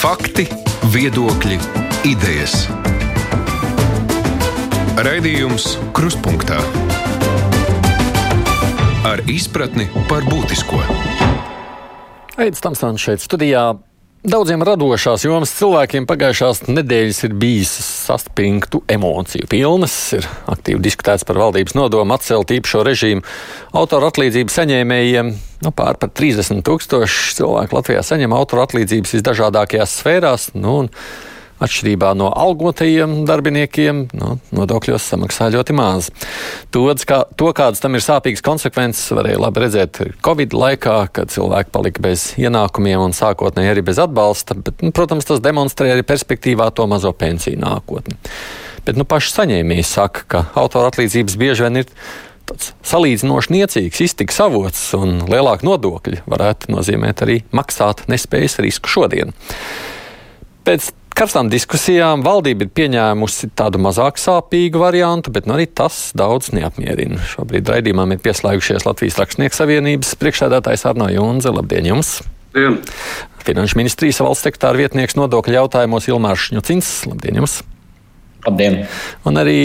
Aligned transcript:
Fakti, 0.00 0.46
viedokļi, 0.94 1.58
idejas. 2.08 2.54
Raidījums 4.96 5.74
Kruspunkta 5.92 6.56
ar 9.04 9.20
izpratni 9.28 9.90
par 10.08 10.24
būtisko. 10.24 10.80
Aizsmeļamies 12.40 13.04
šeit 13.04 13.26
studijā. 13.26 13.66
Daudziem 14.20 14.60
radošās 14.60 15.22
jomas 15.24 15.48
cilvēkiem 15.56 16.04
pagājušās 16.04 16.66
nedēļas 16.68 17.22
ir 17.24 17.34
bijis 17.40 17.70
saspringtu 17.72 18.82
emociju 18.92 19.48
pilnas. 19.48 19.94
Ir 20.18 20.26
aktīvi 20.44 20.82
diskutēts 20.84 21.24
par 21.24 21.40
valdības 21.40 21.72
nodomu 21.78 22.12
atcelt 22.12 22.52
īpašo 22.52 22.82
režīmu 22.84 23.24
autoru 23.80 24.10
atlīdzību 24.10 24.52
saņēmējiem. 24.52 25.30
Nu, 25.64 25.72
pār 25.72 25.96
par 26.02 26.12
30 26.12 26.60
tūkstoši 26.68 27.38
cilvēku 27.38 27.78
Latvijā 27.78 28.04
saņem 28.04 28.36
autoru 28.36 28.66
atlīdzības 28.66 29.16
visdažādākajās 29.16 29.96
sfērās. 30.02 30.50
Nu, 30.52 30.82
Atšķirībā 31.60 32.14
no 32.16 32.30
algotajiem 32.32 33.26
darbiniekiem, 33.28 34.06
no, 34.16 34.30
nodokļos 34.56 35.08
samaksā 35.12 35.50
ļoti 35.52 35.76
maz. 35.76 36.08
To, 36.72 36.86
kā, 37.04 37.20
to, 37.36 37.50
kādas 37.56 37.82
tam 37.82 37.98
ir 37.98 38.04
sāpīgas 38.04 38.44
konsekvences, 38.46 39.10
varēja 39.16 39.42
labi 39.42 39.64
redzēt 39.66 40.00
Covid 40.24 40.56
laikā, 40.56 40.96
kad 41.16 41.34
cilvēki 41.34 41.74
palika 41.74 42.04
bez 42.04 42.30
ienākumiem 42.40 43.04
un 43.04 43.16
sākotnēji 43.16 43.74
arī 43.74 43.84
bez 43.90 44.00
atbalsta. 44.00 44.56
Bet, 44.56 44.80
nu, 44.80 44.94
protams, 44.96 45.28
tas 45.28 45.44
demonstrē 45.44 45.92
arī 45.92 46.06
perspektīvā 46.08 46.70
to 46.72 46.88
mazo 46.90 47.12
pensiju 47.12 47.60
nākotni. 47.60 48.16
Bet 48.86 48.96
nu, 48.96 49.04
paši 49.04 49.36
saņēmēji 49.36 49.84
saka, 49.84 50.24
ka 50.30 50.44
autora 50.58 50.88
atlīdzības 50.88 51.36
bieži 51.40 51.66
vien 51.66 51.82
ir 51.82 51.90
tāds 52.50 52.72
salīdzinoši 52.88 53.54
niecīgs 53.54 54.00
iztiks 54.06 54.40
avots, 54.42 54.82
un 54.98 55.20
lielāka 55.30 55.66
nodokļa 55.66 56.24
varētu 56.30 56.72
nozīmēt 56.74 57.22
arī 57.26 57.40
maksāt 57.56 58.06
nespējas 58.10 58.58
risku 58.64 58.90
šodien. 58.90 59.34
Pēc 60.66 60.90
karstām 61.20 61.50
diskusijām 61.52 62.22
valdība 62.24 62.64
ir 62.64 62.70
pieņēmusi 62.76 63.50
tādu 63.58 63.80
mazāk 63.82 64.16
sāpīgu 64.20 64.80
variantu, 64.80 65.32
bet 65.34 65.48
nu, 65.48 65.56
arī 65.56 65.66
tas 65.68 66.10
daudz 66.16 66.48
neapmierina. 66.56 67.20
Šobrīd 67.34 67.68
raidījumam 67.68 68.14
ir 68.14 68.22
pieslēgušies 68.24 68.86
Latvijas 68.88 69.18
Rakstnieku 69.20 69.58
savienības 69.58 70.14
priekšsēdētājs 70.20 70.86
Arno 70.88 71.10
Junze. 71.12 71.52
Labdien 71.52 71.90
jums! 71.90 72.20
Dien. 72.54 72.78
Finanšu 73.44 73.78
ministrijas 73.78 74.22
valsts 74.24 74.46
sekretāra 74.48 74.80
vietnieks 74.80 75.18
nodokļu 75.18 75.58
jautājumos 75.58 76.08
Ilmārs 76.08 76.48
Šņucins. 76.48 76.88
Labdien 77.10 77.42
jums! 77.42 77.58
Labdien! 78.46 78.80
Un 79.28 79.42
arī 79.42 79.58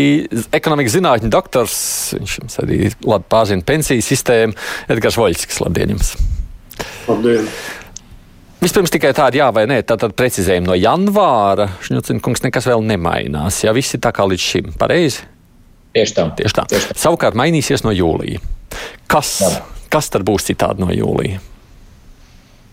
ekonomikas 0.56 0.97
zinātņu 0.97 1.31
doktors, 1.31 1.80
viņš 2.17 2.36
jums 2.42 2.62
arī 2.66 2.81
labi 3.08 3.31
pārzina 3.31 3.64
pensiju 3.64 4.03
sistēmu, 4.03 4.59
Edgars 4.92 5.22
Voļskis. 5.22 5.64
Labdien 5.64 5.95
jums! 5.95 6.14
Labdien! 7.08 7.47
Vispirms 8.66 8.89
tikai 8.89 9.11
tāda 9.13 9.38
jā 9.38 9.47
vai 9.53 9.67
nē, 9.69 9.83
tātad 9.85 10.16
precizējumi 10.17 10.66
no 10.66 10.73
janvāra. 10.73 11.67
Šņucina 11.85 12.23
kungs 12.25 12.41
nekas 12.41 12.66
vēl 12.66 12.81
nemainās. 12.81 13.59
Jā, 13.61 13.69
viss 13.77 13.94
ir 13.94 14.02
tā 14.02 14.09
kā 14.16 14.25
līdz 14.25 14.41
šim. 14.41 14.72
Pareizi? 14.81 15.22
Tieši 15.94 16.16
tā. 16.17 16.23
Tieši 16.39 16.57
tā. 16.57 16.63
Tieši 16.72 16.89
tā. 16.89 16.95
Savukārt 16.97 17.38
mainīsies 17.38 17.85
no 17.85 17.94
jūlija. 17.94 18.41
Kas, 19.11 19.35
Jā. 19.44 19.52
kas 19.94 20.09
tad 20.09 20.25
būs 20.25 20.47
citādi 20.49 20.81
no 20.81 20.89
jūlija? 20.89 21.38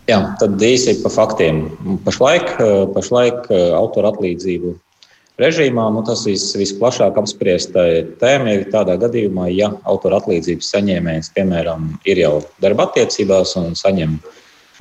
Jā, 0.09 0.23
tad 0.41 0.65
īsi 0.65 0.97
par 1.05 1.13
faktiem. 1.13 1.61
Pašlaik, 2.07 2.57
pašlaik 2.97 3.53
eh, 3.53 3.69
autora 3.77 4.15
atlīdzību 4.17 4.73
režīmā 5.43 5.87
nu, 5.93 6.03
tas 6.09 6.25
vis, 6.29 6.49
visplašāk 6.57 7.21
apspriesta 7.21 7.85
tēma 8.21 8.57
ir 8.57 8.69
tādā 8.73 8.97
gadījumā, 9.01 9.49
ja 9.53 9.75
autora 9.89 10.21
atlīdzības 10.23 10.73
saņēmējs, 10.75 11.33
piemēram, 11.37 11.91
ir 12.09 12.25
jau 12.25 12.39
darba 12.65 12.89
attiecībās 12.89 13.57
un 13.61 13.77
saņem 13.79 14.19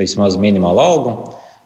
vismaz 0.02 0.38
minimālu 0.42 0.82
algu, 0.84 1.12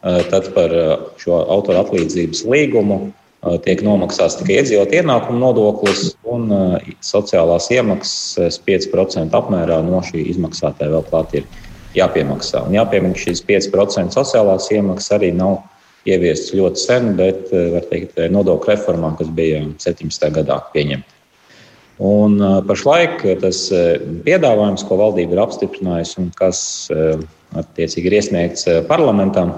eh, 0.03 0.23
tad 0.31 0.51
par 0.55 0.73
eh, 0.73 0.95
šo 1.21 1.39
autora 1.55 1.83
atlīdzības 1.85 2.43
līgumu 2.51 2.99
eh, 3.07 3.57
tiek 3.65 3.83
nomaksāts 3.85 4.39
tikai 4.39 4.59
iedzīvot 4.61 4.95
ienākumu 4.99 5.41
nodoklis 5.41 6.15
un 6.29 6.49
sociālās 7.05 7.69
iemaksas 7.73 8.59
5% 8.67 9.37
apmērā 9.39 9.81
no 9.85 10.01
šī 10.05 10.25
izmaksātāja 10.33 10.93
vēl 10.97 11.07
klāt 11.11 11.39
ir 11.39 11.47
jāpiemaksā. 11.95 12.65
Un 12.67 12.75
jāpiemina, 12.75 13.15
ka 13.15 13.29
šīs 13.29 13.45
5% 13.47 14.17
sociālās 14.17 14.67
iemaksas 14.75 15.15
arī 15.15 15.31
nav 15.35 15.61
ieviestas 16.05 16.53
ļoti 16.53 16.81
sen, 16.81 17.13
bet 17.17 17.47
var 17.49 17.85
teikt, 17.89 18.19
nodokļu 18.29 18.75
reformā, 18.75 19.15
kas 19.17 19.31
bija 19.33 19.63
17. 19.81 20.27
gadā 20.35 20.59
pieņemta. 20.73 21.15
Un 22.05 22.35
pašlaik 22.67 23.23
tas 23.39 23.61
piedāvājums, 24.25 24.83
ko 24.85 24.99
valdība 24.99 25.37
ir 25.37 25.41
apstiprinājusi 25.45 26.19
un 26.19 26.29
kas 26.35 26.59
attiecīgi 27.61 28.11
ir 28.11 28.17
iesniegts 28.19 28.67
parlamentam, 28.89 29.53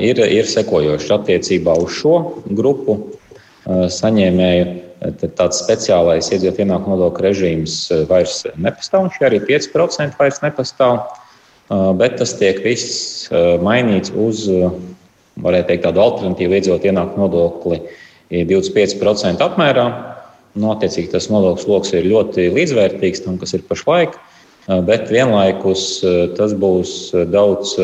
ir, 0.00 0.20
ir 0.24 0.48
sekojošs 0.48 1.10
attiecībā 1.18 1.74
uz 1.82 1.96
šo 2.00 2.14
grupu 2.46 3.00
saņēmēju. 3.66 4.70
Tad 5.00 5.32
tāds 5.38 5.62
speciālais 5.62 6.26
iedzīvot 6.28 6.58
ienākumu 6.60 6.92
nodokļu 6.92 7.24
režīms 7.24 7.76
vairs 8.10 8.42
nepastāv, 8.60 9.06
un 9.06 9.14
šie 9.14 9.30
arī 9.30 9.38
5% 9.48 10.18
vairs 10.20 10.42
nepastāv. 10.44 10.98
Bet 11.96 12.18
tas 12.20 12.34
tiek 12.36 12.60
viss 12.64 13.30
mainīts 13.64 14.12
uz, 14.12 14.44
varētu 15.40 15.70
teikt, 15.70 15.86
tādu 15.86 16.02
alternatīvu 16.04 16.58
iedzīvot 16.58 16.84
ienākumu 16.90 17.24
nodokli 17.24 17.80
25% 18.30 19.40
apmērā. 19.46 19.86
Nu, 20.58 20.72
attiecīgi, 20.74 21.12
tas 21.14 21.30
nodokļu 21.32 21.64
sloks 21.64 21.94
ir 21.94 22.10
ļoti 22.10 22.50
līdzvērtīgs 22.52 23.24
tam, 23.24 23.38
kas 23.40 23.54
ir 23.56 23.64
pašlaik. 23.70 24.18
Bet 24.70 25.08
vienlaikus 25.10 25.98
tas 26.38 26.52
būs 26.54 27.10
daudz 27.32 27.74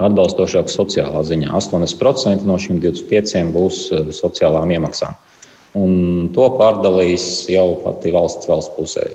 atbalstošāks 0.00 0.74
sociālā 0.74 1.22
ziņā. 1.28 1.50
80% 1.54 2.46
no 2.48 2.56
šiem 2.58 2.80
25% 2.82 3.54
būs 3.54 3.84
sociālām 4.16 4.72
iemaksām. 4.74 5.14
Un 5.78 6.30
to 6.34 6.48
pārdalīs 6.58 7.24
jau 7.52 7.76
pati 7.84 8.10
valsts, 8.14 8.48
valsts 8.50 8.74
pusē. 8.74 9.06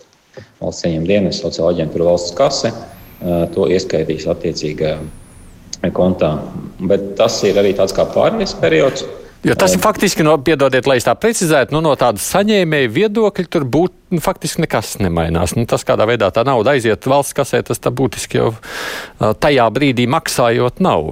Valsts 0.61 0.87
ieņem 0.87 1.09
dienas, 1.09 1.41
sociāla 1.43 1.73
aģentūra, 1.75 2.07
valsts 2.13 2.35
kase. 2.37 2.71
To 3.55 3.67
ieskaitīs 3.71 4.27
attiecīgajā 4.31 5.91
kontā. 5.95 6.31
Bet 6.79 7.15
tas 7.19 7.41
ir 7.47 7.59
arī 7.59 7.75
tāds 7.75 7.95
kā 7.95 8.07
pārējais 8.15 8.55
periods. 8.61 9.03
Jo 9.45 9.53
tas 9.53 9.75
ir 9.75 9.81
faktiski, 9.81 10.23
no, 10.25 10.33
piedodiet, 10.41 10.87
lai 10.89 10.95
es 10.97 11.05
tā 11.05 11.13
precizētu, 11.21 11.75
nu, 11.75 11.83
no 11.85 11.91
tāda 11.99 12.17
saņēmēja 12.21 12.89
viedokļa 12.95 13.51
tur 13.53 13.67
būtu 13.69 14.17
nu, 14.17 14.21
faktiski 14.23 14.63
nekas 14.63 14.95
nemainās. 14.97 15.53
Nu, 15.53 15.67
tas, 15.69 15.85
kādā 15.85 16.07
veidā 16.09 16.31
tā 16.33 16.41
nauda 16.47 16.73
aiziet 16.73 17.05
valsts 17.05 17.37
kasē, 17.37 17.61
tas 17.67 17.81
tā 17.81 17.93
būtiski 17.93 18.41
jau 18.41 18.55
tajā 19.43 19.67
brīdī 19.75 20.07
maksājot 20.09 20.81
nav. 20.81 21.11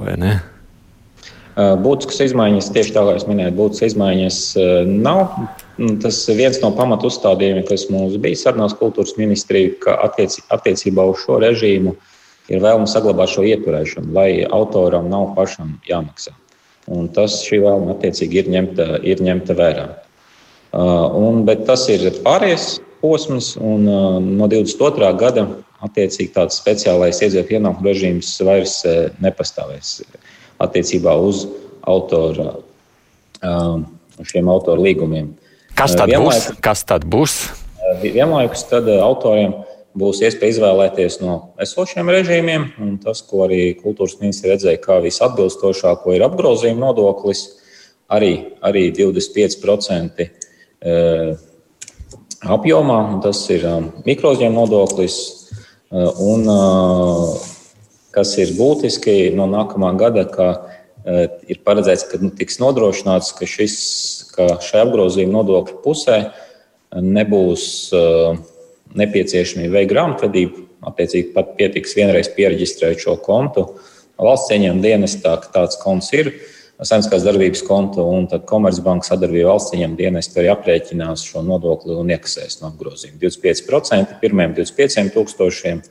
Būtiskas 1.54 2.24
izmaiņas, 2.32 2.72
tieši 2.74 2.96
tā 2.96 3.06
kā 3.06 3.14
jūs 3.20 3.30
minējāt, 3.30 3.58
būtiskas 3.60 3.94
izmaiņas 3.94 4.42
nav. 4.90 5.38
Tas 6.02 6.26
viens 6.34 6.58
no 6.66 6.74
pamatu 6.74 7.14
uzstādījumiem, 7.14 7.68
kas 7.70 7.86
mums 7.94 8.18
bija 8.22 8.42
sarunās 8.48 8.74
kultūras 8.82 9.14
ministrija, 9.22 9.76
ka 9.86 10.00
attiec, 10.10 10.42
attiecībā 10.54 11.06
uz 11.14 11.22
šo 11.22 11.38
režīmu 11.46 11.94
ir 12.50 12.66
vēlme 12.66 12.90
saglabāt 12.90 13.38
šo 13.38 13.46
ieturēšanu, 13.46 14.10
lai 14.18 14.32
autoram 14.50 15.06
nav 15.14 15.36
pašam 15.38 15.78
jāmaksā. 15.86 16.34
Un 16.92 17.08
tas 17.16 17.38
šī 17.46 17.62
vēlme 17.64 17.94
attiecīgi 17.94 18.42
ir 18.42 18.50
ņemta, 18.52 18.88
ir 19.08 19.22
ņemta 19.24 19.56
vērā. 19.56 19.86
Uh, 20.74 21.06
un, 21.16 21.44
bet 21.48 21.64
tas 21.70 21.86
ir 21.94 22.04
pārējais 22.26 22.82
posms, 23.04 23.54
un 23.62 23.88
uh, 23.88 24.18
no 24.24 24.50
22. 24.52 25.12
gada 25.22 25.46
attiecīgi 25.86 26.34
tāds 26.36 26.58
speciālais 26.60 27.22
iedzīvot 27.22 27.54
ienākumu 27.56 27.88
režīms 27.92 28.34
vairs 28.44 28.80
uh, 28.90 29.06
nepastāvēs 29.24 30.02
attiecībā 30.64 31.14
uz 31.20 31.46
autora, 31.84 32.54
šiem 34.24 34.48
autoru 34.48 34.86
līgumiem. 34.86 35.34
Kas 35.76 35.96
tad 35.98 36.12
Vienlaik, 36.12 36.32
būs? 36.32 36.62
Kas 36.64 36.84
tad 36.88 37.04
būs? 37.10 37.34
Vienlaikus 38.04 38.64
tad 38.70 38.88
autoriem 38.94 39.58
būs 39.98 40.22
iespēja 40.26 40.56
izvēlēties 40.56 41.20
no 41.22 41.54
esošiem 41.62 42.10
režīmiem. 42.14 42.68
Tas, 43.04 43.22
ko 43.26 43.46
arī 43.48 43.74
kultūras 43.78 44.18
ministrs 44.22 44.50
redzēja, 44.54 44.82
kā 44.82 45.00
visatbilstošāko 45.04 46.16
ir 46.16 46.26
apgrozījuma 46.28 46.88
nodoklis, 46.88 47.46
arī, 48.12 48.34
arī 48.66 48.88
25% 48.96 50.28
apjomā. 52.58 53.00
Tas 53.26 53.44
ir 53.54 53.68
mikrouzņēmuma 54.08 54.66
nodoklis. 54.66 55.20
Un, 55.94 56.48
kas 58.14 58.32
ir 58.42 58.56
būtiski 58.58 59.34
no 59.38 59.46
nākamā 59.50 59.92
gada, 59.98 60.26
ka 60.30 60.48
ir 61.50 61.60
paredzēts, 61.66 62.08
ka 62.10 62.18
nu, 62.22 62.32
tiks 62.34 62.58
nodrošināts, 62.62 63.34
ka, 63.38 63.46
šis, 63.50 63.76
ka 64.34 64.56
šai 64.64 64.88
apgrozījuma 64.88 65.42
nodokļa 65.42 65.78
pusē 65.84 66.18
nebūs 66.94 67.66
uh, 67.98 68.38
nepieciešamība 69.00 69.80
veikt 69.80 69.94
grāmatvedību. 69.94 70.68
Attiecīgi, 70.84 71.32
pat 71.36 71.54
pietiks 71.60 71.96
vienreiz 71.96 72.28
pieregistrēt 72.36 73.00
šo 73.06 73.16
kontu 73.24 73.70
valsts 74.20 74.52
ieņēmuma 74.54 74.84
dienestā, 74.84 75.38
ka 75.42 75.52
tāds 75.54 75.80
konts 75.82 76.12
ir. 76.16 76.34
Saimnieciskās 76.84 77.24
darbības 77.24 77.62
konta 77.64 78.04
un 78.04 78.26
Komercbanka 78.28 79.08
sadarbība 79.08 79.54
valsts 79.54 79.76
ieņēmuma 79.78 80.00
dienestā 80.00 80.42
arī 80.42 80.52
aprēķinās 80.52 81.24
šo 81.30 81.44
nodokli 81.46 81.96
un 81.96 82.12
iekasēs 82.12 82.60
no 82.62 82.72
apgrozījuma. 82.74 83.20
25% 83.22 84.18
pirmiem 84.22 84.56
25 84.58 85.14
tūkstošiem 85.16 85.84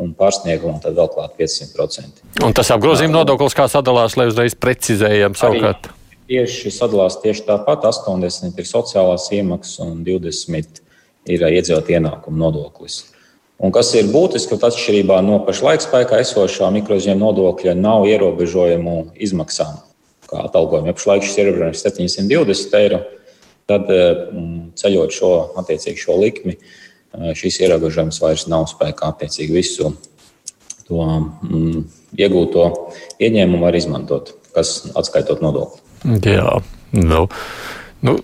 un 0.00 0.12
pārsniegumu 0.16 0.80
tad 0.82 0.96
vēl 0.96 1.10
klāt 1.12 1.36
500%. 1.38 2.24
Un 2.46 2.54
tas 2.56 2.70
apgrozījuma 2.72 3.20
nodoklis 3.20 3.56
kā 3.58 3.66
sadalās, 3.68 4.16
lai 4.16 4.30
uzreiz 4.30 4.56
precizējam 4.56 5.36
savukārt? 5.38 5.90
Tieši 6.30 6.70
sadalās 6.72 7.18
tieši 7.20 7.42
tāpat. 7.48 7.84
80 7.90 8.60
ir 8.62 8.68
sociālās 8.68 9.26
iemaksas 9.34 9.82
un 9.82 10.04
20 10.06 10.80
ir 11.28 11.44
iedzīvot 11.44 11.90
ienākumu 11.92 12.40
nodoklis. 12.40 13.02
Un 13.60 13.74
kas 13.76 13.92
ir 13.98 14.08
būtiski, 14.08 14.56
ka 14.56 14.70
atšķirībā 14.70 15.18
no 15.24 15.42
pašlaik 15.44 15.82
spēkā 15.84 16.22
esošā 16.22 16.70
mikrozīmju 16.78 17.18
nodokļa 17.20 17.74
nav 17.76 18.06
ierobežojumu 18.08 18.94
izmaksām, 19.20 19.74
kā 20.30 20.46
atalgojuma. 20.46 20.88
Ja 20.88 20.96
pašlaik 20.96 21.26
šis 21.26 21.42
ierobežojums 21.42 21.82
ir 21.84 21.92
720 21.92 22.78
eiro, 22.80 23.02
tad 23.68 23.90
ceļot 24.80 25.12
šo, 25.12 25.32
šo 26.00 26.16
likmi, 26.22 26.56
šīs 27.36 27.60
ierobežojums 27.66 28.22
vairs 28.24 28.46
nav 28.48 28.64
spēkā. 28.72 29.12
Attiecīgi 29.12 29.58
visu 29.58 29.92
to 30.88 31.04
mm, 31.04 31.84
iegūto 32.16 32.66
ieņēmumu 33.20 33.62
var 33.66 33.76
izmantot, 33.76 34.32
kas 34.56 34.88
atskaitot 34.96 35.44
nodokli. 35.44 35.84
Jā, 36.24 36.62
nu, 36.96 37.26
nu, 38.08 38.16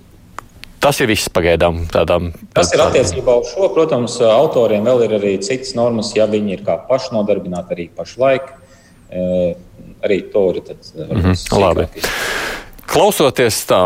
tas 0.86 1.02
ir 1.02 1.10
viss 1.10 1.30
pagaidām. 1.32 1.82
Tādām, 1.92 2.30
tas 2.54 2.70
ir 2.74 2.82
attiecībā 2.84 3.38
uz 3.42 3.50
šo. 3.54 3.70
Protams, 3.74 4.18
autoriem 4.30 4.86
vēl 4.86 5.06
ir 5.08 5.16
arī 5.18 5.34
citas 5.42 5.74
normas, 5.78 6.12
ja 6.16 6.28
viņi 6.30 6.58
ir 6.58 6.66
kā 6.66 6.78
pašnodarbināti 6.88 7.76
arī 7.76 7.88
pašlaik. 7.96 8.52
Arī 10.06 10.20
to 10.32 10.44
ir. 10.52 10.62
Tad, 10.66 10.92
mm 10.94 11.22
-hmm, 11.22 11.60
labi. 11.62 11.88
Klausoties 12.86 13.58
tā, 13.68 13.80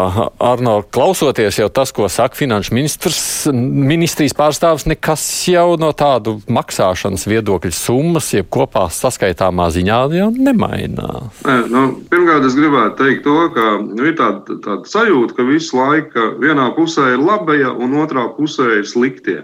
Arno, 0.45 0.81
klausoties 0.93 1.59
jau 1.59 1.69
tas, 1.73 1.91
ko 1.95 2.09
saka 2.13 2.37
finanšu 2.39 2.75
ministrs, 2.77 3.23
ministrijas 3.53 4.37
pārstāvis, 4.37 4.87
nekas 4.91 5.25
jau 5.51 5.75
no 5.81 5.91
tādu 5.97 6.37
maksāšanas 6.53 7.27
viedokļa 7.31 7.73
summas, 7.75 8.31
jeb 8.37 8.51
kopā 8.53 8.87
saskaitāmā 8.95 9.71
ziņā 9.75 10.01
jau 10.19 10.29
nemainās. 10.37 11.43
Nē, 11.49 11.57
nu, 11.73 11.85
pirmkārt, 12.13 12.47
es 12.51 12.59
gribētu 12.59 13.01
teikt 13.01 13.25
to, 13.27 13.37
ka 13.57 13.67
nu, 13.83 14.05
ir 14.05 14.17
tāda, 14.21 14.61
tāda 14.67 14.93
sajūta, 14.93 15.39
ka 15.39 15.49
visu 15.49 15.81
laiku 15.81 16.31
vienā 16.43 16.71
pusē 16.77 17.15
ir 17.17 17.25
labie 17.25 17.65
un 17.71 17.99
otrā 18.05 18.29
pusē 18.37 18.81
ir 18.81 18.89
sliktie 18.89 19.41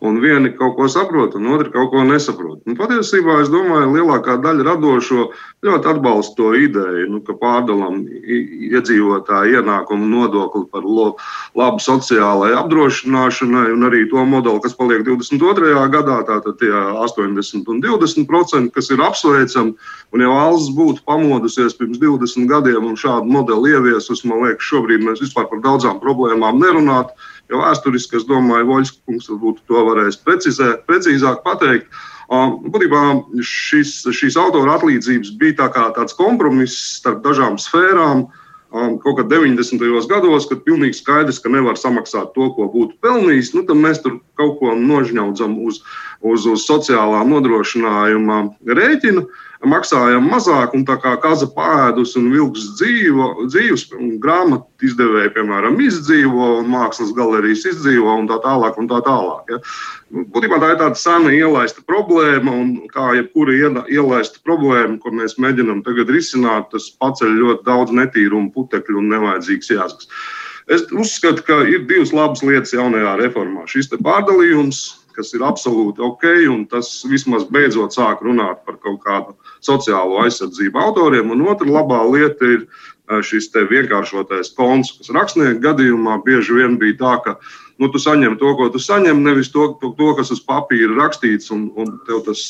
un 0.00 0.20
vieni 0.20 0.52
kaut 0.56 0.76
ko 0.78 0.88
saprot, 0.88 1.34
un 1.36 1.48
otri 1.54 1.70
kaut 1.72 1.90
ko 1.92 2.02
nesaprot. 2.06 2.62
Un 2.68 2.76
patiesībā 2.78 3.40
es 3.42 3.50
domāju, 3.52 3.90
ka 3.90 3.96
lielākā 3.96 4.36
daļa 4.44 4.66
radošo 4.70 5.26
ļoti 5.66 5.90
atbalsta 5.92 6.36
to 6.38 6.52
ideju, 6.56 7.08
nu, 7.12 7.20
ka 7.24 7.36
pārdalām 7.40 8.00
iedzīvotāju 8.08 9.60
ienākumu 9.60 10.08
nodokli 10.08 10.64
par 10.72 10.86
lo, 10.86 11.10
labu 11.58 11.82
sociālajai 11.84 12.56
apdrošināšanai, 12.62 13.66
un 13.74 13.88
arī 13.90 14.06
to 14.10 14.24
modeli, 14.24 14.62
kas 14.64 14.76
paliek 14.78 15.04
22. 15.04 15.74
gadā, 15.92 16.20
tātad 16.28 16.56
tie 16.62 16.72
80 16.72 17.68
un 17.68 17.82
20 17.84 18.28
procenti, 18.30 18.72
kas 18.76 18.88
ir 18.90 19.04
apsveicami. 19.04 19.76
Un 20.10 20.24
ja 20.24 20.30
valsts 20.32 20.72
būtu 20.74 21.04
pamodusies 21.06 21.76
pirms 21.78 22.00
20 22.02 22.48
gadiem 22.50 22.88
un 22.88 22.96
šādu 22.98 23.28
modeli 23.30 23.76
ieviesus, 23.76 24.24
man 24.24 24.46
liekas, 24.46 24.66
šobrīd 24.66 25.04
mēs 25.04 25.20
vispār 25.22 25.46
par 25.50 25.60
daudzām 25.66 26.00
problēmām 26.02 26.58
nerunātu. 26.62 27.14
Jo 27.50 27.64
vēsturiski, 27.64 28.20
es 28.20 28.26
domāju, 28.28 28.68
Voļska 28.68 29.00
kungs 29.08 29.30
būtu 29.42 29.64
to 29.66 29.82
varējis 29.88 30.20
precizē, 30.26 30.74
precīzāk 30.86 31.42
pateikt. 31.46 31.88
Būtībā 32.30 33.00
šis, 33.42 34.04
šīs 34.14 34.36
autora 34.38 34.76
atlīdzības 34.78 35.32
bija 35.40 35.56
tā 35.64 35.66
kā 35.74 35.88
tāds 35.96 36.14
kompromiss 36.14 37.00
starp 37.00 37.24
dažām 37.24 37.58
sfērām. 37.58 38.28
Kaut 38.70 39.16
kad 39.18 39.26
90. 39.26 39.82
gados, 40.06 40.46
kad 40.46 40.62
pilnīgi 40.62 41.00
skaidrs, 41.00 41.40
ka 41.42 41.50
nevar 41.50 41.74
samaksāt 41.74 42.30
to, 42.36 42.52
ko 42.54 42.68
būtu 42.70 43.00
pelnījis, 43.02 43.50
nu, 43.56 43.64
tad 43.66 43.82
mēs 43.82 43.98
tur 44.04 44.20
kaut 44.38 44.60
ko 44.60 44.76
nožņaudzam 44.78 45.58
uz, 45.66 45.82
uz, 46.22 46.46
uz 46.46 46.68
sociālā 46.70 47.24
nodrošinājuma 47.26 48.44
rēķina. 48.78 49.26
Uh, 49.26 49.49
maksājam 49.68 50.24
mazāk, 50.30 50.72
un 50.76 50.84
tā 50.88 50.96
kā 51.00 51.12
kaza 51.20 51.48
pēdus 51.52 52.14
un 52.16 52.30
vilks 52.32 52.64
dzīvo, 52.78 53.26
dzīves, 53.50 53.86
grāmatu 54.22 54.88
izdevēji, 54.88 55.32
piemēram, 55.36 55.76
izdzīvo, 55.84 56.46
un 56.62 56.70
mākslas 56.72 57.12
galerijas 57.16 57.66
izdzīvo, 57.68 58.14
un 58.22 58.28
tā 58.30 58.40
tālāk. 58.44 58.78
Un 58.80 58.88
tā 58.88 59.02
tālāk 59.04 59.52
ja. 59.52 59.60
Būtībā 60.34 60.58
tā 60.62 60.72
ir 60.72 60.80
tāda 60.80 60.98
sena 60.98 61.32
ielaista 61.34 61.84
problēma, 61.86 62.50
un 62.50 62.72
kā 62.90 63.12
jebkura 63.18 63.56
ielaista 63.92 64.40
problēma, 64.46 64.98
ko 65.02 65.12
mēs 65.14 65.36
mēģinām 65.42 65.84
tagad 65.86 66.10
risināt, 66.10 66.70
tas 66.72 66.88
paceļ 67.02 67.36
ļoti 67.42 67.66
daudz 67.68 67.92
netīrumu, 67.94 68.52
putekļu 68.56 69.02
un 69.02 69.12
nevajadzīgas 69.12 69.74
jāskas. 69.76 70.08
Es 70.70 70.86
uzskatu, 70.94 71.44
ka 71.44 71.60
ir 71.66 71.84
divas 71.90 72.14
labas 72.14 72.44
lietas 72.46 72.72
jaunajā 72.76 73.16
reformā. 73.20 73.66
Šis 73.70 73.90
pārdalījums, 73.90 74.82
kas 75.16 75.34
ir 75.36 75.44
absolūti 75.46 76.04
ok, 76.04 76.26
un 76.52 76.64
tas 76.70 76.90
vismaz 77.08 77.46
beidzot 77.50 77.96
sāk 77.96 78.24
runāt 78.26 78.64
par 78.66 78.78
kaut 78.82 79.00
kādu 79.04 79.36
sociālo 79.64 80.22
aizsardzību 80.24 80.80
autoriem. 80.80 81.32
Un 81.34 81.46
otra 81.50 81.68
labā 81.68 82.02
lieta 82.10 82.54
ir 82.56 82.66
šis 83.26 83.50
vienkāršotais 83.50 84.52
konts, 84.54 84.92
kas 84.98 85.10
rakstnieku 85.14 85.60
gadījumā 85.64 86.20
bieži 86.26 86.54
vien 86.54 86.78
bija 86.78 86.98
tā, 87.00 87.14
ka 87.24 87.34
nu, 87.80 87.88
tu 87.90 87.98
saņem 87.98 88.36
to, 88.38 88.52
ko 88.58 88.68
tu 88.70 88.78
saņem, 88.82 89.22
nevis 89.24 89.50
to, 89.50 89.70
to, 89.80 89.90
to 89.98 90.12
kas 90.18 90.30
uz 90.34 90.42
papīra 90.44 90.94
rakstīts. 90.98 91.50
Un, 91.54 91.68
un 91.80 91.96
tev 92.06 92.22
tas 92.28 92.42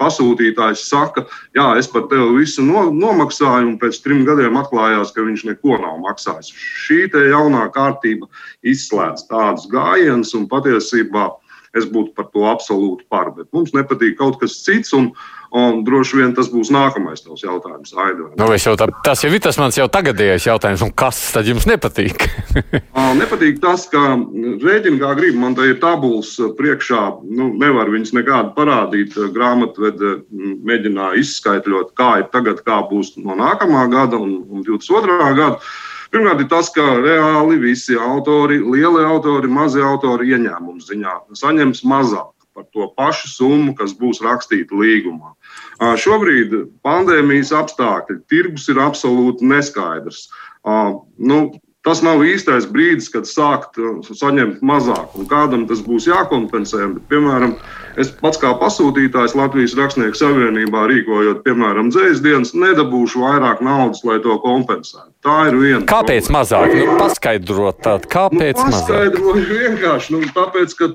pasūtītājs 0.00 0.86
saka, 0.88 1.26
jā, 1.56 1.68
es 1.78 1.90
par 1.92 2.08
tevi 2.10 2.40
visu 2.40 2.64
no, 2.66 2.88
nomaksāju, 2.90 3.74
un 3.74 3.76
pēc 3.82 4.00
trim 4.04 4.24
gadiem 4.28 4.58
atklājās, 4.60 5.12
ka 5.14 5.26
viņš 5.26 5.44
neko 5.52 5.78
nav 5.84 6.00
maksājis. 6.06 6.50
Šī 6.86 7.04
jaunā 7.30 7.68
kārtība 7.74 8.30
izslēdz 8.66 9.28
tādus 9.30 9.68
gājienus, 9.70 10.34
un 10.38 10.48
patiesībā 10.50 11.28
es 11.78 11.88
būtu 11.90 12.14
par 12.18 12.30
to 12.34 12.46
absolūti 12.50 13.06
par. 13.10 13.32
Bet 13.36 13.50
mums 13.56 13.74
nepatīk 13.76 14.18
kaut 14.20 14.40
kas 14.42 14.60
cits. 14.64 14.94
Un, 14.96 15.12
Un 15.48 15.78
droši 15.80 16.18
vien 16.18 16.34
tas 16.36 16.50
būs 16.52 16.68
nākamais 16.72 17.22
tavs 17.24 17.40
jautājums. 17.40 17.94
Aida. 17.96 18.26
Nu, 18.36 18.48
tā, 18.76 18.88
tas 19.04 19.22
jau 19.24 19.30
ir 19.32 19.40
tas 19.40 19.56
mans 19.56 19.78
jau 19.78 19.86
tagadējais 19.88 20.44
jautājums, 20.44 20.82
un 20.84 20.92
kas 20.92 21.20
tad 21.32 21.48
jums 21.48 21.64
nepatīk? 21.68 22.26
nepatīk 23.20 23.62
tas, 23.62 23.86
ka 23.88 24.02
rēķini 24.18 25.00
kā 25.00 25.14
grib, 25.16 25.38
man 25.40 25.56
te 25.56 25.70
ir 25.70 25.80
tabulas 25.80 26.34
priekšā, 26.58 27.00
nu, 27.32 27.48
nevar 27.62 27.88
viņas 27.94 28.12
nekādu 28.18 28.52
parādīt. 28.58 29.16
Grāmatvede 29.32 30.18
mēģināja 30.68 31.22
izskaidrot, 31.22 31.94
kā 31.96 32.18
ir 32.20 32.28
tagad, 32.34 32.60
kā 32.66 32.82
būs 32.90 33.14
no 33.16 33.38
nākamā 33.38 33.86
gada 33.92 34.20
un, 34.20 34.42
un 34.52 34.66
22. 34.68 35.32
gada. 35.38 35.62
Pirmkārt, 36.12 36.40
ir 36.40 36.48
tas, 36.48 36.70
ka 36.72 36.84
reāli 37.02 37.58
visi 37.60 37.96
autori, 38.00 38.58
lielie 38.62 39.04
autori, 39.04 39.50
mazi 39.52 39.82
autori 39.84 40.32
ieņēmumu 40.32 40.80
ziņā 40.84 41.14
saņems 41.36 41.84
mazāk 41.84 42.32
par 42.58 42.66
to 42.74 42.88
pašu 42.98 43.28
summu, 43.30 43.74
kas 43.78 43.92
būs 43.94 44.22
rakstīta 44.24 44.74
līgumā. 44.74 45.34
Šobrīd 45.78 46.56
pandēmijas 46.82 47.52
apstākļi, 47.54 48.18
tirgus 48.32 48.66
ir 48.72 48.80
absolūti 48.82 49.46
neskaidrs. 49.46 50.26
Nu, 50.66 51.38
tas 51.86 52.00
nav 52.04 52.22
īstais 52.26 52.66
brīdis, 52.68 53.08
kad 53.12 53.28
sākt 53.28 53.78
saņemt 54.08 54.62
mazāk, 54.66 55.14
un 55.18 55.28
kādam 55.30 55.66
tas 55.70 55.80
būs 55.84 56.08
jākompensē. 56.10 56.84
Bet, 56.94 57.04
piemēram, 57.12 57.54
es 58.00 58.10
pats 58.20 58.40
kā 58.42 58.50
pasūtītājs 58.60 59.36
Latvijas 59.38 59.76
Rakstnieku 59.78 60.18
savienībā 60.18 60.86
rīkojot, 60.90 61.44
piemēram, 61.46 61.92
dzējas 61.94 62.22
dienas, 62.24 62.54
nedabūšu 62.58 63.22
vairāk 63.24 63.62
naudas, 63.64 64.02
lai 64.08 64.18
to 64.24 64.36
kompensētu. 64.42 65.12
Tā 65.24 65.38
ir 65.50 65.58
viena. 65.60 65.84
Kāpēc 65.88 66.28
problēma. 66.28 66.40
mazāk? 66.40 66.74
Nu, 66.78 66.98
paskaidrot, 67.00 67.80
tād, 67.86 68.08
kāpēc 68.10 68.58
nu, 68.58 68.68
mazāk? 68.68 68.88
Paskaidroju 68.88 69.46
vienkārši, 69.52 70.16
nu, 70.16 70.32
tāpēc, 70.34 70.76
ka 70.78 70.92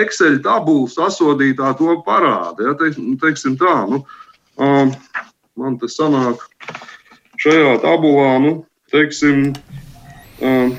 Excel 0.00 0.40
tabulas 0.42 0.96
sasodītā 0.98 1.74
to 1.78 1.94
parāda. 2.06 2.70
Ja, 2.70 2.74
teik, 2.78 2.98
nu, 2.98 3.14
teiksim 3.20 3.54
tā, 3.60 3.76
nu, 3.90 4.02
um, 4.58 4.90
man 5.60 5.76
te 5.78 5.90
sanāk 5.90 6.42
šajā 7.40 7.76
tabulā, 7.84 8.32
nu, 8.42 8.54
teiksim, 8.90 9.52
um, 10.40 10.74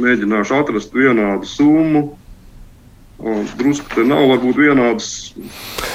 mēģināšu 0.00 0.56
atrast 0.60 0.94
vienādu 0.96 1.48
summu. 1.48 2.19
Drusku 3.20 4.00
nav 4.08 4.30
varbūt 4.30 4.56
vienādas. 4.56 5.08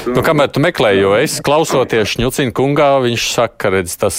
Nu, 0.05 0.21
kamēr 0.25 0.51
tu 0.53 0.61
meklē, 0.61 0.91
jo 0.99 1.15
es 1.17 1.39
klausoties 1.45 2.11
Šņucina 2.13 2.53
kungā, 2.53 2.89
viņš 3.01 3.23
saka, 3.33 3.71
redz, 3.73 3.95
tas 3.97 4.17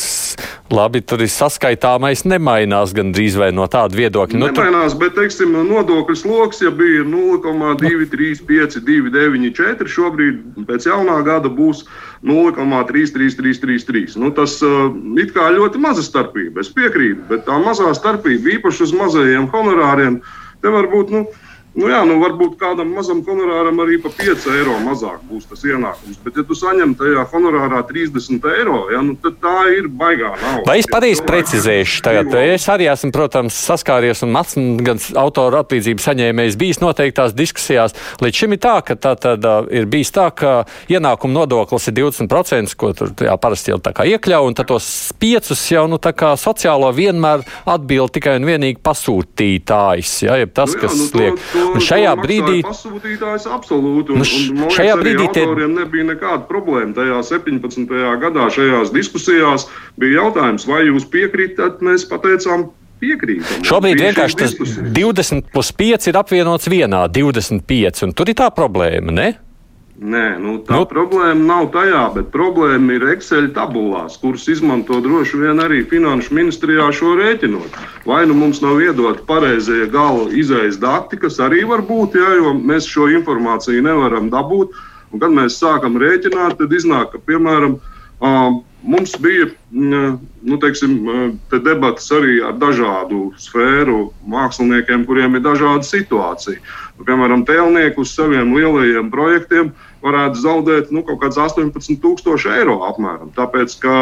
labi, 0.75 1.05
tur 1.07 1.23
ir 1.23 1.31
saskaitāmais 1.31 2.25
nemainās 2.27 2.91
gan 2.97 3.13
drīz 3.15 3.37
vai 3.39 3.53
no 3.55 3.69
tāda 3.71 3.95
viedokļa. 3.95 4.41
Nu, 4.43 4.51
nemainās, 4.51 4.97
tu... 4.97 5.01
bet, 5.05 5.15
teiksim, 5.21 5.55
nodokļu 5.69 6.19
sloks, 6.19 6.65
ja 6.67 6.75
bija 6.75 7.07
0,235, 7.07 8.83
294, 8.91 9.87
šobrīd 9.95 10.67
pēc 10.67 10.91
jaunā 10.91 11.21
gada 11.27 11.53
būs 11.53 11.87
0,33333. 12.27 14.19
Nu, 14.19 14.35
tas 14.35 14.59
uh, 14.67 14.91
it 15.23 15.31
kā 15.37 15.47
ļoti 15.55 15.79
maza 15.87 16.03
starpība, 16.03 16.67
es 16.67 16.75
piekrītu, 16.75 17.23
bet 17.31 17.47
tā 17.47 17.63
mazā 17.63 17.95
starpība 17.95 18.59
īpaši 18.59 18.89
uz 18.89 18.99
mazajiem 18.99 19.47
honorāriem, 19.55 20.23
te 20.59 20.75
var 20.75 20.91
būt, 20.91 21.15
nu, 21.15 21.27
Nu 21.77 21.91
jā, 21.93 21.99
nu 22.09 22.15
varbūt 22.23 22.55
kādam 22.57 22.89
mazam 22.97 23.19
honorāram 23.27 23.77
arī 23.85 23.99
pa 24.01 24.09
5 24.17 24.47
eiro 24.57 24.79
mazāk 24.81 25.19
būs 25.29 25.45
tas 25.51 25.61
ienākums. 25.69 26.17
Bet, 26.25 26.39
ja 26.41 26.45
tu 26.49 26.57
saņem 26.57 26.95
tajā 26.97 27.25
honorārā 27.35 27.83
30 27.85 28.47
eiro, 28.55 28.79
ja, 28.95 29.03
nu, 29.05 29.13
tad 29.21 29.37
tā 29.43 29.53
ir 29.77 29.89
baigā 29.93 30.31
nauda. 30.41 30.63
Vai 30.65 30.79
es 30.81 30.89
pareizi 30.89 31.21
precizēšu? 31.27 32.01
Tagad, 32.07 32.33
es 32.41 32.65
arī 32.73 32.89
esmu, 32.89 33.11
protams, 33.13 33.59
saskāries 33.69 34.25
un 34.25 34.33
mats, 34.33 34.57
gan 34.57 35.03
autora 35.21 35.61
atlīdzības 35.67 36.07
saņēmējs 36.09 36.57
bijis 36.63 36.81
noteiktās 36.81 37.37
diskusijās. 37.37 37.93
Līdz 38.25 38.41
šim 38.41 38.57
ir 38.57 38.63
tā, 38.65 38.79
ka 38.81 38.97
tā 38.97 39.13
tad 39.21 39.45
ir 39.69 39.85
bijis 39.93 40.15
tā, 40.17 40.31
ka 40.33 40.55
ienākuma 40.89 41.43
nodoklis 41.43 41.91
ir 41.93 41.99
20%, 42.01 42.73
ko 42.81 42.95
tur 42.97 43.13
jā, 43.21 43.37
parasti 43.37 43.75
jau 43.75 43.79
tā 43.85 43.93
kā 43.93 44.09
iekļauj, 44.15 44.49
un 44.49 44.57
tad 44.57 44.73
tos 44.73 44.89
piecus 45.21 45.67
jau, 45.75 45.85
nu, 45.93 46.01
tā 46.01 46.15
kā 46.17 46.33
sociālo 46.41 46.89
vienmēr 46.97 47.45
atbild 47.69 48.17
tikai 48.17 48.39
un 48.41 48.49
vienīgi 48.49 48.81
pasūtītājs, 48.81 50.17
ja, 50.25 50.41
jeb 50.41 50.57
tas, 50.57 50.73
Nu 50.73 50.81
jā, 50.81 50.87
kas 50.87 50.99
nu 51.03 51.09
to- 51.13 51.21
liek. 51.21 51.41
to- 51.53 51.66
Un 51.75 51.83
šajā 51.83 52.13
to 52.17 52.23
brīdī. 52.25 52.57
Pasūtītājs 52.67 53.47
absolūti. 53.51 54.15
Un, 54.15 54.19
Nu, 54.23 54.25
š- 54.25 54.51
un, 54.51 54.61
man 54.63 54.71
šajā 54.71 54.95
liekas, 54.97 55.03
brīdī 55.03 55.27
autoriem 55.45 55.75
nebija 55.81 56.05
nekāda 56.13 56.43
problēma. 56.49 56.95
Tajā 56.97 57.21
17. 57.33 57.95
gadā 58.23 58.49
šajās 58.55 58.93
diskusijās 58.95 59.67
bija 59.99 60.23
jautājums, 60.23 60.67
vai 60.69 60.85
jūs 60.89 61.09
piekrītat, 61.13 61.81
mēs 61.83 62.07
pateicām. 62.11 62.69
Piekrītam. 62.97 63.61
Šobrīd 63.69 63.99
vienkārši 64.01 64.37
tas 64.41 64.55
diskusijas. 64.55 64.87
20 64.97 65.51
plus 65.53 65.69
5 65.77 66.07
ir 66.09 66.17
apvienots 66.17 66.65
vienā, 66.73 67.03
25, 67.13 68.03
un 68.07 68.15
tur 68.17 68.31
ir 68.33 68.39
tā 68.39 68.47
problēma, 68.57 69.13
ne? 69.13 69.27
Nē, 69.97 70.37
nu, 70.37 70.59
tā 70.61 70.77
Nu- 70.77 70.85
problēma 70.85 71.41
nav 71.41 71.71
tajā, 71.73 72.03
bet 72.15 72.27
problēma 72.29 72.93
ir 72.99 73.07
Excel 73.15 73.49
tabulās, 73.57 74.19
kuras 74.21 74.45
izmanto 74.47 75.01
droši 75.01 75.39
vien 75.41 75.57
arī 75.57 75.89
Finanšu 75.89 76.35
ministrijā 76.37 76.93
šo 76.93 77.15
rēķinot. 77.17 77.79
Vai 78.05 78.27
nu 78.27 78.35
mums 78.35 78.61
nav 78.61 78.77
iedot 78.85 79.25
pareizie 79.27 79.87
gala 79.89 80.29
izējas 80.29 80.77
dati, 80.77 81.17
kas 81.17 81.39
arī 81.41 81.65
var 81.65 81.81
būt, 81.81 82.13
jā, 82.13 82.37
jo 82.37 82.53
mēs 82.53 82.85
šo 82.85 83.09
informāciju 83.09 83.81
nevaram 83.83 84.29
dabūt. 84.29 84.77
Un, 85.13 85.21
kad 85.21 85.31
mēs 85.31 85.57
sākam 85.57 85.97
rēķināt, 85.97 86.59
tad 86.59 86.73
iznāk, 86.77 87.13
ka, 87.13 87.19
piemēram, 87.19 87.81
ā, 88.21 88.63
mums 88.83 89.17
bija 89.17 89.49
nu, 89.71 90.59
teiksim, 90.61 91.39
te 91.51 91.59
debatas 91.59 92.11
arī 92.13 92.43
ar 92.45 92.53
dažādu 92.61 93.33
sfēru 93.41 94.13
māksliniekiem, 94.29 95.07
kuriem 95.07 95.37
ir 95.37 95.41
dažāda 95.47 95.87
situācija. 95.87 96.61
Nu, 96.99 97.05
piemēram, 97.09 97.47
tēlnieki 97.49 98.03
uz 98.03 98.13
saviem 98.15 98.53
lielajiem 98.55 99.11
projektiem 99.11 99.73
varētu 100.05 100.43
zaudēt 100.43 100.93
nu, 100.95 101.03
kaut 101.07 101.21
kāds 101.25 101.39
18,000 101.41 102.55
eiro 102.59 102.79
apmēram. 102.89 103.33
Tāpēc, 103.37 103.77
ka 103.83 103.97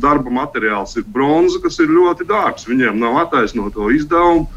darba 0.00 0.32
materiāls 0.42 0.96
ir 1.00 1.06
bronza, 1.08 1.60
kas 1.64 1.80
ir 1.82 1.92
ļoti 1.92 2.28
dārgs. 2.28 2.68
Viņiem 2.68 3.00
nav 3.00 3.22
attaisnoto 3.26 3.90
izdevumu. 3.94 4.48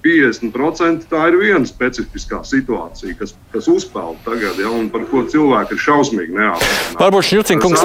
50% 0.00 1.10
tā 1.10 1.26
ir 1.28 1.34
viena 1.36 1.66
specifiskā 1.68 2.38
situācija, 2.48 3.12
kas, 3.18 3.34
kas 3.52 3.66
uzpeld 3.68 4.16
tagad, 4.24 4.56
ja, 4.56 4.70
un 4.72 4.88
par 4.92 5.04
ko 5.10 5.26
cilvēki 5.28 5.76
ir 5.76 5.82
šausmīgi 5.84 6.36
neapmierināti. 6.38 6.96
Varbūt 7.02 7.28
Šņucinkungs. 7.28 7.84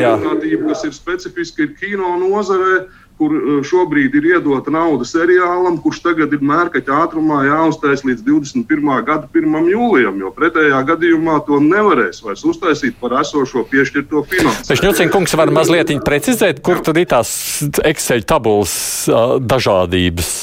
Jā. 0.00 0.16
Attīstība, 0.18 0.72
kas 0.72 0.82
ir 0.88 0.96
specifiska, 0.96 1.68
ir 1.68 1.76
kino 1.78 2.16
nozarē, 2.18 2.80
kur 3.22 3.36
uh, 3.38 3.58
šobrīd 3.62 4.16
ir 4.18 4.26
iedota 4.34 4.74
nauda 4.74 5.06
seriālam, 5.06 5.78
kurš 5.84 6.00
tagad 6.02 6.34
ir 6.34 6.42
mērkaķa 6.42 6.98
ātrumā 7.04 7.44
jāuztais 7.46 8.02
līdz 8.08 8.24
21. 8.26 8.90
gada 9.06 9.30
1. 9.30 9.68
jūlijam, 9.70 10.18
jo 10.18 10.32
pretējā 10.34 10.82
gadījumā 10.90 11.38
to 11.46 11.60
nevarēs 11.62 12.24
vairs 12.26 12.42
uztaisīt 12.50 12.98
par 12.98 13.14
esošo 13.20 13.62
piešķirto 13.70 14.24
finansējumu. 14.32 14.80
Šņucinkungs 14.82 15.38
var 15.38 15.54
mazliet 15.54 15.94
precizēt, 16.02 16.58
kur 16.66 16.82
tur 16.82 16.98
ir 16.98 17.06
tās 17.14 17.30
Excel 17.86 18.26
tabulas 18.26 18.74
dažādības. 19.38 20.34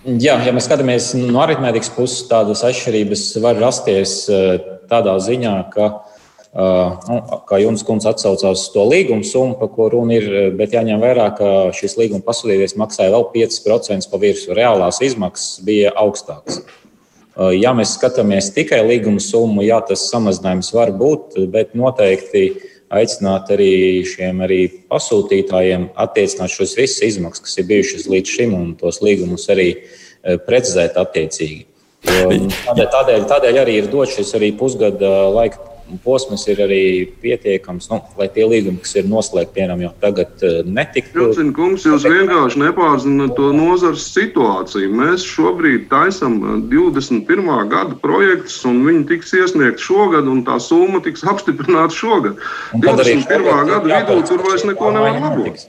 Jā, 0.00 0.38
ja 0.46 0.52
mēs 0.56 0.64
skatāmies 0.64 1.10
no 1.18 1.42
aritmētikas 1.42 1.90
puses, 1.92 2.22
tādas 2.30 2.62
atšķirības 2.64 3.24
var 3.44 3.58
rasties 3.60 4.14
eh, 4.32 4.54
tādā 4.88 5.18
ziņā, 5.20 5.52
ka, 5.74 5.88
eh, 5.90 6.19
nu, 6.50 7.18
kā 7.46 7.60
Junis 7.62 7.84
Kungs 7.86 8.08
atsaucās 8.10 8.58
uz 8.58 8.70
to 8.74 8.82
līguma 8.90 9.22
summu, 9.26 9.54
par 9.58 9.70
ko 9.70 9.88
runa 9.92 10.16
ir, 10.16 10.26
eh, 10.34 10.50
bet 10.50 10.72
jāņem 10.74 10.98
vērā, 10.98 11.36
ka 11.36 11.70
šis 11.70 11.96
līguma 11.96 12.22
pasūtītājs 12.26 12.76
maksāja 12.76 13.14
vēl 13.14 13.30
5% 13.32 14.10
pa 14.10 14.18
virsmu. 14.18 14.56
Reālās 14.56 15.00
izmaksas 15.00 15.64
bija 15.64 15.92
augstākas. 15.94 16.58
Eh, 16.58 17.60
Ja 17.60 17.72
mēs 17.72 17.96
skatāmies 17.96 18.52
tikai 18.52 18.82
līguma 18.82 19.20
summu, 19.20 19.62
jā, 19.62 19.80
tas 19.86 20.10
samazinājums 20.10 20.72
var 20.74 20.90
būt, 20.90 21.50
bet 21.50 21.74
noteikti 21.74 22.60
aicināt 22.90 23.48
arī 23.48 24.02
šiem 24.04 24.42
arī 24.42 24.82
pasūtītājiem 24.90 25.90
attiecināt 25.94 26.50
šos 26.50 26.74
visas 26.74 27.00
izmaksas, 27.00 27.40
kas 27.40 27.58
ir 27.58 27.64
bijušas 27.64 28.08
līdz 28.08 28.26
šim, 28.26 28.54
un 28.54 28.74
tos 28.74 28.98
līgumus 29.00 29.46
arī 29.48 29.76
precizēt 30.22 30.98
attiecīgi. 30.98 31.66
Tādēļ, 32.02 32.90
tādēļ, 32.90 33.24
tādēļ 33.28 33.58
arī 33.62 33.78
ir 33.78 33.86
dots 33.86 34.16
šis 34.16 34.34
arī 34.34 34.50
pusgada 34.58 35.30
laika 35.30 35.70
posms, 36.04 36.46
ir 36.52 36.60
arī 36.64 36.82
pietiekams, 37.22 37.88
nu, 37.90 38.00
lai 38.18 38.28
tie 38.32 38.46
līgumi, 38.48 38.80
kas 38.84 38.94
ir 39.00 39.08
noslēgti, 39.10 39.54
piemēram, 39.56 39.84
jau 39.86 39.92
tagad 40.02 40.44
eh, 40.46 40.60
netiktu. 40.66 41.24
Jūcina 41.24 41.54
kungs, 41.56 41.86
jūs 41.88 42.06
vienkārši 42.06 42.62
nepārzināt 42.64 43.34
to 43.38 43.50
nozares 43.56 44.06
situāciju. 44.14 44.92
Mēs 45.00 45.26
šobrīd 45.26 45.88
taisām 45.92 46.38
21. 46.70 47.50
gada 47.72 47.98
projektus, 48.04 48.60
un 48.68 48.84
viņi 48.86 49.04
tiks 49.10 49.34
iesniegti 49.40 49.88
šogad, 49.90 50.30
un 50.30 50.44
tā 50.46 50.60
summa 50.62 51.02
tiks 51.04 51.26
apstiprināta 51.26 51.96
šogad. 51.96 52.40
Un 52.76 52.86
tad 52.86 53.04
arī 53.04 53.18
21. 53.20 53.50
šogad 53.50 53.90
gada 53.90 54.16
vidū 54.16 54.24
tur 54.30 54.48
vairs 54.48 54.66
neko 54.68 54.94
nevar 54.96 55.16
labot. 55.18 55.44
notiks. 55.44 55.68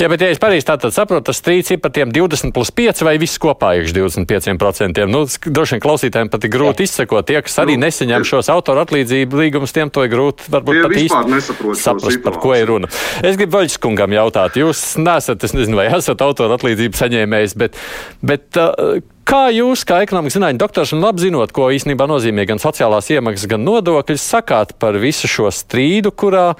Jā, 0.00 0.08
bet, 0.08 0.22
ja 0.22 0.30
es 0.32 0.40
pareizi 0.40 0.64
saprotu, 0.64 1.26
tas 1.28 1.38
strīds 1.38 1.72
ir 1.74 1.80
par 1.82 1.92
tiem 1.94 2.12
20 2.14 2.54
plus 2.54 2.70
5 2.74 3.02
vai 3.06 3.16
viss 3.20 3.40
kopā 3.42 3.74
ir 3.78 3.90
25%. 3.92 5.04
Nu, 5.10 5.24
droši 5.26 5.76
vien 5.76 5.82
klausītājiem 5.84 6.30
pat 6.32 6.46
ir 6.46 6.52
grūti 6.54 6.86
izsekot. 6.86 7.26
Tie, 7.28 7.38
kas 7.44 7.58
arī 7.62 7.76
Nu, 7.76 7.86
nesaņem 7.86 8.24
šos 8.28 8.50
autora 8.52 8.84
atlīdzību 8.86 9.38
līgumus, 9.40 9.74
tiem 9.74 9.90
to 9.92 10.04
ir 10.06 10.12
grūti 10.12 10.48
varbūt 10.52 10.82
pat 10.84 10.96
īsti 11.00 11.76
saprast, 11.80 12.22
par 12.24 12.38
ko 12.42 12.54
ir 12.56 12.68
runa. 12.70 12.90
Es 13.24 13.38
gribu 13.40 13.58
Vaļs 13.58 13.78
kungam 13.82 14.14
jautāt, 14.14 14.58
jūs 14.60 14.84
nesat, 15.02 15.44
es 15.44 15.56
nezinu, 15.56 15.80
vai 15.80 15.88
esat 15.90 16.22
autora 16.24 16.58
atlīdzību 16.60 16.98
saņēmējs, 16.98 17.56
bet, 17.58 17.80
bet 18.22 18.60
uh, 18.60 19.00
kā 19.28 19.42
jūs, 19.54 19.84
kā 19.88 20.02
ekonomikas 20.04 20.38
zinātņu 20.38 20.62
doktors, 20.62 20.94
un 20.94 21.04
labi 21.04 21.26
zinot, 21.26 21.52
ko 21.54 21.68
īstenībā 21.74 22.06
nozīmē 22.10 22.46
gan 22.48 22.62
sociālās 22.62 23.10
iemaksas, 23.12 23.50
gan 23.50 23.64
nodokļi, 23.66 24.18
sakāt 24.20 24.76
par 24.82 24.98
visu 25.02 25.30
šo 25.30 25.52
strīdu, 25.52 26.14
kurā 26.14 26.52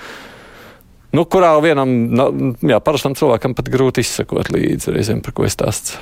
Nu, 1.13 1.27
kurā 1.29 1.53
vienam 1.61 1.91
nu, 2.09 2.27
jā, 2.65 2.79
parastam 2.81 3.13
cilvēkam 3.19 3.53
pat 3.57 3.69
grūti 3.73 4.01
izsekot 4.01 4.49
līdzi 4.53 4.95
reizēm, 4.95 5.21
par 5.25 5.35
ko 5.37 5.45
es 5.45 5.57
stāstu. 5.59 6.01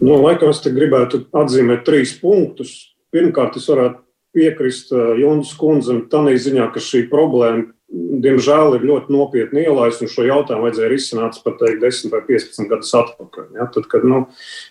Nu, 0.00 0.18
laikam 0.20 0.52
es 0.52 0.60
gribētu 0.64 1.24
atzīmēt 1.36 1.86
trīs 1.88 2.12
punktus. 2.20 2.74
Pirmkārt, 3.10 3.56
es 3.56 3.66
varētu 3.68 4.02
piekrist 4.36 4.92
uh, 4.94 5.14
Jonas 5.18 5.50
kundzam 5.58 6.04
tādā 6.12 6.36
ziņā, 6.36 6.68
ka 6.72 6.82
šī 6.84 7.06
problēma, 7.10 7.66
diemžēl, 7.90 8.76
ir 8.76 8.84
ļoti 8.86 9.10
nopietni 9.10 9.64
ielaista, 9.64 10.04
un 10.06 10.10
šo 10.12 10.24
jautājumu 10.26 10.66
vajadzēja 10.66 10.90
risināt 10.92 11.38
pat 11.42 11.56
teikt, 11.58 11.80
10 11.82 12.12
vai 12.12 12.20
15 12.28 12.70
gadus 12.70 12.92
atpakaļ. 13.00 13.48
Ja? 13.58 13.66
Tad, 13.74 13.88
kad, 13.90 14.04
nu, 14.06 14.20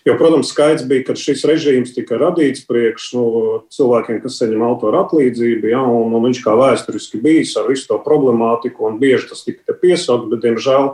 jo, 0.08 0.14
protams, 0.20 0.52
skaidrs 0.54 0.86
bija, 0.88 1.04
ka 1.10 1.16
šis 1.20 1.44
režīms 1.48 1.92
tika 1.96 2.16
radīts 2.20 2.64
priekš 2.68 3.10
nu, 3.18 3.26
cilvēkiem, 3.74 4.22
kas 4.24 4.40
saņem 4.40 4.64
autora 4.64 5.04
atlīdzību, 5.04 5.68
ja? 5.72 5.82
un, 5.84 6.14
un 6.16 6.26
viņš 6.30 6.40
kā 6.46 6.56
vēsturiski 6.60 7.20
bijis 7.20 7.52
ar 7.60 7.68
visu 7.68 7.90
to 7.90 8.00
problemātiku, 8.06 8.88
un 8.88 8.96
bieži 9.02 9.28
tas 9.32 9.44
tika 9.44 9.76
piesaukt, 9.82 10.30
bet, 10.32 10.40
diemžēl, 10.46 10.88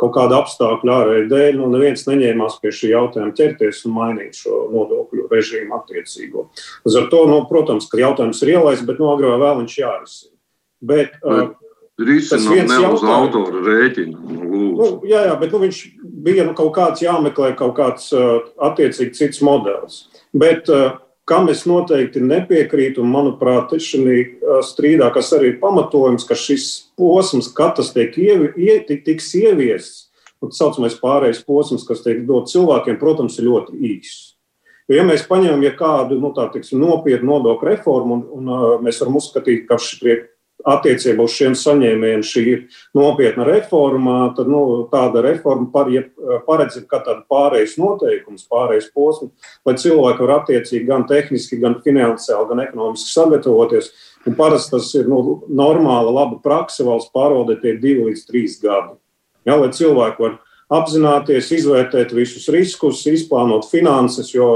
kaut 0.00 0.12
kāda 0.16 0.40
apstākļa 0.42 0.96
ārēji 1.02 1.28
dēļ, 1.28 1.60
nu, 1.60 1.68
neviens 1.72 2.04
neņēmās 2.08 2.58
pie 2.60 2.72
šī 2.78 2.92
jautājuma 2.92 3.36
ķerties 3.36 3.84
un 3.88 3.94
mainīt 3.96 4.40
šo 4.40 4.66
nodokļu 4.72 5.28
režīmu 5.32 5.76
attiecīgo. 5.76 6.48
Līdz 6.84 6.98
ar 7.00 7.06
to, 7.12 7.22
nu, 7.30 7.38
protams, 7.48 7.88
ka 7.88 8.00
jautājums 8.00 8.42
ir 8.44 8.56
ielaists, 8.58 8.84
bet 8.88 9.00
no 9.00 9.14
agrāk 9.14 9.40
vēl 9.40 9.62
viņš 9.62 9.78
jārisina. 9.80 10.34
Bet, 10.84 11.16
uh, 11.24 11.54
Risinām 11.96 12.52
viens 12.52 12.68
ne 12.74 12.90
uz 12.92 13.02
autora 13.08 13.62
rēķina. 13.64 14.18
Nu, 14.20 14.64
nu, 14.76 14.88
jā, 15.08 15.22
jā, 15.30 15.36
bet 15.40 15.54
nu, 15.54 15.62
viņš 15.64 15.78
bija 16.26 16.44
nu, 16.44 16.52
kaut 16.58 16.74
kāds 16.76 17.00
jāmeklē, 17.00 17.54
kaut 17.56 17.72
kāds 17.78 18.10
uh, 18.12 18.42
attiecīgi 18.68 19.16
cits 19.16 19.40
modelis. 19.44 20.02
Bet, 20.36 20.68
uh, 20.68 20.98
kam 21.26 21.48
es 21.50 21.64
noteikti 21.66 22.20
nepiekrītu, 22.22 23.02
un 23.02 23.10
manuprāt, 23.14 23.74
šī 23.82 24.18
strīdā, 24.66 25.08
kas 25.14 25.32
arī 25.34 25.54
ir 25.54 25.58
pamatojums, 25.62 26.26
ka 26.28 26.38
šis 26.38 26.68
posms, 26.98 27.50
kad 27.56 27.74
tas 27.80 27.90
tiek 27.96 28.14
ievi, 28.20 28.52
ie, 28.60 28.78
tik, 28.86 29.02
tiks 29.08 29.32
ieviests, 29.40 30.06
un 30.44 30.52
tā 30.52 30.60
saucamais 30.60 30.94
pārējais 31.00 31.42
posms, 31.48 31.88
kas 31.88 32.04
tiek 32.04 32.22
dots 32.28 32.54
cilvēkiem, 32.54 33.00
protams, 33.00 33.40
ir 33.40 33.48
ļoti 33.48 33.80
īss. 33.90 34.32
Jo, 34.86 35.00
ja 35.00 35.08
mēs 35.08 35.26
paņemam 35.26 35.64
ja 35.66 35.72
kādu 35.74 36.20
nu, 36.22 36.30
tā, 36.36 36.46
tiksim, 36.52 36.78
nopietnu 36.78 37.32
nodokļu 37.32 37.72
reformu, 37.72 38.20
un, 38.20 38.26
un 38.36 38.52
uh, 38.52 38.66
mēs 38.84 39.02
varam 39.02 39.18
uzskatīt, 39.18 39.64
ka 39.66 39.80
šī 39.82 40.20
attiecībā 40.66 41.24
uz 41.24 41.34
šiem 41.36 41.54
saņēmējiem 41.58 42.24
šī 42.26 42.42
ir 42.50 42.62
nopietna 42.96 43.46
reforma, 43.46 44.16
tad 44.36 44.50
nu, 44.50 44.60
tāda 44.90 45.22
reforma 45.24 45.68
par, 45.72 45.90
ja, 45.94 46.02
paredz 46.46 46.80
kā 46.90 47.00
tādu 47.06 47.22
pārejas 47.30 47.76
noteikumus, 47.80 48.48
pārejas 48.50 48.88
posmu, 48.94 49.30
lai 49.66 49.76
cilvēki 49.78 50.26
var 50.26 50.34
attiecīgi 50.40 50.88
gan 50.88 51.06
tehniski, 51.08 51.60
gan 51.62 51.78
finansiāli, 51.84 52.50
gan 52.50 52.64
ekonomiski 52.66 53.12
sagatavoties. 53.12 53.92
Un 54.26 54.34
parasti 54.34 54.74
tas 54.74 54.88
ir 54.98 55.06
nu, 55.06 55.38
normāla, 55.46 56.10
laba 56.10 56.40
praksa 56.42 56.86
valsts 56.86 57.14
pārvaldē 57.14 57.60
tie 57.60 57.76
divi 57.78 58.08
līdz 58.08 58.24
trīs 58.26 58.58
gadi. 58.62 58.96
Ja, 59.46 59.54
lai 59.54 59.70
cilvēki 59.70 60.24
var 60.24 60.40
apzināties, 60.74 61.52
izvērtēt 61.54 62.10
visus 62.16 62.48
riskus, 62.50 63.04
izplānot 63.06 63.68
finanses, 63.70 64.32
jo 64.34 64.48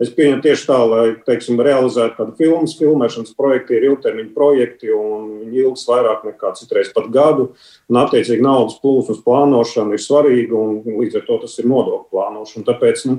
Es 0.00 0.08
pieņemu 0.16 0.40
tieši 0.40 0.64
tā, 0.64 0.76
lai 0.88 1.02
teiksim, 1.26 1.58
realizētu 1.60 2.14
kādu 2.16 2.32
filmu, 2.38 2.68
filmēšanas 2.72 3.34
projektu, 3.36 3.74
ir 3.76 3.84
ilgtermiņa 3.90 4.30
projekti, 4.32 4.88
un 4.96 5.26
viņi 5.42 5.60
ilgs 5.60 5.82
vairāk 5.90 6.22
nekā 6.24 6.54
citreiz 6.56 6.88
pat 6.94 7.10
gadu. 7.12 7.50
Un, 7.90 7.98
attiecīgi, 8.00 8.40
naudas 8.40 8.78
plūsmas 8.80 9.20
plānošana 9.26 9.98
ir 9.98 10.00
svarīga, 10.00 10.56
un 10.56 11.00
līdz 11.02 11.20
ar 11.20 11.26
to 11.26 11.36
tas 11.42 11.58
ir 11.60 11.68
nodokļu 11.68 12.08
plānošana. 12.14 12.64
Tāpēc 12.70 13.02
nu, 13.10 13.18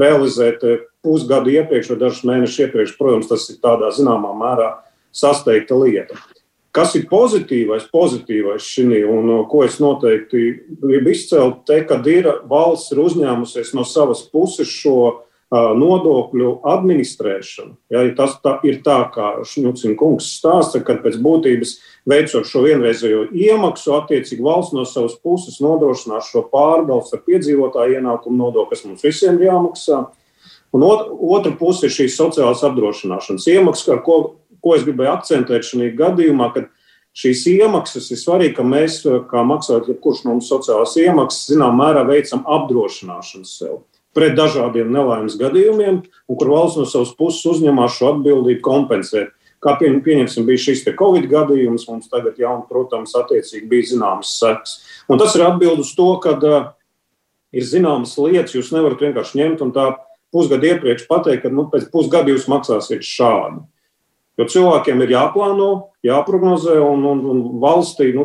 realizēt 0.00 0.64
eh, 0.64 0.86
pusgadu 1.04 1.52
iepriekš 1.52 1.90
vai 1.92 1.98
dažus 2.00 2.22
mēnešus 2.30 2.62
iepriekš, 2.64 2.94
protams, 2.96 3.28
tas 3.28 3.44
ir 3.52 3.58
tādā 3.60 3.90
zināmā 3.92 4.32
mērā 4.38 4.70
sasteigta 5.12 5.76
lieta. 5.76 6.16
Kas 6.72 6.94
ir 6.96 7.04
pozitīvais, 7.10 7.90
pozitīvais 7.92 8.64
šī, 8.64 9.02
un 9.04 9.42
ko 9.50 9.60
es 9.66 9.76
noteikti 9.84 10.46
gribu 10.80 11.12
izcelt, 11.12 11.66
te, 11.68 11.82
kad 11.84 12.06
ir 12.08 12.30
valsts 12.48 12.94
ir 12.94 13.02
uzņēmusies 13.04 13.74
no 13.76 13.84
savas 13.84 14.24
puses 14.32 14.72
šo 14.72 15.26
nodokļu 15.52 16.52
administrēšanu. 16.64 17.74
Ja, 17.92 18.04
tas 18.16 18.38
tā, 18.40 18.56
ir 18.64 18.80
tā, 18.84 18.98
kā 19.12 19.28
Šņucina 19.44 19.96
kungs 20.00 20.30
stāsta, 20.38 20.80
ka 20.84 20.96
pēc 21.02 21.18
būtības 21.20 21.74
veicot 22.08 22.48
šo 22.48 22.64
vienreizējo 22.64 23.26
iemaksu, 23.36 23.92
attiecīgi 23.98 24.44
valsts 24.44 24.76
no 24.76 24.86
savas 24.88 25.18
puses 25.20 25.60
nodrošinās 25.60 26.30
šo 26.32 26.46
pārdalus 26.52 27.12
ar 27.12 27.24
piedzīvotāju 27.26 28.00
ienākumu 28.00 28.38
nodokli, 28.40 28.72
kas 28.72 28.86
mums 28.88 29.04
visiem 29.04 29.36
ir 29.40 29.50
jāmaksā. 29.50 30.06
Un 30.72 30.86
ot, 30.88 31.10
otra 31.12 31.52
puse 31.52 31.84
ir 31.84 31.92
šīs 31.92 32.16
sociālās 32.16 32.64
apdrošināšanas 32.64 33.50
iemaksas, 33.52 34.00
ko 34.06 34.22
ko 34.62 34.76
es 34.78 34.86
gribēju 34.86 35.12
akcentēt 35.16 35.66
šajā 35.66 35.92
gadījumā, 35.98 36.48
kad 36.54 36.68
šīs 37.18 37.44
iemaksas 37.56 38.08
ir 38.14 38.20
svarīgi, 38.20 38.56
ka 38.56 38.66
mēs, 38.66 39.00
kā 39.30 39.42
maksājot, 39.46 39.90
jebkurš 39.90 40.24
no 40.24 40.36
mums 40.36 40.50
sociālās 40.52 40.94
iemaksas, 41.02 41.48
zinām, 41.52 41.76
mērā 41.80 42.06
veicam 42.08 42.46
apdrošināšanu 42.46 43.48
sev 43.48 43.80
pret 44.16 44.34
dažādiem 44.36 44.90
nelaimes 44.92 45.38
gadījumiem, 45.40 46.02
un 46.28 46.38
kur 46.40 46.52
valsts 46.52 46.80
no 46.80 46.88
savas 46.88 47.14
puses 47.16 47.46
uzņemās 47.54 47.96
šo 47.96 48.12
atbildību 48.16 48.64
kompensēt. 48.64 49.32
Kā 49.62 49.76
pieņemsim, 49.78 50.42
bija 50.46 50.58
šis 50.58 50.82
Covid 50.98 51.28
gadījums, 51.30 51.86
mums 51.86 52.10
tagad, 52.10 52.34
jā, 52.40 52.50
un, 52.50 52.64
protams, 52.66 53.14
attiecīgi 53.14 53.68
bija 53.70 53.92
zināmas 53.92 54.32
sekas. 54.40 54.80
Un 55.06 55.22
tas 55.22 55.36
ir 55.38 55.44
atbild 55.46 55.84
uz 55.84 55.92
to, 55.94 56.08
ka 56.24 56.34
uh, 56.34 56.72
ir 57.54 57.68
zināmas 57.68 58.16
lietas, 58.18 58.56
jūs 58.56 58.72
nevarat 58.74 59.04
vienkārši 59.04 59.38
ņemt 59.38 59.62
un 59.62 59.70
tā 59.76 59.86
pusgadu 60.34 60.72
iepriekš 60.72 61.06
pateikt, 61.06 61.44
ka 61.44 61.52
nu, 61.52 61.68
pēc 61.70 61.86
pusgada 61.92 62.32
jūs 62.32 62.48
maksāsiet 62.50 63.06
šādi. 63.06 63.62
Jo 64.42 64.48
cilvēkiem 64.50 65.04
ir 65.04 65.12
jāplāno, 65.14 65.68
jāprognozē, 66.02 66.74
un, 66.82 67.04
un, 67.06 67.20
un 67.30 67.42
valstī, 67.62 68.08
nu, 68.16 68.24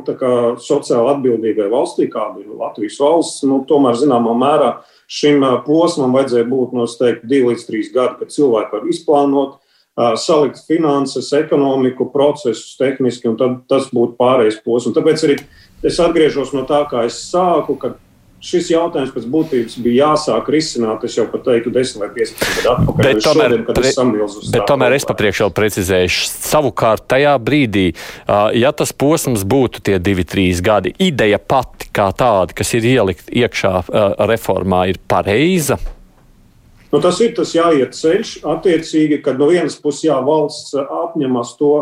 sociāli 0.63 1.11
atbildīgai 1.11 1.67
valstī, 1.69 2.07
kāda 2.09 2.41
ir 2.41 2.55
Latvijas 2.57 2.97
valsts, 3.03 3.43
nu, 3.45 3.59
tomēr 3.69 3.99
zināmā 3.99 4.33
mērā 4.33 4.71
šim 5.05 5.45
posmam 5.67 6.15
vajadzēja 6.17 6.47
būt 6.49 6.73
noteikti 6.73 7.29
divi 7.29 7.51
līdz 7.51 7.67
trīs 7.67 7.91
gadi, 7.93 8.17
kad 8.23 8.33
cilvēki 8.33 8.73
var 8.73 8.89
izplānot, 8.89 9.59
salikt 10.17 10.63
finanses, 10.65 11.29
ekonomiku, 11.37 12.09
procesus 12.13 12.73
tehniski, 12.81 13.29
un 13.29 13.37
tad 13.37 13.61
tas 13.69 13.87
būtu 13.93 14.17
pārējais 14.17 14.59
posms. 14.65 14.97
Tāpēc 14.97 15.23
arī 15.27 15.37
es 15.85 16.01
atgriežos 16.01 16.53
no 16.57 16.65
tā, 16.69 16.83
kā 16.89 17.05
es 17.05 17.21
sāku, 17.29 17.77
kad 17.81 18.01
šis 18.47 18.69
jautājums 18.71 19.11
pēc 19.15 19.25
būtības 19.31 19.75
bija 19.83 20.11
jāsāk 20.11 20.47
risināt. 20.53 21.03
Es 21.07 21.17
jau 21.17 21.25
pat 21.31 21.43
teiktu, 21.47 21.73
10 21.75 21.99
vai 22.01 22.09
15 22.15 22.61
gadu 22.61 22.71
atpakaļ. 22.73 23.07
Bet 23.07 23.19
tomēr, 23.25 23.55
šodien, 23.55 23.65
pre, 23.67 23.91
es 23.91 24.53
bet 24.53 24.67
tomēr 24.69 24.95
es 24.97 25.07
papriekš 25.09 25.43
vēl 25.43 25.53
precizēšu. 25.57 26.29
Savukārt 26.47 27.07
tajā 27.11 27.35
brīdī, 27.43 27.89
ja 28.55 28.71
tas 28.77 28.95
posms 28.95 29.43
būtu 29.47 29.83
tie 29.89 29.99
2-3 30.03 30.63
gadi, 30.63 30.95
ideja 31.03 31.41
pati 31.41 31.91
kā 31.93 32.09
tāda, 32.15 32.55
kas 32.57 32.73
ir 32.77 32.87
ielikt 32.87 33.29
iekšā 33.33 33.73
reformā, 34.29 34.87
ir 34.91 35.01
pareiza. 35.11 35.79
Nu, 36.87 37.01
tas 37.03 37.19
ir 37.19 37.33
tas 37.35 37.51
jāiet 37.51 37.97
ceļš, 37.97 38.37
attiecīgi, 38.47 39.19
kad 39.25 39.39
no 39.39 39.49
vienas 39.51 39.75
puses 39.81 40.05
jā, 40.07 40.15
valsts 40.23 40.71
apņemas 40.77 41.57
to 41.59 41.73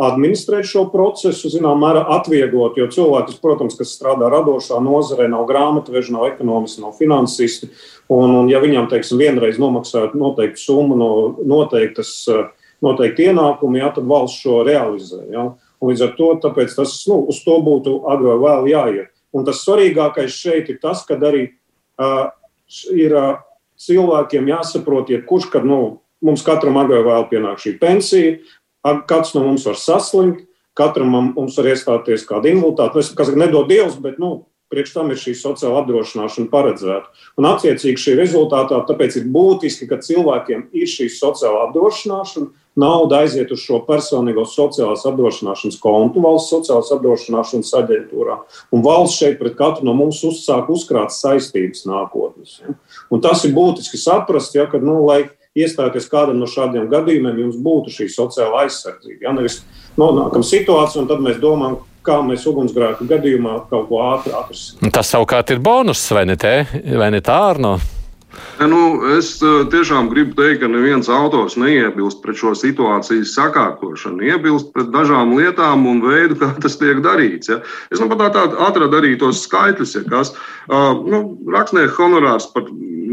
administrēt 0.00 0.66
šo 0.66 0.88
procesu, 0.90 1.48
zināmā 1.52 1.76
mērā 1.78 2.02
atvieglot, 2.16 2.78
jo 2.78 2.88
cilvēks, 2.90 3.38
protams, 3.42 3.76
kas 3.78 3.94
strādā 3.94 4.26
radošā 4.32 4.80
nozarē, 4.82 5.28
nav 5.30 5.46
grāmatveži, 5.46 6.14
nav 6.16 6.26
ekonomisti, 6.32 6.82
nav 6.82 6.96
finansisti. 6.98 7.70
Un, 8.10 8.34
un 8.40 8.50
ja 8.50 8.58
viņam, 8.62 8.88
teiksim, 8.90 9.20
vienreiz 9.22 9.60
nomaksājot 9.62 10.16
noteiktu 10.18 10.60
summu 10.60 10.98
no 10.98 11.10
noteiktas, 11.46 12.16
noteikti 12.84 13.30
ienākumi, 13.30 13.80
jā, 13.84 13.92
tad 13.94 14.10
valsts 14.10 14.42
šo 14.42 14.62
realizē. 14.66 15.22
Jā. 15.30 15.46
Un 15.78 15.92
līdz 15.92 16.06
ar 16.08 16.14
to 16.18 16.30
tas, 16.42 16.96
nu, 17.10 17.20
uz 17.30 17.42
to 17.44 17.58
būtu 17.62 18.00
agrāk 18.10 18.40
vai 18.42 18.54
vēl 18.56 18.70
jāiet. 18.72 19.12
Un 19.34 19.46
tas 19.46 19.62
svarīgākais 19.66 20.34
šeit 20.34 20.70
ir 20.70 20.78
tas, 20.82 21.02
ka 21.06 21.18
arī 21.18 21.48
uh, 21.98 22.30
ir 22.94 23.14
uh, 23.14 23.38
cilvēkiem 23.78 24.50
jāsaprot, 24.50 25.10
ja 25.10 25.22
kurš, 25.26 25.50
kad 25.54 25.66
nu, 25.66 26.00
mums 26.24 26.42
katram 26.46 26.78
agrāk 26.80 27.04
vai 27.06 27.18
vēl 27.18 27.26
pienāk 27.30 27.62
šī 27.62 27.76
pensija, 27.80 28.36
Katrs 28.84 29.34
no 29.34 29.44
mums 29.46 29.64
var 29.66 29.78
saslimt, 29.80 30.42
katram 30.76 31.14
mums 31.34 31.56
var 31.58 31.70
iestāties 31.72 32.26
kāda 32.28 32.50
invaliditāte. 32.50 33.00
Nu, 33.00 33.16
kas 33.16 33.30
nedod 33.38 33.70
Dievs, 33.70 33.96
bet 34.02 34.18
nu, 34.20 34.44
priekš 34.74 34.94
tam 34.96 35.12
ir 35.12 35.20
šī 35.20 35.36
sociāla 35.38 35.82
apdrošināšana 35.82 36.50
paredzēta. 36.50 37.12
Un, 37.38 37.46
attiecīgi, 37.48 38.00
šī 38.00 38.16
rezultātā 38.18 38.80
tāpēc 38.88 39.20
ir 39.20 39.30
būtiski, 39.32 39.88
ka 39.90 40.00
cilvēkiem 40.02 40.68
ir 40.74 40.90
šī 40.90 41.08
sociālā 41.14 41.68
apdrošināšana, 41.68 42.50
nauda 42.80 43.20
aiziet 43.22 43.52
uz 43.54 43.62
šo 43.62 43.78
personīgo 43.86 44.42
sociālās 44.50 45.04
apdrošināšanas 45.06 45.78
kontu 45.82 46.24
valsts 46.24 46.50
sociālās 46.56 46.90
apdrošināšanas 46.96 47.70
aģentūrā. 47.80 48.40
Un 48.74 48.82
valsts 48.82 49.20
šeit 49.20 49.38
pret 49.38 49.54
katru 49.60 49.86
no 49.86 49.94
mums 49.94 50.24
uzsāk 50.26 50.72
uzkrāt 50.74 51.14
saistības 51.14 51.86
nākotnes. 51.86 52.58
Ja? 52.64 52.74
Un 53.14 53.22
tas 53.22 53.46
ir 53.46 53.54
būtiski 53.54 54.00
saprast, 54.00 54.58
ja, 54.58 54.66
ka, 54.70 54.82
nu, 54.82 55.04
lai 55.06 55.22
iestāties 55.54 56.10
kādam 56.10 56.40
no 56.42 56.48
šādiem 56.50 56.88
gadījumiem, 56.92 57.40
jums 57.46 57.58
būtu 57.62 57.94
šī 57.94 58.08
sociāla 58.12 58.64
aizsardzība. 58.64 59.28
Ja 59.28 59.34
nevis 59.36 59.60
nonākam 60.00 60.44
situāciju, 60.46 61.04
un 61.04 61.10
tad 61.10 61.22
mēs 61.24 61.40
domājam, 61.42 61.80
kā 62.04 62.20
mēs 62.26 62.44
ugunsgrēku 62.50 63.06
gadījumā 63.08 63.58
kaut 63.70 63.88
ko 63.88 64.02
ātri 64.10 64.34
atrisinām. 64.36 64.92
Tas 64.92 65.14
savukārt 65.14 65.54
ir 65.54 65.62
bonus, 65.64 66.02
vai 66.12 66.26
ne, 66.28 66.36
te, 66.40 66.64
vai 66.98 67.12
ne 67.14 67.22
tā, 67.24 67.38
Arno? 67.54 67.78
Nu, 68.58 68.80
es 69.14 69.36
tiešām 69.70 70.08
gribu 70.10 70.34
teikt, 70.38 70.60
ka 70.62 70.68
neviens 70.70 71.06
autors 71.12 71.54
neiebilst 71.60 72.18
pret 72.22 72.38
šo 72.38 72.50
situācijas 72.58 73.34
sakārtošanu. 73.36 74.24
Iebilst 74.26 74.72
pret 74.74 74.90
dažām 74.94 75.36
lietām 75.38 75.86
un 75.90 76.02
veidu, 76.02 76.38
kā 76.40 76.50
tas 76.62 76.78
tiek 76.80 76.98
darīts. 77.04 77.50
Ja. 77.52 77.60
Es 77.94 78.02
nu, 78.02 78.08
pat 78.10 78.34
tā 78.34 78.46
atradu 78.66 78.98
arī 78.98 79.14
tos 79.20 79.44
skaitļus, 79.46 79.94
ja 79.98 80.04
kas 80.10 80.34
uh, 80.34 80.94
nu, 81.06 81.22
rakstnieka 81.54 81.94
honorārs 81.98 82.50
par 82.54 82.66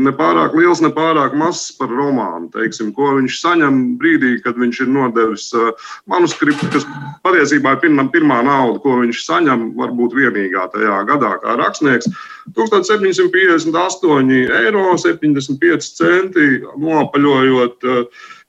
nepārāk 0.08 0.56
liels, 0.58 0.82
nepārāk 0.84 1.36
mazs 1.38 1.71
par 1.77 1.91
romānu, 1.91 2.49
teiksim, 2.54 2.91
ko 2.95 3.15
viņš 3.17 3.39
saņem 3.41 3.80
brīdī, 4.01 4.34
kad 4.45 4.60
viņš 4.60 4.82
ir 4.86 4.91
nodevis 4.93 5.47
uh, 5.58 5.71
manuskriptu, 6.12 6.69
kas 6.73 6.88
patiesībā 7.25 7.75
ir 7.75 7.84
pirmā, 7.86 8.08
pirmā 8.13 8.41
nauda, 8.47 8.80
ko 8.84 8.99
viņš 9.01 9.23
saņem, 9.27 9.67
varbūt 9.80 10.15
vienīgā 10.17 10.67
tajā 10.75 11.01
gadā 11.10 11.36
kā 11.43 11.58
rakstnieks. 11.60 12.10
1758 12.58 14.34
eiro, 14.62 14.86
75 14.97 15.93
centi 15.99 16.49
nopaļojot. 16.82 17.89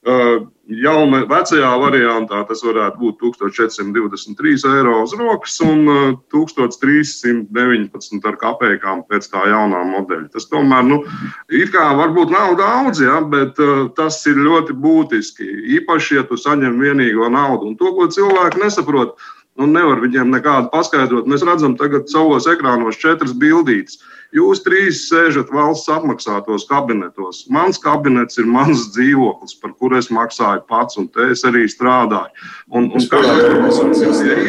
Uh, 0.03 0.43
Jauna, 0.63 1.25
vecajā 1.27 1.69
variantā 1.75 2.37
tas 2.47 2.61
varētu 2.63 2.95
būt 3.01 3.17
1423 3.19 4.63
eiro 4.69 5.01
uz 5.03 5.11
rokas 5.19 5.57
un 5.59 5.83
1319 6.31 8.23
ar 8.29 8.37
kapekām 8.39 9.03
pēc 9.09 9.27
tā 9.33 9.43
jaunā 9.51 9.83
modeļa. 9.89 10.31
Tas 10.31 10.47
tomēr, 10.47 10.87
nu, 10.87 11.03
it 11.51 11.67
kā 11.75 11.91
varbūt 11.99 12.31
nav 12.31 12.55
daudz, 12.61 13.03
ja, 13.03 13.19
bet 13.19 13.59
uh, 13.59 13.91
tas 13.97 14.23
ir 14.31 14.39
ļoti 14.39 14.71
būtiski. 14.79 15.43
Īpaši, 15.81 16.15
ja 16.21 16.23
tu 16.31 16.39
saņem 16.39 16.79
vienīgo 16.79 17.27
naudu 17.27 17.67
un 17.67 17.75
to, 17.75 17.91
ko 17.97 18.07
cilvēki 18.07 18.63
nesaprot. 18.63 19.19
Nu, 19.59 19.67
nevar 19.67 19.99
viņiem 20.01 20.31
nekādu 20.31 20.71
paskaidrot. 20.71 21.27
Mēs 21.29 21.43
redzam, 21.45 21.75
tagad 21.77 22.07
savos 22.09 22.47
ekrānos 22.49 22.97
četras 23.03 23.35
bildītes. 23.35 23.99
Jūs 24.33 24.63
trīs 24.65 25.03
sēžat 25.11 25.51
valsts 25.53 25.91
apmaksātos 25.93 26.65
kabinetos. 26.69 27.43
Mans 27.53 27.77
kabinets 27.81 28.39
ir 28.41 28.47
mans 28.49 28.87
dzīvoklis, 28.95 29.59
par 29.61 29.75
kuru 29.77 29.99
es 29.99 30.09
maksāju 30.13 30.63
pats, 30.69 30.97
un 30.97 31.09
te 31.13 31.29
es 31.35 31.45
arī 31.45 31.67
strādāju. 31.69 32.33
Un, 32.73 32.89
un 32.89 33.09
kādā 33.11 33.35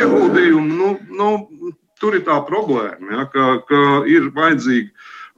ieguldījumā, 0.00 0.64
nu, 0.80 0.94
nu, 1.12 1.74
tur 2.00 2.16
ir 2.16 2.24
tā 2.24 2.38
problēma, 2.48 3.10
ja, 3.12 3.26
ka, 3.32 3.50
ka 3.68 3.82
ir 4.08 4.30
vajadzīgi 4.34 4.88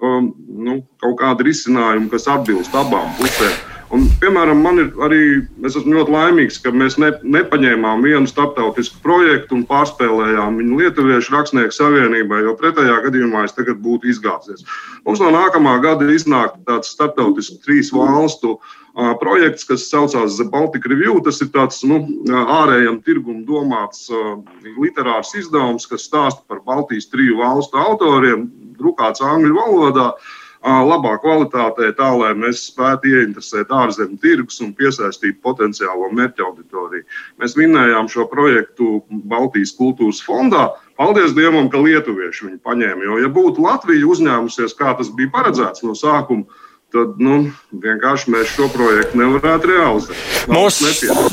um, 0.02 0.30
nu, 0.68 0.80
kaut 1.02 1.18
kādi 1.24 1.50
risinājumi, 1.50 2.10
kas 2.14 2.30
atbilst 2.30 2.74
abām 2.78 3.10
pusēm. 3.18 3.75
Un, 3.94 4.06
piemēram, 4.18 4.58
man 4.64 4.80
ir 4.82 4.88
arī, 5.06 5.20
es 5.66 5.76
esmu 5.78 6.00
ļoti 6.00 6.10
laimīgs, 6.10 6.56
ka 6.62 6.72
mēs 6.74 6.96
ne, 6.98 7.12
nepaņēmām 7.36 8.02
vienu 8.02 8.26
starptautisku 8.26 8.98
projektu 9.04 9.54
un 9.54 9.66
pārspēlējām 9.68 10.56
viņu 10.58 10.78
Lietuviešu 10.80 11.34
rakstnieku 11.36 11.74
savienībai, 11.76 12.40
jo 12.42 12.56
pretējā 12.58 12.96
gadījumā 13.04 13.44
es 13.46 13.54
tagad 13.54 13.78
būtu 13.84 14.10
izgāzies. 14.10 14.64
Mums 15.06 15.22
no 15.22 15.30
nākamā 15.34 15.76
gada 15.84 16.08
iznāk 16.10 16.56
tāds 16.66 16.90
starptautisks 16.96 17.62
trīs 17.62 17.92
valstu 17.94 18.56
uh, 18.56 19.12
projekts, 19.20 19.68
kas 19.68 19.86
saucās 19.92 20.40
The 20.40 20.48
Baltic 20.50 20.88
Review. 20.90 21.20
Tas 21.22 21.38
ir 21.44 21.52
tāds 21.54 21.78
nu, 21.86 22.00
ārējam 22.26 22.98
tirgum 23.06 23.44
domāts 23.46 24.08
uh, 24.10 24.34
literārs 24.80 25.30
izdevums, 25.38 25.86
kas 25.86 26.08
stāsta 26.10 26.42
par 26.50 26.64
Baltijas 26.66 27.06
triju 27.12 27.38
valstu 27.38 27.78
autoriem, 27.78 28.48
drukāts 28.80 29.22
angļu 29.22 29.54
valodā. 29.60 30.10
Uh, 30.10 30.34
labā 30.66 31.14
kvalitātē, 31.22 31.92
tā 31.96 32.08
lai 32.16 32.32
mēs 32.38 32.66
spētu 32.70 33.12
ieinteresēt 33.12 33.70
ārzemju 33.70 34.18
tirgus 34.22 34.60
un 34.64 34.72
piesaistīt 34.74 35.38
potenciālo 35.44 36.10
mērķa 36.12 36.44
auditoriju. 36.46 37.06
Mēs 37.40 37.56
minējām 37.58 38.10
šo 38.10 38.26
projektu 38.30 39.00
Baltijas 39.08 39.74
kultūras 39.78 40.22
fondā. 40.26 40.68
Paldies 40.96 41.34
Dievam, 41.36 41.68
ka 41.70 41.78
lietuvieši 41.82 42.48
viņu 42.48 42.62
paņēma. 42.64 43.04
Jo, 43.04 43.18
ja 43.22 43.30
būtu 43.32 43.62
Latvija 43.62 44.06
uzņēmusies, 44.08 44.74
kā 44.78 44.96
tas 44.98 45.12
bija 45.12 45.34
paredzēts 45.34 45.84
no 45.84 45.94
sākuma, 45.94 46.46
tad 46.94 47.20
nu, 47.20 47.50
vienkārši 47.82 48.32
mēs 48.32 48.54
šo 48.54 48.70
projektu 48.72 49.20
nevarētu 49.20 49.70
realizēt. 49.70 50.24
Mums, 50.50 50.80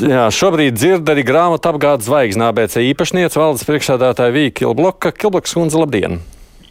jā, 0.02 0.26
šobrīd 0.34 0.76
dzird 0.76 1.08
arī 1.10 1.24
grāmatu 1.26 1.70
apgādes 1.72 2.10
zvaigznā 2.10 2.50
ABC 2.52 2.82
īpašniece 2.90 3.40
valdes 3.40 3.64
priekšsēdētāja 3.68 4.34
Vīka 4.34 4.60
Kilbloka. 4.62 5.14
Kilbloks 5.16 5.56
kundze, 5.56 5.80
labdien! 5.80 6.20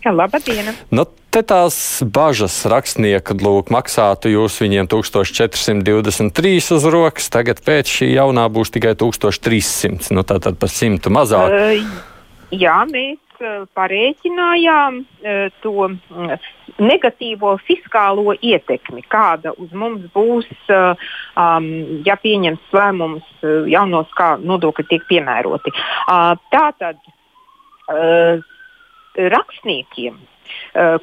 Labdien! 0.03 0.73
Nu, 0.91 1.07
te 1.33 1.41
tās 1.45 1.75
bažas 2.05 2.55
rakstnieka, 2.69 3.35
lūk, 3.41 3.71
maksātu 3.73 4.31
jūs 4.31 4.59
viņiem 4.61 4.89
1423 4.91 6.53
uz 6.77 6.87
rokas, 6.93 7.29
tagad 7.33 7.63
pēc 7.65 7.97
šī 7.97 8.13
jaunā 8.13 8.45
būs 8.53 8.73
tikai 8.73 8.93
1300, 8.99 10.13
nu 10.13 10.25
tātad 10.27 10.59
pa 10.61 10.69
simtu 10.71 11.13
mazāk. 11.13 11.53
Uh, 11.53 11.81
jā, 12.53 12.77
mēs 12.89 13.19
parēķinājām 13.75 14.99
to 15.63 15.87
negatīvo 16.79 17.57
fiskālo 17.67 18.35
ietekmi, 18.39 19.03
kāda 19.11 19.53
uz 19.59 19.73
mums 19.75 20.05
būs, 20.13 20.47
um, 20.69 21.67
ja 22.05 22.15
pieņems 22.21 22.71
lēmums 22.73 23.45
jaunos, 23.69 24.13
kā 24.17 24.35
nodokļi 24.39 24.87
tiek 24.89 25.07
piemēroti. 25.09 25.73
Uh, 25.73 26.33
tātad 26.53 27.01
uh, 27.91 28.39
rakstniekiem, 29.35 30.17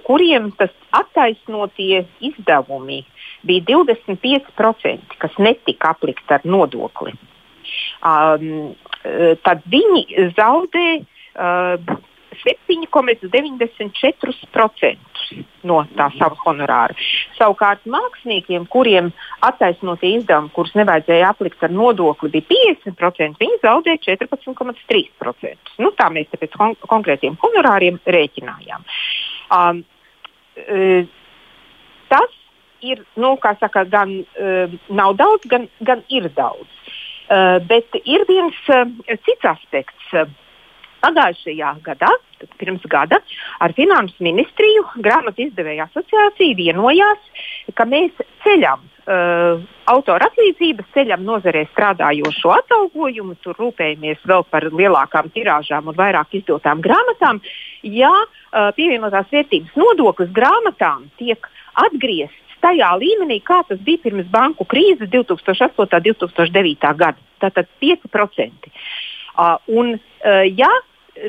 kuriem 0.07 0.51
tas 0.59 0.73
attaisnotie 0.97 2.03
izdevumi 2.27 3.01
bija 3.47 3.63
25%, 3.71 5.17
kas 5.23 5.39
netika 5.39 5.95
aplikti 5.95 6.35
ar 6.35 6.45
nodokli, 6.45 7.15
um, 8.05 8.75
tad 9.47 9.63
viņi 9.73 10.29
zaudē 10.37 10.87
uh, 11.01 11.99
7,94% 12.45 14.97
no 15.69 15.77
tā 15.97 16.07
sava 16.17 16.37
honorāra. 16.45 16.95
Savukārt 17.37 17.81
māksliniekiem, 17.91 18.67
kuriem 18.71 19.11
attaisnotie 19.47 20.11
izdevumi, 20.19 20.51
kurus 20.55 20.75
nevajadzēja 20.79 21.31
aplikt 21.35 21.61
ar 21.67 21.73
nodokli, 21.75 22.29
bija 22.35 22.47
50%, 22.87 23.41
viņi 23.41 23.57
zaudēja 23.65 23.99
14,3%. 24.09 25.57
Nu, 25.85 25.89
tā 25.97 26.07
mēs 26.15 26.29
pēc 26.33 26.53
kon 26.57 26.73
konkrētiem 26.89 27.35
honorāriem 27.43 27.97
rēķinājām. 28.07 28.81
Um, 29.51 29.85
uh, 30.57 31.07
tas 32.09 32.37
ir, 32.81 33.03
nu, 33.17 33.37
saka, 33.61 33.85
gan 33.85 34.21
uh, 34.41 34.77
nav 34.89 35.17
daudz, 35.19 35.47
gan, 35.51 35.69
gan 35.81 36.05
ir 36.09 36.31
daudz. 36.37 36.69
Uh, 37.31 37.59
bet 37.63 37.95
ir 38.05 38.25
viens 38.29 38.57
uh, 38.75 38.87
cits 39.27 39.47
aspekts. 39.47 40.13
Uh, 40.13 40.27
Pagājušajā 41.01 41.75
gadā, 41.85 42.11
pirms 42.61 42.85
gada, 42.93 43.21
ar 43.61 43.73
Finanses 43.77 44.21
ministriju 44.25 44.87
grāmatu 45.05 45.47
izdevēja 45.47 45.89
asociācija 45.89 46.57
vienojās, 46.59 47.21
ka 47.77 47.87
mēs 47.89 48.17
ceļam 48.45 48.83
uh, 48.83 49.63
autora 49.93 50.29
atlīdzības, 50.31 50.91
ceļam 50.95 51.25
nozarē 51.27 51.65
strādājošo 51.71 52.53
atalgojumu, 52.57 53.37
tur 53.45 53.59
rūpējamies 53.61 54.21
vēl 54.29 54.45
par 54.53 54.69
lielākām 54.73 55.31
tirāžām 55.35 55.91
un 55.91 55.99
vairāk 55.99 56.37
izdotām 56.41 56.83
grāmatām. 56.85 57.41
Ja 57.83 58.13
uh, 58.13 58.71
pievienotās 58.77 59.33
vērtības 59.33 59.81
nodoklis 59.81 60.33
grāmatām 60.37 61.09
tiek 61.21 61.49
atgriezts 61.81 62.37
tajā 62.61 62.91
līmenī, 63.01 63.41
kā 63.41 63.63
tas 63.69 63.81
bija 63.85 64.03
pirms 64.05 64.29
banku 64.33 64.67
krīzes 64.69 65.09
2008. 65.13 65.81
un 65.81 66.05
2009. 66.05 66.95
gada. 67.01 67.17
Tātad 67.41 67.71
5%. 67.81 68.69
Uh, 69.41 69.57
un, 69.73 69.95
uh, 69.97 70.45
ja 70.45 70.69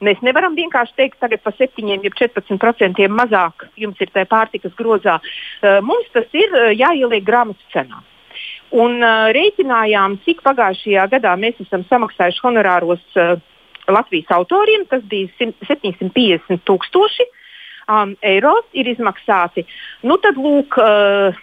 Mēs 0.00 0.22
nevaram 0.24 0.54
vienkārši 0.56 0.96
teikt, 0.96 1.18
tagad 1.20 1.42
par 1.44 1.56
7, 1.58 1.90
jeb 1.90 2.14
14% 2.16 3.10
mazāk 3.12 3.66
jums 3.76 3.98
ir 4.00 4.12
tā 4.14 4.24
pārtikas 4.28 4.76
grozā. 4.78 5.18
Uh, 5.20 5.80
mums 5.84 6.08
tas 6.14 6.30
ir 6.32 6.54
uh, 6.54 6.70
jāieliek 6.72 7.26
grāmatu 7.26 7.74
cenā. 7.74 8.00
Un 8.70 9.00
uh, 9.02 9.28
rēķinājām, 9.34 10.20
cik 10.24 10.44
pagājušajā 10.46 11.08
gadā 11.16 11.34
mēs 11.36 11.58
esam 11.64 11.82
samaksājuši 11.90 12.44
honorāros 12.44 13.02
uh, 13.18 13.40
Latvijas 13.94 14.30
autoriem. 14.36 14.86
Tas 14.90 15.04
bija 15.10 15.30
750 15.38 16.64
tūkstoši 16.68 17.26
um, 17.90 18.14
eiro 18.22 18.54
ir 18.76 18.90
izmaksāti. 18.92 19.66
Nu, 20.06 20.18
tad 20.22 20.38
lūk, 20.40 20.78
uh, 20.80 21.40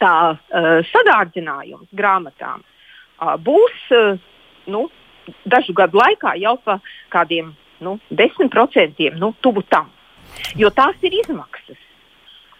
tā 0.00 0.14
uh, 0.32 0.70
sadārdzinājums 0.92 1.90
grāmatām 1.96 2.62
uh, 2.62 3.36
būs 3.40 3.86
uh, 3.96 4.20
nu, 4.70 4.86
dažu 5.44 5.74
gadu 5.76 6.00
laikā 6.00 6.36
jau 6.40 6.56
pa 6.64 6.80
kādiem 7.12 7.52
nu, 7.84 7.98
10%, 8.10 9.06
nu, 9.20 9.32
tuvu 9.40 9.64
tam. 9.68 9.90
Jo 10.58 10.70
tās 10.74 10.98
ir 11.06 11.16
izmaksas. 11.22 11.78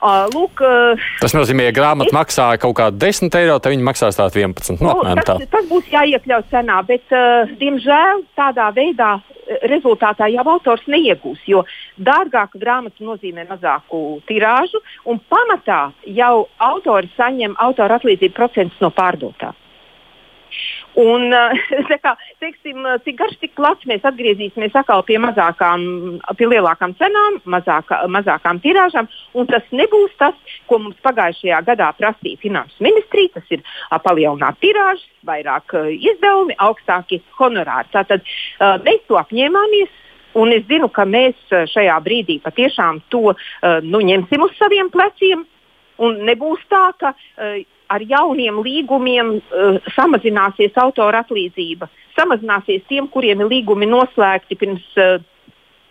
Uh, 0.00 0.24
lūk, 0.32 0.62
uh, 0.64 1.10
tas 1.20 1.34
nozīmē, 1.36 1.66
ja 1.68 1.72
grāmata 1.76 2.08
es... 2.08 2.16
maksāja 2.16 2.60
kaut 2.62 2.72
kādu 2.78 2.96
10 3.02 3.34
eiro, 3.36 3.58
tad 3.60 3.74
viņi 3.74 3.84
maksās 3.84 4.16
tāt 4.16 4.38
11. 4.38 4.80
Nu, 4.80 4.94
nu, 5.04 5.24
tas, 5.28 5.42
tas 5.52 5.66
būs 5.68 5.90
jāiekļaut 5.92 6.48
cenā, 6.48 6.78
bet, 6.88 7.04
uh, 7.12 7.50
diemžēl, 7.60 8.24
tādā 8.38 8.70
veidā 8.72 9.18
rezultātā 9.68 10.30
jau 10.30 10.44
autors 10.54 10.86
neiegūs, 10.88 11.42
jo 11.50 11.64
dārgāka 12.00 12.60
grāmata 12.60 13.04
nozīmē 13.04 13.44
mazāku 13.50 14.20
tirāžu, 14.28 14.80
un 15.04 15.20
pamatā 15.32 15.90
jau 16.06 16.46
autori 16.70 17.10
saņem 17.16 17.58
autora 17.60 17.98
atlīdzību 18.00 18.36
procentus 18.36 18.80
no 18.80 18.92
pārdotā. 18.94 19.52
Un, 21.00 21.30
kā, 22.04 22.14
teiksim, 22.42 22.86
cik 23.04 23.18
garš, 23.20 23.36
tik 23.42 23.54
plats 23.58 23.86
mēs 23.88 24.04
atgriezīsimies 24.08 24.74
atkal 24.80 25.04
pie 25.06 25.20
mazākām, 25.22 25.84
pie 26.38 26.48
lielākām 26.50 26.96
cenām, 26.98 27.38
mazākā, 27.50 28.02
mazākām 28.10 28.60
tirāžām. 28.64 29.08
Tas 29.50 29.70
nebūs 29.74 30.16
tas, 30.20 30.36
ko 30.70 30.80
mums 30.82 30.98
pagājušajā 31.06 31.62
gadā 31.68 31.92
prasīja 31.98 32.42
Finanses 32.42 32.82
ministrija. 32.82 33.36
Tas 33.38 33.54
ir 33.54 33.64
palielināt 34.04 34.60
tirāžas, 34.62 35.06
vairāk 35.26 35.76
izdevumi, 35.94 36.58
augstāki 36.58 37.22
honorāri. 37.38 37.90
Tātad 37.94 38.26
mēs 38.84 39.02
to 39.08 39.20
apņēmāmies. 39.20 39.98
Un 40.38 40.52
es 40.54 40.62
zinu, 40.68 40.86
ka 40.94 41.02
mēs 41.10 41.38
šajā 41.50 41.96
brīdī 42.06 42.36
patiešām 42.44 43.00
to 43.10 43.32
nu, 43.82 44.02
ņemsim 44.06 44.44
uz 44.46 44.54
saviem 44.60 44.90
pleciem. 44.94 45.42
Un 46.00 46.22
nebūs 46.24 46.62
tā, 46.70 46.84
ka 46.96 47.10
uh, 47.12 47.58
ar 47.90 48.04
jauniem 48.06 48.60
līgumiem 48.64 49.36
uh, 49.38 49.80
samazināsies 49.96 50.76
autora 50.80 51.24
atlīdzība. 51.24 51.90
Samazināsies 52.18 52.86
tiem, 52.90 53.08
kuriem 53.10 53.42
ir 53.42 53.50
līgumi 53.50 53.88
noslēgti 53.90 54.58
pirms 54.60 54.86
uh, 55.00 55.18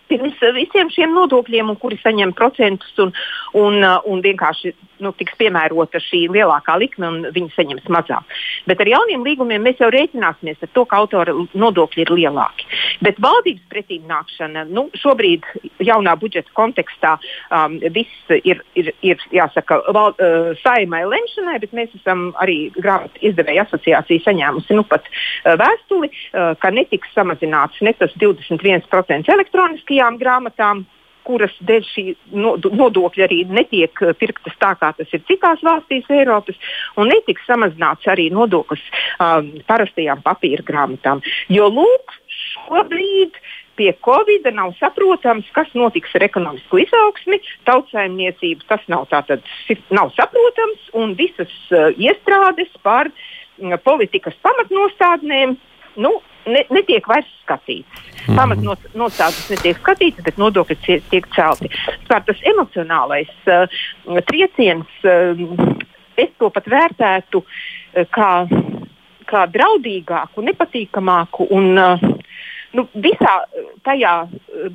pirms 0.09 0.39
visiem 0.57 0.91
šiem 0.93 1.15
nodokļiem, 1.15 1.73
kuri 1.81 1.99
saņem 2.03 2.33
procentus, 2.37 2.93
un, 3.01 3.13
un, 3.57 3.81
uh, 3.83 3.99
un 4.09 4.23
vienkārši 4.25 4.73
nu, 5.03 5.11
tiks 5.17 5.35
piemērota 5.39 6.01
šī 6.03 6.25
lielākā 6.33 6.75
likme, 6.81 7.07
un 7.07 7.27
viņi 7.35 7.53
saņems 7.55 7.87
mazāk. 7.91 8.37
Bet 8.69 8.81
ar 8.83 8.91
jauniem 8.91 9.23
līgumiem 9.25 9.63
mēs 9.65 9.79
jau 9.81 9.89
rēķināsimies 9.93 10.63
ar 10.65 10.71
to, 10.75 10.85
ka 10.89 10.99
autora 10.99 11.35
nodokļi 11.53 12.03
ir 12.05 12.13
lielāki. 12.17 12.67
Bet 13.05 13.19
valdības 13.23 13.65
pretīm 13.71 14.07
nākšana 14.09 14.65
nu, 14.69 14.87
šobrīd, 14.99 15.47
jaunā 15.83 16.15
budžeta 16.19 16.51
kontekstā, 16.57 17.15
um, 17.55 17.77
viss 17.95 18.33
ir, 18.43 18.63
ir, 18.79 18.91
ir 19.05 19.23
jāsaka, 19.35 19.79
val, 19.95 20.15
uh, 20.17 20.51
saimai 20.63 21.05
lemšanai, 21.07 21.59
bet 21.63 21.75
mēs 21.77 21.95
esam 22.01 22.29
arī 22.43 22.59
grāmatu 22.75 23.23
izdevēja 23.31 23.67
asociācija 23.67 24.25
saņēmusi 24.27 24.77
nu, 24.77 24.85
pat 24.89 25.07
uh, 25.07 25.55
vēstuli, 25.59 26.11
uh, 26.11 26.51
ka 26.59 26.73
netiks 26.75 27.13
samazināts 27.15 27.79
ne 27.85 27.95
tas 27.99 28.13
21% 28.19 29.31
elektroniskajām 29.99 30.19
grāmatām, 30.19 30.85
kuras 31.23 31.53
dēļ 31.61 31.83
šī 31.85 32.03
nodokļa 32.31 33.25
arī 33.27 33.43
netiek 33.45 33.93
pirktas 34.17 34.55
tā, 34.57 34.73
kā 34.79 34.93
tas 34.97 35.07
ir 35.13 35.21
citās 35.27 35.61
valstīs 35.61 36.07
Eiropas, 36.09 36.57
un 36.97 37.09
netiks 37.11 37.45
samazināts 37.45 38.07
arī 38.07 38.31
nodoklis 38.31 38.81
um, 39.19 39.51
parastajām 39.67 40.23
papīra 40.23 40.63
grāmatām. 40.65 41.21
Jo 41.49 41.69
lūk, 41.69 42.15
šobrīd 42.65 43.37
pie 43.77 43.93
Covid 44.03 44.47
nav 44.51 44.73
saprotams, 44.79 45.45
kas 45.53 45.69
notiks 45.75 46.15
ar 46.15 46.25
ekonomisko 46.25 46.81
izaugsmi, 46.81 47.39
tautsājumniecību. 47.67 48.65
Tas 48.67 48.81
nav, 48.91 49.05
tātad, 49.11 49.45
nav 49.91 50.11
saprotams, 50.17 50.89
un 50.97 51.13
visas 51.19 51.53
uh, 51.71 51.91
iestrādes 51.93 52.73
par 52.81 53.11
uh, 53.11 53.77
politikas 53.85 54.35
pamatnostādnēm 54.43 55.59
nu, 55.99 56.17
ne, 56.47 56.63
netiek 56.73 57.07
vairs 57.09 57.29
skatīts. 57.43 58.05
Mm. 58.27 58.37
Pamatnostādes 58.37 59.49
netiek 59.53 59.79
skatītas, 59.81 60.23
bet 60.25 60.39
nodokļi 60.41 60.99
tiek 61.09 61.27
celti. 61.35 61.71
Tāpēc 62.09 62.29
tas 62.29 62.45
emocionālais 62.53 63.31
uh, 63.49 63.81
trieciens, 64.29 64.89
uh, 65.07 65.43
es 66.19 66.31
to 66.37 66.51
pat 66.53 66.69
vērtētu 66.69 67.43
uh, 67.43 68.05
kā, 68.13 68.31
kā 69.29 69.45
draudīgāku, 69.53 70.45
nepatīkamāku 70.45 71.49
un 71.55 71.71
uh, 71.79 72.09
nu, 72.77 72.85
visā 72.93 73.35
tajā 73.87 74.13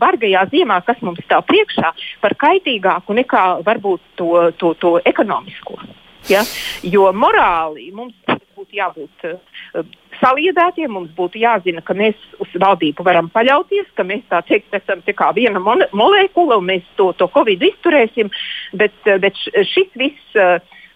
bargajā 0.00 0.46
ziemā, 0.53 0.81
kas 0.87 1.00
mums 1.07 1.22
stāv 1.27 1.44
priekšā, 1.50 1.92
par 2.24 2.37
kaitīgāku 2.40 3.16
nekā 3.20 3.44
varbūt 3.66 4.16
to, 4.18 4.31
to, 4.59 4.74
to 4.81 4.96
ekonomisko. 5.05 5.79
Ja? 6.31 6.42
Jo 6.83 7.11
morāli 7.12 7.90
mums 7.92 8.16
būtu 8.55 8.79
jābūt 8.79 9.27
saliedētiem, 10.20 10.92
mums 10.92 11.11
būtu 11.16 11.40
jāzina, 11.42 11.83
ka 11.85 11.96
mēs 11.96 12.18
uz 12.42 12.53
valdību 12.61 13.07
varam 13.07 13.31
paļauties, 13.35 13.90
ka 13.96 14.07
mēs 14.07 14.24
tā 14.31 14.40
teikt, 14.46 14.74
esam 14.77 15.03
tā 15.07 15.14
kā 15.16 15.31
viena 15.37 15.62
molekula 15.62 16.59
un 16.61 16.70
mēs 16.70 16.87
to, 16.98 17.12
to 17.18 17.29
covid 17.35 17.62
izturēsim. 17.70 18.33
Bet, 18.72 18.96
bet 19.05 19.38
šis 19.74 19.92
viss. 20.00 20.40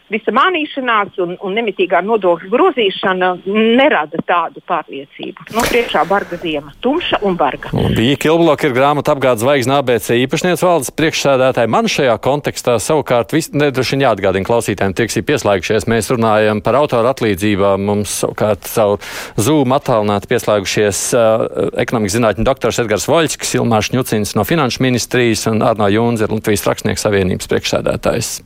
Visa 0.09 0.33
mānīšanās 0.33 1.19
un, 1.21 1.35
un 1.45 1.57
nemitīgā 1.59 2.01
nodokļu 2.05 2.49
grozīšana 2.53 3.31
nerada 3.47 4.21
tādu 4.25 4.63
pārliecību. 4.69 5.49
Nu, 5.53 5.65
priekšā 5.69 6.05
barga 6.09 6.39
ziema, 6.41 6.73
tumša 6.85 7.21
un 7.29 7.37
barga. 7.39 7.73
Bija 7.97 8.17
Kilbloka 8.25 8.69
ir 8.69 8.77
grāmata 8.77 9.13
apgādes 9.15 9.45
zvaigznes 9.45 9.83
ABC 9.83 10.17
īpašnieks 10.25 10.65
valdes 10.65 10.93
priekšsēdētāji. 10.97 11.73
Man 11.73 11.91
šajā 11.93 12.17
kontekstā 12.25 12.79
savukārt 12.83 13.37
nedroši 13.53 14.01
jāatgādina 14.03 14.49
klausītājiem, 14.49 14.97
tie, 14.97 15.09
kas 15.11 15.21
ir 15.21 15.27
pieslēgušies. 15.29 15.89
Mēs 15.91 16.11
runājam 16.15 16.63
par 16.65 16.81
autoru 16.81 17.13
atlīdzībām. 17.13 17.85
Mums 17.89 18.19
savukārt 18.25 18.69
savu 18.69 18.99
Zoom 19.37 19.77
attālināti 19.77 20.31
pieslēgušies 20.33 21.03
uh, 21.17 21.47
ekonomikas 21.85 22.19
zinātņu 22.19 22.49
doktors 22.49 22.81
Edgars 22.83 23.09
Voļskis, 23.11 23.57
Ilmārs 23.61 23.93
Šņucins 23.93 24.37
no 24.39 24.47
Finanšu 24.49 24.85
ministrijas 24.85 25.49
un 25.53 25.65
Arno 25.67 25.91
Jūnze 25.93 26.27
ir 26.27 26.39
Latvijas 26.39 26.67
Rakstnieku 26.69 27.05
savienības 27.05 27.51
priekšsēdētājs. 27.51 28.39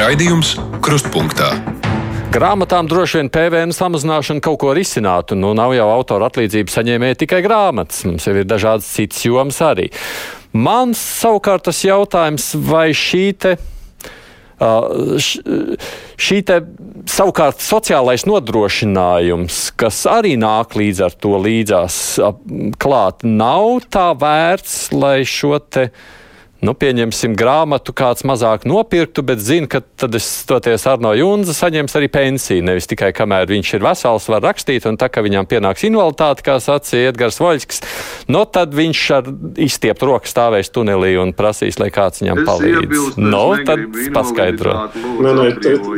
Raidījums 0.00 0.54
Krustpunktā. 0.80 1.50
Grāmatām 2.32 2.86
droši 2.88 3.18
vien 3.18 3.28
PVN 3.28 3.74
samazināšana 3.76 4.40
kaut 4.40 4.56
ko 4.62 4.70
risinātu. 4.72 5.36
Nu, 5.36 5.50
nav 5.52 5.74
jau 5.76 5.90
autora 5.92 6.30
atlīdzību 6.30 6.72
saņēmēji 6.72 7.18
tikai 7.20 7.42
grāmatas. 7.44 8.06
Mums 8.08 8.24
jau 8.24 8.32
ir 8.40 8.46
dažādas 8.48 8.88
citas 8.88 9.20
jomas 9.26 9.58
arī. 9.60 9.90
Man 10.56 10.94
savukārt 10.96 11.66
tas 11.68 11.82
jautājums, 11.84 12.46
vai 12.70 12.86
šī 12.96 13.24
te. 13.44 13.52
Šī 16.20 16.38
te 16.48 16.56
savukārt 17.08 17.60
sociālais 17.64 18.24
nodrošinājums, 18.28 19.58
kas 19.80 20.00
arī 20.08 20.32
nāk 20.40 20.78
līdz 20.80 21.02
ar 21.10 21.18
to 21.20 21.34
līdzās 21.44 22.00
klāt, 22.80 23.28
nav 23.28 23.84
tā 23.92 24.08
vērts, 24.20 24.78
lai 24.96 25.18
šo 25.28 25.60
te 25.60 25.90
uh, 25.90 26.08
nu, 26.64 26.74
pieņemsim, 26.76 27.34
grāmatu 27.38 27.94
kāds 27.96 28.24
mazāk 28.28 28.66
nopirktu, 28.68 29.24
bet 29.26 29.40
zina, 29.42 29.68
ka 29.70 29.80
tad 29.80 30.14
es 30.18 30.26
stoties 30.44 30.86
Arno 30.90 31.12
Junza 31.16 31.54
saņems 31.56 31.96
arī 31.98 32.10
pensiju. 32.12 32.64
Nevis 32.66 32.88
tikai 32.90 33.12
kamēr 33.16 33.48
viņš 33.50 33.74
ir 33.78 33.84
vesels, 33.84 34.28
var 34.32 34.44
rakstīt, 34.44 34.86
un 34.88 34.98
tā 35.00 35.08
kā 35.12 35.24
viņam 35.24 35.48
pienāks 35.50 35.86
invaliditāte, 35.88 36.44
kā 36.46 36.58
sacīja 36.62 37.14
Edgars 37.14 37.40
Voļskis, 37.40 37.82
no 38.28 38.44
nu, 38.44 38.48
tad 38.48 38.74
viņš 38.76 39.04
ar 39.16 39.30
izstiept 39.60 40.04
roku 40.06 40.28
stāvēs 40.30 40.72
tunelī 40.72 41.14
un 41.20 41.34
prasīs, 41.36 41.78
lai 41.80 41.90
kāds 41.94 42.22
viņam 42.22 42.42
palīdz. 42.48 43.18
No, 43.20 43.42
nu, 43.54 43.64
tad 43.66 43.84
paskaidro. 44.14 44.76
Nē, 44.96 45.34
nē, 45.36 45.46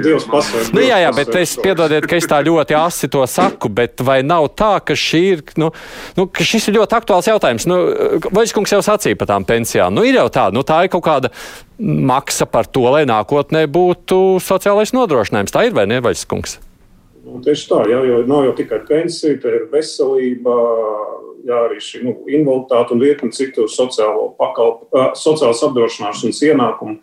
Dievs 0.02 0.26
pasaka. 0.30 0.70
Nu, 0.74 0.82
jā, 0.84 0.98
jā, 1.04 1.12
bet 1.16 1.34
es 1.38 1.54
piedodiet, 1.62 2.06
ka 2.08 2.18
es 2.18 2.26
tā 2.30 2.40
ļoti 2.44 2.76
asi 2.78 3.10
to 3.12 3.22
saku, 3.30 3.70
bet 3.72 4.02
vai 4.04 4.20
nav 4.26 4.48
tā, 4.58 4.74
ka 4.84 4.96
šī 4.98 5.22
ir, 5.32 5.44
nu, 5.60 5.70
nu 6.18 6.26
ka 6.30 6.46
šis 6.46 6.70
ir 6.70 6.78
ļoti 6.80 6.98
aktuāls 6.98 7.30
jautājums. 7.30 7.66
Nu, 7.70 7.78
Voļskungs 8.32 8.74
jau 8.74 8.82
sacīja 8.84 9.18
par 9.20 9.30
tām 9.30 9.46
pensijām. 9.48 9.94
Nu, 9.94 10.04
ir 10.06 10.18
jau 10.18 10.28
tā, 10.52 10.56
nu, 10.56 10.62
tā 10.62 10.84
ir 10.84 10.92
kaut 10.92 11.04
kāda 11.04 11.32
maksa 11.78 12.46
par 12.46 12.66
to, 12.66 12.84
lai 12.90 13.04
nākotnē 13.06 13.66
būtu 13.66 14.38
sociālais 14.40 14.92
nodrošinājums. 14.92 15.52
Tā 15.52 15.66
ir 15.66 15.74
vai 15.74 15.86
ne, 15.86 16.00
Vaļskungs? 16.00 16.60
Nu, 17.24 17.40
tieši 17.40 17.68
tā, 17.70 17.84
jā, 17.88 18.02
jo 18.04 18.22
nav 18.26 18.48
jau 18.48 18.54
tikai 18.58 18.82
pensija, 18.86 19.38
tā 19.38 19.48
ir 19.54 19.68
veselība, 19.70 20.54
jā, 21.46 21.58
arī 21.68 21.78
šī 21.78 22.00
nu, 22.02 22.14
invaliditāte 22.26 22.96
un 22.96 23.02
virkni 23.02 23.30
citu 23.30 23.68
sociālo 23.70 24.32
pakalpu, 24.38 24.88
uh, 24.90 25.12
sociālās 25.14 25.62
apdrošināšanas 25.62 26.42
ienākumu, 26.50 26.96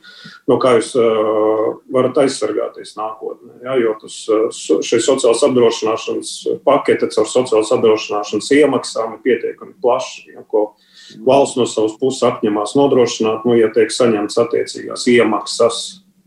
no 0.51 0.57
kā 0.59 0.75
jūs 0.75 0.91
uh, 0.99 1.79
varat 1.95 2.19
aizsargāties 2.25 2.97
nākotnē. 2.99 3.62
Jā, 3.63 3.79
jo 3.79 3.95
tas, 4.03 4.19
šī 4.59 4.99
sociālās 5.07 5.45
apdrošināšanas 5.47 6.35
pakete 6.67 7.07
caur 7.15 7.31
sociālās 7.31 7.71
apdrošināšanas 7.77 8.53
iemaksām 8.59 9.15
ir 9.15 9.23
pietiekami 9.23 9.77
plaša. 9.79 10.35
Ja, 10.35 10.43
ko, 10.51 10.73
uh, 10.73 10.88
valsts 11.26 11.58
no 11.60 11.65
savas 11.69 11.98
puses 12.00 12.26
apņemās 12.28 12.76
nodrošināt, 12.78 13.45
nu, 13.48 13.58
ja 13.60 13.69
tiek 13.74 13.91
saņemts 13.93 14.39
attiecīgās 14.43 15.06
iemaksas. 15.12 15.84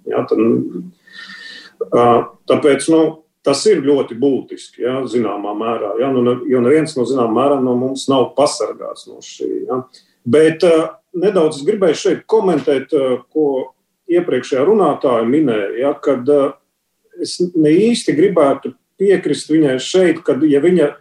Ja, 0.09 0.25
tad, 0.29 0.40
uh, 1.88 2.25
tāpēc 2.51 2.88
nu, 2.92 3.03
tas 3.47 3.62
ir 3.71 3.83
ļoti 3.85 4.16
būtiski, 4.18 4.83
ja, 4.85 5.01
zināmā 5.11 5.55
mērā. 5.59 5.95
Ja, 6.03 6.11
nu, 6.14 6.38
jo 6.49 6.62
neviens 6.62 6.97
no 6.99 7.07
zināmā 7.09 7.35
mērā 7.40 7.61
no 7.62 7.75
mums 7.79 8.07
nav 8.11 8.33
pasargāts 8.38 9.09
no 9.11 9.23
šī. 9.25 9.51
Ja. 9.68 9.83
Bet 10.23 10.62
nedaudz 11.18 11.62
gribēju 11.66 11.99
šeit 11.99 12.27
komentēt, 12.31 12.95
ko 13.35 13.47
iepriekšējā 14.12 14.62
runātāja 14.66 15.27
minēja, 15.27 15.73
ja, 15.81 15.92
kad 15.99 16.29
es 17.23 17.38
ne 17.55 17.73
īsti 17.73 18.14
gribētu 18.16 18.75
piekrist 19.01 19.51
viņai 19.51 19.77
šeit, 19.83 20.23
kad 20.27 20.42
ja 20.47 20.62
viņa 20.62 20.92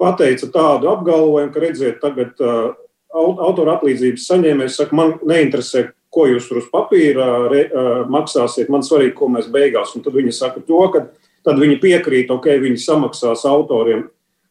pateica 0.00 0.48
tādu 0.52 0.90
apgalvojumu, 0.92 1.52
ka 1.52 1.62
redziet, 1.62 2.00
tagad 2.02 2.40
uh, 2.44 2.72
autora 3.14 3.78
atlīdzības 3.78 4.28
saņēmējs 4.30 4.78
saka, 4.80 4.96
man 4.96 5.16
neinteresē, 5.26 5.88
ko 6.10 6.26
jūs 6.26 6.48
tur 6.50 6.60
uz 6.60 6.68
papīra 6.72 7.26
re, 7.50 7.64
maksāsiet, 8.10 8.70
man 8.72 8.82
svarīgi, 8.86 9.14
ko 9.18 9.28
mēs 9.30 9.50
beigās. 9.52 9.94
Un 9.94 10.04
tad 10.04 10.16
viņi 10.16 10.34
saka 10.34 10.62
to, 10.66 10.80
ka 10.94 11.04
tad 11.46 11.60
viņi 11.60 11.78
piekrīt, 11.82 12.32
ok, 12.34 12.48
viņi 12.62 12.82
samaksās 12.82 13.46
autoriem 13.48 14.08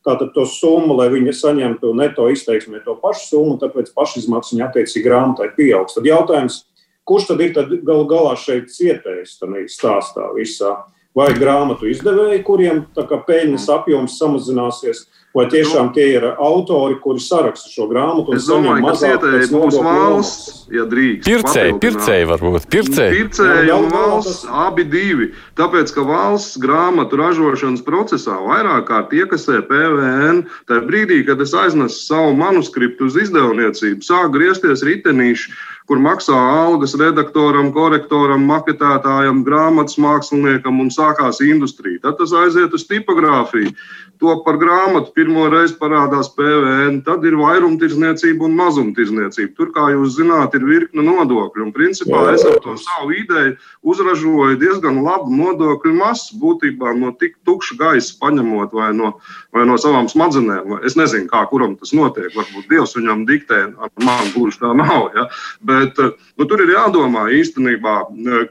tātad 0.08 0.32
to 0.36 0.46
summu, 0.48 0.96
lai 0.96 1.10
viņi 1.12 1.36
saņemtu 1.36 1.92
neto 1.98 2.30
izteiksmē 2.32 2.80
to 2.86 2.96
pašu 3.02 3.26
summu, 3.34 3.58
tāpēc 3.62 3.92
pašizmaksa 3.96 4.56
viņa 4.56 4.70
attiecīgi 4.70 5.06
grāmatai 5.06 5.50
pieaugs. 5.58 5.98
Tad 5.98 6.08
jautājums, 6.08 6.62
kurš 7.08 7.32
tad 7.34 7.44
ir 7.44 7.54
tad 7.58 7.74
gal 7.86 8.06
galā 8.10 8.38
šeit 8.40 8.72
cietējis 8.74 9.38
tam 9.42 9.58
stāstā 9.68 10.32
visā? 10.38 10.78
Vai 11.18 11.32
grāmatu 11.36 11.90
izdevēji, 11.90 12.44
kuriem 12.48 12.84
peļņas 12.96 13.66
apjoms 13.74 14.16
samazināsies, 14.22 15.08
Vai 15.30 15.46
tiešām 15.46 15.92
tie 15.94 16.08
ir 16.16 16.24
autori, 16.26 16.96
kuri 17.04 17.22
saraksta 17.22 17.70
šo 17.70 17.86
grāmatu? 17.92 18.34
Es 18.34 18.48
domāju, 18.50 18.82
ka 18.88 18.96
cietēji 18.98 19.50
būs 19.54 19.78
valsts, 19.86 20.56
ja 20.74 20.88
drīkst. 20.90 21.28
Pircēji, 21.30 21.76
pircēji 21.84 22.30
varbūt. 22.32 22.66
Pircēji, 22.74 23.20
pircēji 23.20 23.76
un 23.76 23.86
valsts 23.94 24.48
abi 24.50 24.88
divi. 24.90 25.30
Tāpēc, 25.60 25.94
ka 25.94 26.08
valsts 26.10 26.58
grāmatu 26.64 27.22
ražošanas 27.22 27.86
procesā 27.86 28.40
vairāk 28.42 28.88
kārt 28.90 29.14
iekasē 29.14 29.62
PVN, 29.70 30.48
tajā 30.66 30.86
brīdī, 30.90 31.22
kad 31.30 31.46
es 31.46 31.54
aiznesu 31.54 32.02
savu 32.08 32.34
manuskriptu 32.40 33.12
uz 33.12 33.22
izdevniecību, 33.28 34.02
sāk 34.10 34.34
griezties 34.34 34.82
ritenīši 34.82 35.54
kur 35.90 35.98
maksā 35.98 36.38
algas 36.38 36.92
redaktoram, 37.02 37.72
korektoram, 37.74 38.44
maketētājam, 38.46 39.42
grāmatas 39.48 39.98
māksliniekam 39.98 40.84
un 40.84 40.92
sākās 40.94 41.42
industrija. 41.42 42.04
Tad 42.04 42.20
tas 42.20 42.36
aiziet 42.44 42.76
uz 42.78 42.86
tipogrāfiju. 42.86 43.74
To 44.22 44.36
par 44.46 44.60
grāmatu 44.62 45.10
pirmo 45.20 45.50
reizi 45.52 45.76
parādās 45.80 46.30
PVN, 46.38 47.02
tad 47.04 47.26
ir 47.28 47.36
vairumtirdzniecība 47.40 48.46
un 48.48 48.56
mazumtirdzniecība. 48.60 49.52
Tur, 49.58 49.72
kā 49.76 49.90
jūs 49.92 50.16
zināt, 50.16 50.56
ir 50.56 50.64
virkne 50.68 51.04
nodokļu. 51.04 51.66
Un, 51.66 51.74
principā, 51.76 52.22
es 52.32 52.46
ar 52.48 52.60
to 52.64 52.78
savu 52.80 53.12
ideju 53.18 53.58
uzražoju 53.84 54.60
diezgan 54.62 55.02
labu 55.04 55.34
nodokļu 55.36 55.96
masu. 55.98 56.38
Būtībā 56.40 56.94
no 57.00 57.12
tik 57.20 57.36
tukša 57.48 57.76
gaisa 57.82 58.16
paņemot 58.22 58.76
vai 58.78 58.94
no, 58.96 59.12
vai 59.56 59.66
no 59.68 59.76
savām 59.82 60.08
smadzenēm. 60.12 60.80
Es 60.88 60.96
nezinu, 61.00 61.28
kā 61.32 61.44
kuram 61.52 61.76
tas 61.80 61.92
notiek. 61.96 62.32
Varbūt 62.38 62.72
Dievs 62.72 62.96
viņam 62.96 63.26
diktē, 63.28 63.66
ar 63.76 63.92
mani 64.06 64.32
gluži 64.38 64.62
tā 64.64 64.72
nav. 64.78 65.10
Ja? 65.18 65.28
Bet 65.66 66.00
nu, 66.00 66.48
tur 66.48 66.64
ir 66.64 66.76
jādomā 66.78 67.28
īstenībā, 67.42 67.98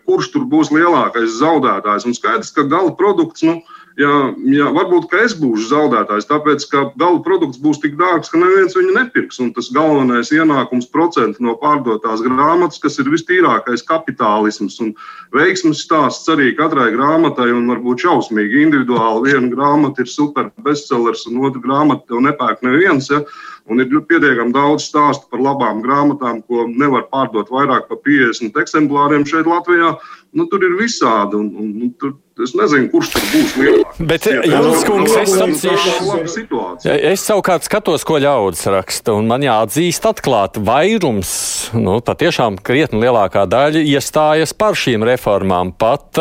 kurš 0.05 0.33
tur 0.35 0.45
būs 0.51 0.75
lielākais 0.75 1.39
zaudētājs. 1.41 2.09
Un 2.09 2.17
skaidrs, 2.19 2.53
ka 2.53 2.69
gala 2.69 2.93
produkts. 2.99 3.47
Nu, 3.47 3.63
ja, 3.99 4.13
ja 4.55 4.69
varbūt 4.75 5.13
es 5.19 5.35
būšu 5.39 5.69
zaudētājs, 5.73 6.29
tāpēc 6.31 6.65
ka 6.71 6.85
gala 7.01 7.19
produkts 7.25 7.61
būs 7.63 7.81
tik 7.83 7.97
dārgs, 7.99 8.31
ka 8.33 8.41
neviens 8.41 8.77
viņu 8.79 8.95
nepirks. 8.95 9.41
Un 9.43 9.51
tas 9.57 9.71
galvenais 9.75 10.31
ienākums 10.35 10.89
procents 10.93 11.41
no 11.43 11.57
pārdotās 11.61 12.23
grāmatas, 12.25 12.81
kas 12.83 12.99
ir 13.03 13.11
vistīrākais 13.13 13.85
kapitālisms 13.89 14.79
un 14.85 14.95
veiksmes 15.35 15.83
stāsts 15.85 16.31
arī 16.33 16.53
katrai 16.59 16.91
grāmatai, 16.95 17.51
un 17.55 17.69
varbūt 17.73 18.07
šausmīgi 18.07 18.65
individuāli. 18.69 19.33
Viena 19.33 19.53
grāmata 19.53 20.05
ir 20.05 20.13
super 20.13 20.53
bestsellers, 20.65 21.27
un 21.29 21.43
otra 21.49 21.63
grāmata 21.65 22.07
tev 22.09 22.25
nepērk 22.29 22.65
neviens. 22.67 23.11
Ja? 23.13 23.25
Un 23.69 23.83
ir 23.83 23.91
pietiekami 23.93 24.55
daudz 24.55 24.87
stāstu 24.89 25.29
par 25.29 25.43
labām 25.45 25.83
grāmatām, 25.85 26.41
ko 26.49 26.65
nevar 26.71 27.05
pārdot 27.13 27.51
vairāk 27.53 27.91
par 27.91 28.01
50 28.07 28.57
eksemplāriem 28.63 29.27
šeit 29.29 29.49
Latvijā. 29.51 29.93
Nu, 30.33 30.47
tur 30.49 30.65
ir 30.65 30.79
visādi. 30.79 31.37
Un, 31.37 31.51
un, 31.53 31.75
un, 31.83 31.93
tur, 32.01 32.15
Es 32.39 32.53
nezinu, 32.55 32.87
kurš 32.93 33.09
tur 33.11 33.25
būs 33.33 33.55
lielāks. 33.59 33.97
Bet, 33.99 34.27
Jānis 34.47 34.85
Kungs, 34.87 35.15
es 35.19 35.33
sacīšu, 35.35 36.87
es 36.87 37.23
savukārt 37.27 37.65
skatos, 37.67 38.05
ko 38.07 38.21
ļaudis 38.23 38.63
raksta, 38.71 39.17
un 39.19 39.27
man 39.27 39.43
jāatzīst 39.43 40.05
atklāti, 40.07 40.63
vairums, 40.63 41.33
nu, 41.75 41.97
patiešām 42.05 42.61
krietni 42.63 43.01
lielākā 43.03 43.43
daļa 43.51 43.83
iestājas 43.83 44.55
par 44.55 44.79
šīm 44.79 45.03
reformām. 45.09 45.73
Pat 45.75 46.21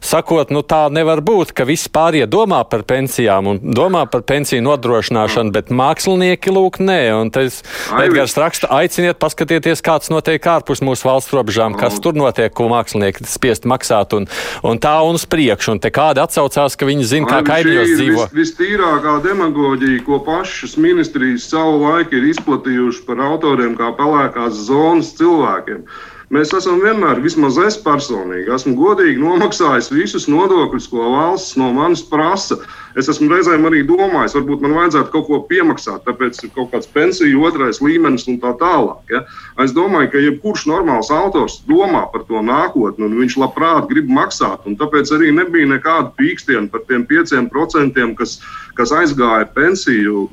sakot, 0.00 0.54
nu 0.56 0.62
tā 0.64 0.86
nevar 0.94 1.20
būt, 1.20 1.52
ka 1.52 1.68
vispār 1.68 2.16
iedomā 2.22 2.62
par 2.70 2.86
pensijām 2.88 3.52
un 3.52 3.60
domā 3.76 4.06
par 4.08 4.24
pensiju 4.24 4.64
nodrošināšanu, 4.64 5.52
bet 5.52 5.68
mākslinieki 5.68 6.56
lūk 6.56 6.80
nē. 6.80 6.98
Un 7.18 7.34
tas 7.34 7.60
Edgars 8.00 8.38
raksta, 8.40 8.72
aiciniet 8.80 9.20
paskatieties, 9.20 9.84
kāds 9.84 10.08
notiek 10.08 10.48
ārpus 10.48 10.80
mūsu 10.80 11.10
valsts 11.10 11.36
robežām, 11.36 11.76
kas 11.76 12.00
tur 12.00 12.16
notiek, 12.16 12.56
ko 12.56 12.72
mākslinieki 12.72 13.28
spiest 13.28 13.68
maksāt 13.68 14.16
un, 14.16 14.30
un 14.64 14.80
tā 14.80 14.96
un 15.04 15.20
uz 15.20 15.28
priekšu 15.28 15.57
priekšu, 15.58 15.74
un 15.74 15.80
te 15.82 15.90
kādi 15.90 16.22
atsaucās, 16.22 16.76
ka 16.76 16.86
viņi 16.86 17.04
zina, 17.04 17.26
kā 17.26 17.42
kaimiņos 17.42 17.94
dzīvo. 17.98 18.26
Vis, 18.32 18.54
vistīrākā 18.54 19.22
demagoģija, 19.24 20.04
ko 20.06 20.20
pašas 20.24 20.76
ministrijas 20.78 21.48
savu 21.50 21.82
laiku 21.82 22.16
ir 22.16 22.30
izplatījuši 22.30 23.04
par 23.06 23.18
autoriem 23.18 23.76
kā 23.76 23.92
pelēkās 23.98 24.54
zonas 24.68 25.14
cilvēkiem. 25.18 25.84
Mēs 26.28 26.50
esam 26.52 26.82
vienmēr, 26.82 27.22
vismaz 27.24 27.56
es 27.62 27.78
personīgi, 27.80 28.50
esmu 28.52 28.74
godīgi 28.76 29.16
nomaksājis 29.22 29.86
visus 29.88 30.26
nodokļus, 30.28 30.88
ko 30.92 31.06
valsts 31.14 31.54
no 31.56 31.70
manis 31.72 32.02
prasa. 32.04 32.58
Es 33.00 33.08
esmu 33.08 33.30
reizēm 33.32 33.64
arī 33.64 33.80
domājis, 33.88 34.34
varbūt 34.36 34.60
man 34.60 34.74
vajadzētu 34.76 35.12
kaut 35.14 35.24
ko 35.24 35.38
piemaksāt, 35.48 36.02
tāpēc 36.04 36.42
ir 36.42 36.52
kaut 36.52 36.68
kāds 36.74 36.90
pensiju 36.92 37.46
otrais 37.48 37.80
līmenis 37.80 38.28
un 38.28 38.36
tā 38.42 38.52
tālāk. 38.60 39.00
Ja? 39.14 39.22
Es 39.64 39.72
domāju, 39.72 40.10
ka 40.12 40.24
jebkurš 40.26 40.66
normāls 40.68 41.08
autors 41.14 41.62
domā 41.70 42.04
par 42.12 42.26
to 42.28 42.44
nākotni, 42.44 43.08
un 43.08 43.16
viņš 43.22 43.38
labprāt 43.40 43.88
grib 43.88 44.12
maksāt. 44.12 44.68
Tāpēc 44.68 45.14
arī 45.16 45.32
nebija 45.32 45.72
nekāda 45.72 46.12
pīkstiena 46.20 46.68
par 46.68 46.84
tiem 46.90 47.08
5%, 47.08 48.04
kas, 48.20 48.36
kas 48.78 48.92
aizgāja 48.94 49.46
pensiju 49.54 50.28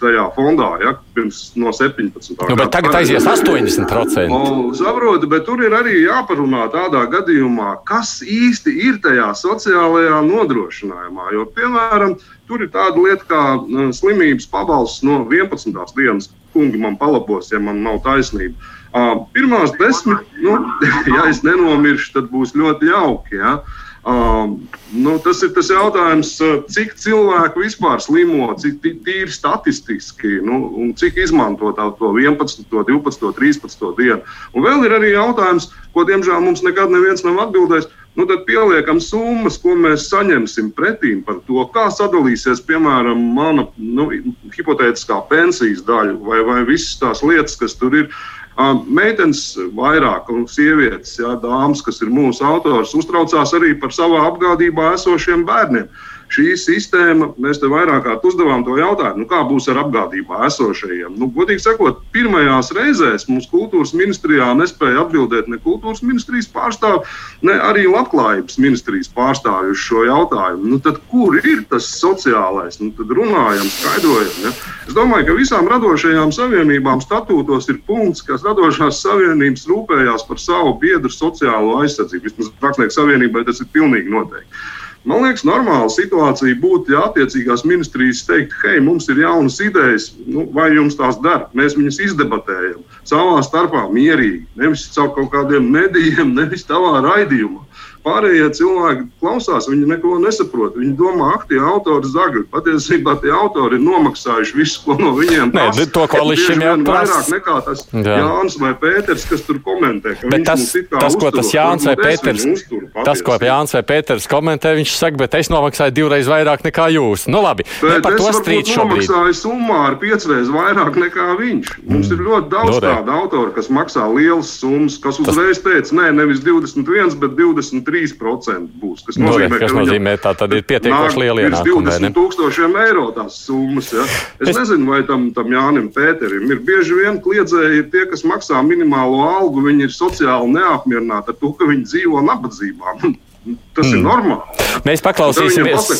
tajā 0.00 0.24
fondā 0.36 0.68
ja? 0.80 0.94
pirms 1.16 1.40
no 1.60 1.72
17. 1.76 2.32
Nu, 2.40 2.56
bet 2.56 2.72
tagad 2.72 2.96
aizies 3.00 3.26
80%. 3.28 4.32
O, 4.32 4.72
saprotu, 4.76 5.28
bet 5.30 5.44
tur 5.48 5.60
ir 5.64 5.76
arī 5.76 5.98
jāparunā 6.06 6.66
tādā 6.72 7.04
gadījumā, 7.12 7.74
kas 7.88 8.18
īsti 8.24 8.72
ir 8.88 9.00
tajā 9.04 9.28
sociālajā 9.36 10.22
nodrošinājumā. 10.28 11.28
Jo, 11.36 11.44
piemēram, 11.56 12.16
tur 12.48 12.64
ir 12.64 12.72
tāda 12.72 12.96
lieta 13.02 13.28
kā 13.28 13.44
uh, 13.58 13.88
slimības 13.96 14.48
pabalsts 14.52 15.04
no 15.06 15.22
11. 15.28 15.76
dienas. 15.96 16.32
Kungi 16.56 16.78
man 16.80 16.94
palabos, 16.96 17.50
ja 17.52 17.60
man 17.60 17.82
nav 17.84 18.00
taisnība. 18.06 18.56
Uh, 18.96 19.26
pirmās 19.36 19.74
desmit, 19.76 20.22
nu, 20.40 20.54
ja 21.18 21.26
es 21.28 21.42
nenomiršu, 21.44 22.14
tad 22.14 22.30
būs 22.32 22.56
ļoti 22.56 22.88
jauki. 22.88 23.36
Ja? 23.42 23.58
Uh, 23.58 23.82
nu, 24.06 25.16
tas 25.24 25.40
ir 25.42 25.50
tas 25.56 25.70
jautājums, 25.72 26.36
uh, 26.44 26.60
cik 26.70 26.94
cilvēku 27.02 27.64
vispār 27.64 27.98
slimo, 28.02 28.52
cik 28.60 28.78
tīri 28.84 29.32
statistiski, 29.32 30.36
nu, 30.46 30.60
un 30.78 30.92
cik 30.94 31.18
izmanto 31.24 31.72
to 31.74 32.12
11, 32.14 32.68
12, 32.70 33.32
13 33.40 33.86
dienu. 33.98 34.20
Un 34.54 34.66
vēl 34.66 34.86
ir 34.86 34.94
arī 35.00 35.12
jautājums, 35.16 35.72
ko 35.90 36.06
diemžēl 36.06 36.44
mums 36.44 36.62
nekad 36.62 36.94
neviens 36.94 37.26
nav 37.26 37.48
atbildējis 37.48 37.90
nu, 38.16 38.24
tad 38.26 38.46
pieliekam 38.48 39.00
summas, 39.02 39.58
ko 39.60 39.74
mēs 39.76 40.08
saņemsim 40.08 40.70
pretī 40.76 41.12
par 41.24 41.42
to, 41.48 41.60
kā 41.74 41.90
sadalīsies, 41.92 42.62
piemēram, 42.64 43.20
mana 43.36 43.66
nu, 43.76 44.08
hipotētiskā 44.56 45.20
pensijas 45.30 45.84
daļa 45.84 46.16
vai, 46.24 46.40
vai 46.48 46.62
visas 46.68 46.96
tās 47.02 47.20
lietas, 47.26 47.58
kas 47.60 47.76
tur 47.76 47.98
ir. 48.04 48.08
Meitenes 48.56 49.40
vairāk, 49.76 50.30
un 50.32 50.46
sievietes, 50.48 51.18
jā, 51.20 51.34
dāmas, 51.42 51.82
kas 51.84 52.00
ir 52.00 52.08
mūsu 52.08 52.44
autors, 52.46 52.94
uztraucās 52.96 53.52
arī 53.52 53.74
par 53.80 53.92
savā 53.92 54.22
apgādībā 54.30 54.94
esošiem 54.96 55.44
bērniem 55.44 55.90
šī 56.32 56.54
sistēma, 56.58 57.30
mēs 57.42 57.60
te 57.62 57.68
vairāk 57.70 58.04
kārt 58.06 58.24
uzdevām 58.26 58.64
to 58.66 58.76
jautājumu, 58.80 59.22
nu, 59.22 59.28
kā 59.30 59.42
būs 59.46 59.68
ar 59.70 59.80
apgādībā 59.84 60.46
esošajiem. 60.48 61.14
Nu, 61.20 61.28
godīgi 61.34 61.62
sakot, 61.62 62.02
pirmajās 62.14 62.72
reizēs 62.76 63.28
mums 63.30 63.48
kultūras 63.50 63.94
ministrijā 63.96 64.48
nespēja 64.58 65.04
atbildēt 65.04 65.50
ne 65.52 65.60
kultūras 65.62 66.02
ministrijas 66.06 66.48
pārstāvji, 66.52 67.04
ne 67.46 67.56
arī 67.68 67.86
labklājības 67.90 68.58
ministrijas 68.62 69.10
pārstāvji 69.16 69.74
uz 69.76 69.82
šo 69.82 70.06
jautājumu. 70.08 70.70
Nu, 70.72 70.80
tad 70.82 70.98
kur 71.12 71.38
ir 71.38 71.62
tas 71.70 71.88
sociālais? 72.00 72.80
Nu, 72.82 72.90
tad 72.98 73.12
runājam, 73.18 73.70
skaidrojam. 73.78 74.34
Ja? 74.46 74.54
Es 74.86 74.96
domāju, 74.96 75.28
ka 75.30 75.38
visām 75.38 75.70
radošajām 75.70 76.34
savienībām 76.34 77.04
statūtos 77.04 77.70
ir 77.72 77.80
punkts, 77.86 78.24
kas 78.26 78.44
radošās 78.46 79.02
savienības 79.04 79.66
rūpējās 79.70 80.26
par 80.26 80.42
savu 80.42 80.74
biedru 80.82 81.12
sociālo 81.12 81.80
aizsardzību. 81.84 82.26
Vismaz 82.26 82.50
Rakstnieku 82.62 82.94
savienībai 82.96 83.44
tas 83.46 83.62
ir 83.62 83.70
pilnīgi 83.74 84.10
noteikti. 84.10 84.66
Man 85.06 85.22
liekas, 85.22 85.44
normāla 85.46 85.86
situācija 85.92 86.56
būtu, 86.58 86.90
ja 86.90 87.04
attiecīgās 87.06 87.62
ministrijas 87.68 88.24
teikt, 88.26 88.56
hei, 88.64 88.80
mums 88.82 89.06
ir 89.12 89.20
jaunas 89.22 89.60
idejas, 89.62 90.08
nu, 90.26 90.48
vai 90.56 90.72
jums 90.74 90.98
tās 90.98 91.20
dara. 91.22 91.46
Mēs 91.54 91.76
viņus 91.78 92.00
izdebatējam 92.08 92.82
savā 93.06 93.36
starpā 93.46 93.84
mierīgi, 93.94 94.42
nevis 94.58 94.88
caur 94.96 95.12
kaut 95.14 95.30
kādiem 95.34 95.70
medijiem, 95.70 96.34
nevis 96.40 96.66
tavā 96.66 96.98
raidījumā. 97.06 97.62
Pārējie 98.06 98.46
cilvēki 98.54 99.04
klausās, 99.18 99.66
viņi 99.66 99.88
neko 99.90 100.20
nesaprot. 100.22 100.76
Viņi 100.78 100.92
domā, 100.94 101.32
ak, 101.34 101.48
tie 101.50 101.58
autori 101.58 102.06
zagļi. 102.06 102.44
Patiesībā 102.52 103.16
tie 103.22 103.32
autori 103.34 103.80
ir 103.80 103.82
nomaksājuši 103.82 104.54
visu, 104.54 104.82
ko 104.84 104.94
no 105.00 105.10
viņiem 105.16 105.50
prasa. 105.50 105.80
Nē, 105.80 105.86
to, 105.90 106.04
ko 106.12 106.20
līdz 106.28 106.44
šim 106.44 106.62
jau 106.62 106.74
vairāk 106.86 107.32
nekā 107.34 107.56
tas 107.66 107.82
Jā. 107.90 108.20
Jānis 108.22 108.58
vai 108.62 108.70
Pēters, 108.78 109.24
kas 109.26 109.42
tur 109.48 109.58
komentē. 109.64 110.14
Bet 110.30 110.46
tas, 110.46 110.68
tas, 110.92 111.16
ko 111.18 111.32
tas 111.34 111.50
Jānis 111.50 111.88
vai 111.90 111.96
Pēters, 111.98 112.46
uzturu, 112.52 112.90
tas, 112.94 113.24
ko 113.26 113.40
Jānis 113.42 113.74
vai 113.74 113.82
Pēters 113.90 114.28
komentē, 114.30 114.76
viņš 114.78 114.94
saka, 115.00 115.20
bet 115.24 115.34
es 115.40 115.50
nomaksāju 115.50 115.96
divreiz 115.98 116.30
vairāk 116.30 116.62
nekā 116.68 116.86
jūs. 116.94 117.26
Nu 117.32 117.42
labi, 117.42 117.66
bet 117.82 118.06
par 118.06 118.20
to 118.20 118.30
strīd 118.38 118.70
šobrīd. 118.70 119.02
Es 119.02 119.10
nomaksāju 119.10 119.38
summā 119.40 119.80
ar 119.88 119.98
piecreiz 120.02 120.52
vairāk 120.54 121.00
nekā 121.02 121.28
viņš. 121.42 121.74
Mums 121.82 122.06
mm. 122.06 122.14
ir 122.14 122.24
ļoti 122.28 122.54
daudz 122.54 122.72
nu, 122.76 122.80
tādu 122.86 123.16
autoru, 123.18 123.50
kas 123.58 123.72
maksā 123.72 124.06
lielas 124.14 124.54
summas, 124.60 125.00
kas 125.02 125.18
uzreiz 125.24 125.58
teica, 125.64 125.98
nē, 125.98 126.12
nevis 126.20 126.44
21, 126.46 127.18
bet 127.22 127.34
23. 127.34 127.95
3% 127.96 128.76
būs. 128.80 129.04
Tas 129.06 129.18
nu, 129.18 129.30
nozīmē, 129.30 129.56
no, 129.56 129.60
ka 129.62 129.72
nozīmē 129.80 130.14
tā 130.22 130.32
tad 130.38 130.54
ir 130.56 130.64
pietiekoši 130.68 131.22
liela 131.22 131.46
ienākuma. 131.46 131.96
20 131.96 132.16
tūkstošiem 132.16 132.76
eiro 132.84 133.08
tās 133.16 133.40
summas. 133.46 133.90
Ja? 133.96 134.04
Es, 134.38 134.50
es 134.52 134.60
nezinu, 134.60 134.90
vai 134.92 135.02
tam, 135.08 135.30
tam 135.36 135.52
Jānim 135.52 135.88
Pēterim 135.94 136.50
ir 136.52 136.62
bieži 136.66 137.00
vien 137.00 137.20
kliedzēji 137.24 137.82
ir 137.82 137.90
tie, 137.92 138.04
kas 138.10 138.26
maksā 138.28 138.60
minimālo 138.66 139.24
algu, 139.26 139.64
viņi 139.66 139.88
ir 139.88 139.94
sociāli 139.96 140.52
neapmierināti 140.58 141.32
ar 141.32 141.40
to, 141.40 141.54
ka 141.56 141.70
viņi 141.72 141.88
dzīvo 141.88 142.24
nabadzībā. 142.28 142.98
Tas 143.46 143.86
mm. 143.86 143.92
ir 143.94 144.00
normāli. 144.02 144.56
Ja? 144.58 144.80
Mēs 144.86 145.02
paklausīsimies. 145.06 145.92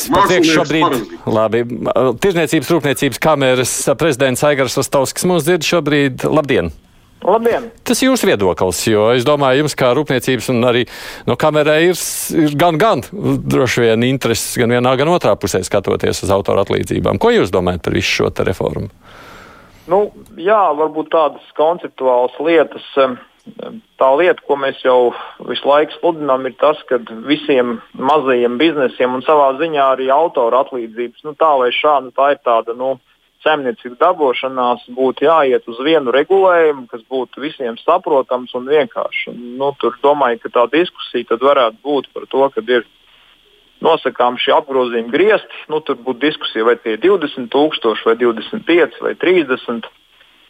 Šobrīd, 0.50 1.12
labi, 1.30 1.62
Tirzniecības 2.22 2.72
rūpniecības 2.74 3.22
kameras 3.22 3.76
prezidents 4.00 4.42
Aigars 4.46 4.76
Ostovskis 4.82 5.28
mums 5.30 5.46
dzird 5.46 5.66
šobrīd. 5.66 6.26
Labdien! 6.26 6.74
Labdien! 7.24 7.70
Tas 7.86 8.02
ir 8.02 8.10
jūsu 8.10 8.28
viedoklis, 8.28 8.82
jo 8.90 9.06
es 9.16 9.24
domāju, 9.26 9.64
jums 9.64 9.76
kā 9.78 9.88
rūpniecības 9.96 10.50
un 10.52 10.66
arī 10.68 10.84
no 11.26 11.36
kamerā 11.40 11.78
ir, 11.88 11.96
ir 12.36 12.56
gan, 12.60 12.76
gan 12.78 13.02
droši 13.10 13.86
vien 13.86 14.04
intereses 14.06 14.58
gan 14.60 14.74
vienā, 14.76 14.92
gan 15.00 15.10
otrā 15.10 15.32
pusē 15.40 15.62
skatoties 15.64 16.22
uz 16.26 16.34
autora 16.34 16.66
atlīdzībām. 16.66 17.18
Ko 17.22 17.32
jūs 17.32 17.54
domājat 17.54 17.86
par 17.86 17.96
visu 17.96 18.20
šo 18.20 18.30
reformu? 18.46 18.92
Nu, 19.90 20.10
jā, 20.38 20.60
varbūt 20.76 21.10
tādas 21.14 21.48
konceptuālas 21.58 22.36
lietas. 22.42 22.86
Tā 23.96 24.08
lieta, 24.18 24.42
ko 24.42 24.56
mēs 24.58 24.80
jau 24.82 25.12
visu 25.46 25.68
laiku 25.70 25.94
sludinām, 26.00 26.48
ir 26.48 26.56
tas, 26.58 26.80
ka 26.88 26.98
visiem 27.28 27.76
mazajiem 27.94 28.56
biznesiem 28.58 29.14
un 29.14 29.22
savā 29.22 29.52
ziņā 29.60 29.84
arī 29.94 30.08
autora 30.10 30.64
atlīdzības, 30.64 31.22
nu, 31.28 31.36
tā 31.38 31.52
vai 31.60 31.70
šādi, 31.74 32.10
tā 32.18 32.32
ir 32.34 32.40
tāda 32.42 32.74
nu, 32.74 32.96
saimniecības 33.44 33.98
darbošanās 34.00 34.86
būtu 34.96 35.26
jāiet 35.26 35.66
uz 35.70 35.80
vienu 35.84 36.12
regulējumu, 36.14 36.86
kas 36.90 37.02
būtu 37.10 37.42
visiem 37.44 37.78
saprotams 37.82 38.54
un 38.58 38.68
vienkāršs. 38.70 39.32
Nu, 39.34 39.72
tur 39.80 39.98
domāju, 40.02 40.40
ka 40.44 40.52
tā 40.58 40.66
diskusija 40.72 41.38
varētu 41.40 41.82
būt 41.84 42.10
par 42.14 42.28
to, 42.32 42.48
ka 42.54 42.64
ir 42.66 42.86
nosakām 43.84 44.38
šie 44.40 44.54
apgrozījumi 44.56 45.12
griezti. 45.12 45.62
Nu, 45.72 45.82
tur 45.84 45.98
būtu 46.00 46.24
diskusija, 46.24 46.64
vai 46.66 46.76
tie 46.80 46.96
ir 46.96 47.02
20,000 47.04 48.06
vai 48.06 48.16
25 48.22 49.00
vai 49.04 49.14
30. 49.20 49.90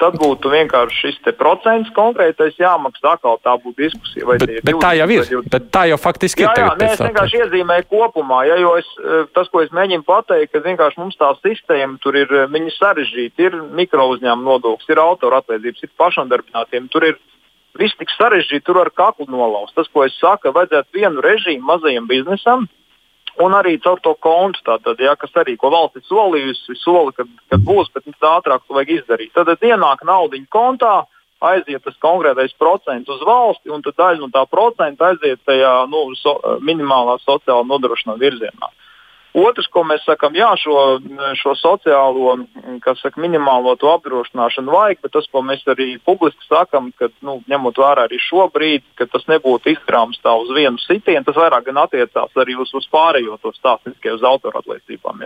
Tad 0.00 0.16
būtu 0.20 0.50
vienkārši 0.52 0.98
šis 1.02 1.36
procents 1.38 1.90
konkrētais 1.96 2.56
jāmaksā. 2.60 3.16
Atkal 3.16 3.38
tā 3.44 3.54
būtu 3.62 3.86
diskusija. 3.86 4.26
Bet, 4.28 4.44
bet 4.46 4.74
20, 4.74 4.80
tā 4.82 4.92
jau 4.98 5.08
ir. 5.12 5.22
20. 5.24 5.50
Bet 5.52 5.68
tā 5.74 5.84
jau 5.90 5.98
faktiski 6.00 6.44
jā, 6.44 6.52
ir. 6.52 6.62
Jā, 6.62 6.72
nē, 6.80 6.90
es 6.94 7.04
vienkārši 7.04 7.40
iezīmēju 7.44 7.88
kopumā. 7.92 8.40
Ja, 8.48 8.58
es, 8.80 8.90
eh, 9.02 9.28
tas, 9.36 9.50
ko 9.52 9.62
es 9.64 9.72
mēģinu 9.76 10.06
pateikt, 10.06 10.52
ka 10.52 10.64
vienkārši 10.64 11.00
mums 11.02 11.18
tā 11.20 11.32
sistēma 11.40 12.00
tur 12.04 12.18
ir 12.18 12.32
eh, 12.44 12.70
sarežģīta. 12.76 13.48
Ir 13.48 13.60
mikro 13.76 14.08
uzņēmuma 14.14 14.56
nodoklis, 14.56 14.88
ir 14.92 15.02
autora 15.02 15.42
atlīdzības, 15.42 15.86
ir 15.86 15.94
pašandarbinātiem. 16.00 16.90
Tur 16.92 17.10
ir 17.10 17.20
viss 17.78 17.96
tik 18.00 18.12
sarežģīti, 18.16 18.64
tur 18.66 18.80
ar 18.84 18.90
kaklu 18.90 19.28
nolaust. 19.32 19.74
Tas, 19.76 19.88
ko 19.92 20.04
es 20.06 20.16
saku, 20.20 20.52
vajadzētu 20.56 21.00
vienu 21.00 21.24
režīmu 21.24 21.64
mazajam 21.74 22.08
biznesam 22.10 22.68
un 23.42 23.56
arī 23.56 23.76
caur 23.82 24.00
to 24.02 24.14
kontu, 24.22 24.62
tātad, 24.66 25.00
ja, 25.02 25.16
kas 25.18 25.34
arī 25.40 25.56
ko 25.60 25.70
valsts 25.72 26.08
solījusi, 26.10 26.78
soli, 26.80 27.12
kad, 27.16 27.28
kad 27.52 27.62
būs, 27.66 27.90
bet 27.94 28.08
tā 28.20 28.32
ātrāk 28.38 28.64
to 28.64 28.76
vajag 28.76 28.94
izdarīt. 29.00 29.34
Tad 29.36 29.52
ienāk 29.60 30.04
nauda 30.08 30.40
kontā, 30.52 30.94
aiziet 31.44 31.84
tas 31.84 31.96
konkrētais 32.00 32.56
procents 32.58 33.10
uz 33.12 33.22
valsti, 33.26 33.70
un 33.72 33.84
daļa 33.84 34.22
no 34.22 34.30
tā 34.32 34.46
procenta 34.48 35.10
aiziet 35.12 35.42
tajā 35.44 35.74
nu, 35.92 36.08
so, 36.16 36.38
minimālā 36.64 37.18
sociāla 37.24 37.66
nodrošinājuma 37.68 38.22
virzienā. 38.24 38.72
Otrs, 39.36 39.66
ko 39.68 39.82
mēs 39.84 40.04
sakām, 40.06 40.32
jā, 40.38 40.48
šo, 40.56 40.96
šo 41.36 41.52
sociālo, 41.60 42.38
kas 42.84 43.02
saka, 43.04 43.20
minimālo 43.20 43.74
to 43.76 43.90
apdrošināšanu 43.92 44.72
vajag, 44.72 45.02
bet 45.04 45.12
tas, 45.12 45.28
ko 45.28 45.42
mēs 45.44 45.64
arī 45.68 45.90
publiski 46.08 46.48
sakām, 46.48 46.88
ka 46.96 47.10
nu, 47.26 47.42
ņemot 47.50 47.76
vērā 47.82 48.06
arī 48.08 48.20
šobrīd, 48.22 48.86
ka 48.96 49.08
tas 49.12 49.28
nebūtu 49.28 49.74
izdarāms 49.74 50.22
tā 50.24 50.32
uz 50.40 50.54
vienu 50.56 50.80
sitienu, 50.80 51.26
tas 51.26 51.36
vairāk 51.36 51.68
gan 51.68 51.82
attiecās 51.84 52.40
arī 52.40 52.56
uz, 52.64 52.72
uz 52.72 52.88
pārējo 52.92 53.36
to 53.42 53.52
stāstu, 53.58 53.92
tikai 53.92 54.16
uz 54.16 54.24
autoratlīdzībām. 54.24 55.20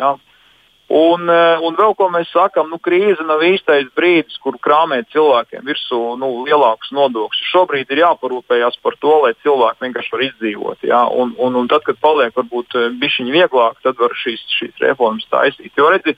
Un, 0.90 1.28
eh, 1.30 1.60
un 1.62 1.76
vēl 1.78 1.92
ko 1.94 2.08
mēs 2.10 2.32
sakām, 2.34 2.66
nu, 2.66 2.80
krīze 2.82 3.22
nav 3.22 3.44
īstais 3.46 3.86
brīdis, 3.94 4.40
kur 4.42 4.56
krāpēt 4.58 5.06
cilvēkiem 5.14 5.62
virsū 5.62 5.98
nu, 6.18 6.30
lielākus 6.48 6.90
nodokļus. 6.96 7.44
Šobrīd 7.52 7.92
ir 7.94 8.00
jāparūpējas 8.02 8.80
par 8.82 8.96
to, 8.98 9.12
lai 9.22 9.30
cilvēki 9.44 9.84
vienkārši 9.84 10.12
var 10.16 10.24
izdzīvot. 10.26 10.82
Ja? 10.90 11.04
Un, 11.06 11.36
un, 11.38 11.60
un 11.60 11.70
tad, 11.70 11.84
kad 11.86 12.00
paliek 12.02 12.34
varbūt 12.34 12.74
eh, 12.74 12.88
bišķiņi 12.98 13.36
vieglāk, 13.36 13.78
tad 13.86 14.02
var 14.02 14.16
šīs, 14.18 14.42
šīs 14.56 14.82
reformas 14.82 15.30
taisīt. 15.30 15.70
Jo 15.78 15.92
redzi, 15.94 16.16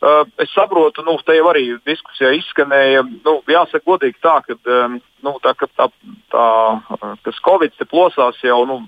uh, 0.00 0.24
es 0.40 0.56
saprotu, 0.56 1.04
nu, 1.04 1.18
te 1.20 1.36
jau 1.36 1.52
arī 1.52 1.66
diskusijā 1.84 2.32
izskanēja, 2.38 3.04
nu, 3.04 3.36
jāsaka 3.44 3.84
godīgi 3.84 4.16
tā, 4.24 4.38
ka 4.46 4.56
nu, 5.20 5.36
tā, 5.44 5.52
ka 5.52 5.68
tā, 5.68 5.90
tā, 6.32 6.48
tas 7.28 7.44
Covid 7.44 7.76
plosās 7.92 8.40
jau, 8.40 8.62
nu, 8.64 8.80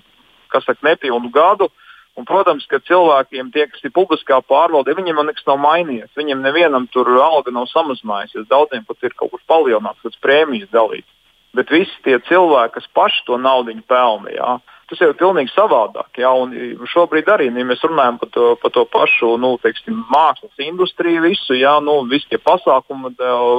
kas 0.49 0.65
saka, 0.65 0.81
nepilnu 0.89 1.29
gadu. 1.29 1.69
Uh, 1.69 1.80
Un, 2.19 2.25
protams, 2.27 2.65
ka 2.67 2.81
cilvēkiem, 2.83 3.53
tie, 3.53 3.65
kas 3.71 3.85
ir 3.87 3.93
publiskā 3.95 4.41
pārvaldē, 4.43 4.93
viņiem 4.97 5.21
jau 5.21 5.23
nekas 5.29 5.45
nav 5.47 5.61
mainījies. 5.63 6.11
Viņiem 6.19 6.43
nevienam 6.43 6.89
tur 6.91 7.07
alga 7.23 7.53
nav 7.55 7.69
samazinājusies. 7.71 8.49
Daudziem 8.51 8.83
pat 8.87 9.07
ir 9.07 9.15
kaut 9.15 9.31
kur 9.31 9.43
palielināts, 9.47 10.01
kādas 10.03 10.19
prēmijas 10.23 10.73
dalīts. 10.75 11.07
Bet 11.55 11.71
visi 11.71 11.95
tie 12.03 12.19
cilvēki, 12.27 12.75
kas 12.77 12.91
paši 12.95 13.23
to 13.27 13.39
naudu 13.39 13.75
pelna, 13.87 14.31
jā, 14.31 14.51
tas 14.91 15.01
jau 15.01 15.09
ir 15.09 15.17
pilnīgi 15.19 15.53
savādāk. 15.55 16.11
Jā, 16.19 16.29
un 16.35 16.53
šobrīd 16.91 17.31
arī, 17.31 17.49
ja 17.49 17.65
mēs 17.67 17.81
runājam 17.87 18.19
par 18.21 18.31
to, 18.35 18.51
par 18.61 18.75
to 18.75 18.85
pašu 18.91 19.33
nu, 19.41 19.55
teiksim, 19.63 20.03
mākslas 20.11 20.67
industriju, 20.67 21.25
visu, 21.25 21.55
jā, 21.57 21.77
nu, 21.83 22.01
visi 22.11 22.29
tie 22.29 22.41
pasākumu 22.43 23.15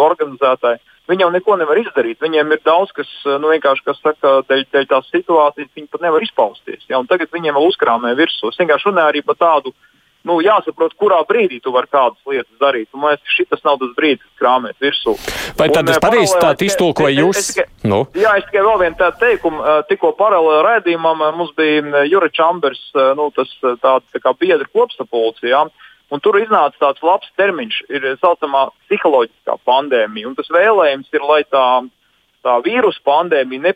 organizētāji 0.06 0.82
Viņi 1.10 1.24
jau 1.24 1.32
neko 1.34 1.56
nevar 1.58 1.80
izdarīt. 1.80 2.20
Viņiem 2.22 2.54
ir 2.54 2.60
daudz, 2.64 2.92
kas 2.94 3.08
eh, 3.26 3.38
nu, 3.42 3.50
vienkārši, 3.52 3.84
kas 3.88 3.98
saka, 4.04 4.34
dēļ, 4.48 4.66
dēļ 4.74 4.84
tās 4.90 5.08
situācijas, 5.10 5.72
viņi 5.74 5.90
pat 5.90 6.04
nevar 6.04 6.22
izpausties. 6.22 6.84
Ja? 6.90 7.00
Tagad 7.10 7.32
viņiem 7.34 7.58
vēl 7.58 7.66
uzkrāmē 7.72 8.14
virsū. 8.18 8.52
Es 8.52 8.60
vienkārši 8.62 8.88
runāju 8.90 9.10
arī 9.10 9.24
par 9.26 9.38
tādu. 9.40 9.74
Nu, 10.28 10.36
jāsaprot, 10.38 10.94
kurā 11.00 11.18
brīdī 11.26 11.58
tu 11.62 11.72
vari 11.74 11.90
kādas 11.90 12.18
lietas 12.30 12.58
darīt. 12.62 12.88
Un, 12.94 13.02
man 13.02 13.16
liekas, 13.16 13.34
šis 13.34 13.64
nav 13.66 13.80
tas 13.80 13.94
brīdis, 13.96 14.22
kad 14.22 14.44
krāpēt 14.44 14.84
virsū. 14.84 15.16
Vai 15.58 15.68
tad 15.74 15.90
es 15.90 15.98
pareizi 16.02 16.38
tā 16.38 16.52
iztulkoju 16.66 17.24
jūs? 17.24 17.40
Es, 17.40 17.48
es, 17.50 17.62
es, 17.64 17.86
nu. 17.90 18.04
Jā, 18.14 18.36
es 18.38 18.46
tikai 18.46 18.62
vēl 18.68 18.82
vienu 18.84 18.98
tādu 19.00 19.18
teikumu. 19.22 19.62
Eh, 19.62 19.80
tikko 19.90 20.12
paralēli 20.18 20.66
redzījumam 20.68 21.24
mums 21.38 21.50
bija 21.58 22.04
Jura 22.06 22.30
Čambers, 22.30 22.84
eh, 22.94 23.10
nu, 23.18 23.30
tas 23.34 23.50
tāds 23.82 24.06
tā 24.14 24.22
kā 24.22 24.34
biedra 24.38 24.68
kopsapulce. 24.70 25.48
Ja? 25.50 25.64
Un 26.12 26.20
tur 26.20 26.36
iznāca 26.38 26.76
tāds 26.78 27.02
labs 27.02 27.30
termiņš, 27.40 27.82
ir 27.90 28.06
tā 28.06 28.14
saucamā 28.20 28.66
psiholoģiskā 28.84 29.58
pandēmija. 29.66 30.28
Un 30.28 30.38
tas 30.38 30.50
vēlējums 30.52 31.10
ir, 31.16 31.26
lai 31.26 31.40
tā, 31.48 31.66
tā 32.42 32.58
vīrusu 32.64 33.02
pandēmija 33.06 33.72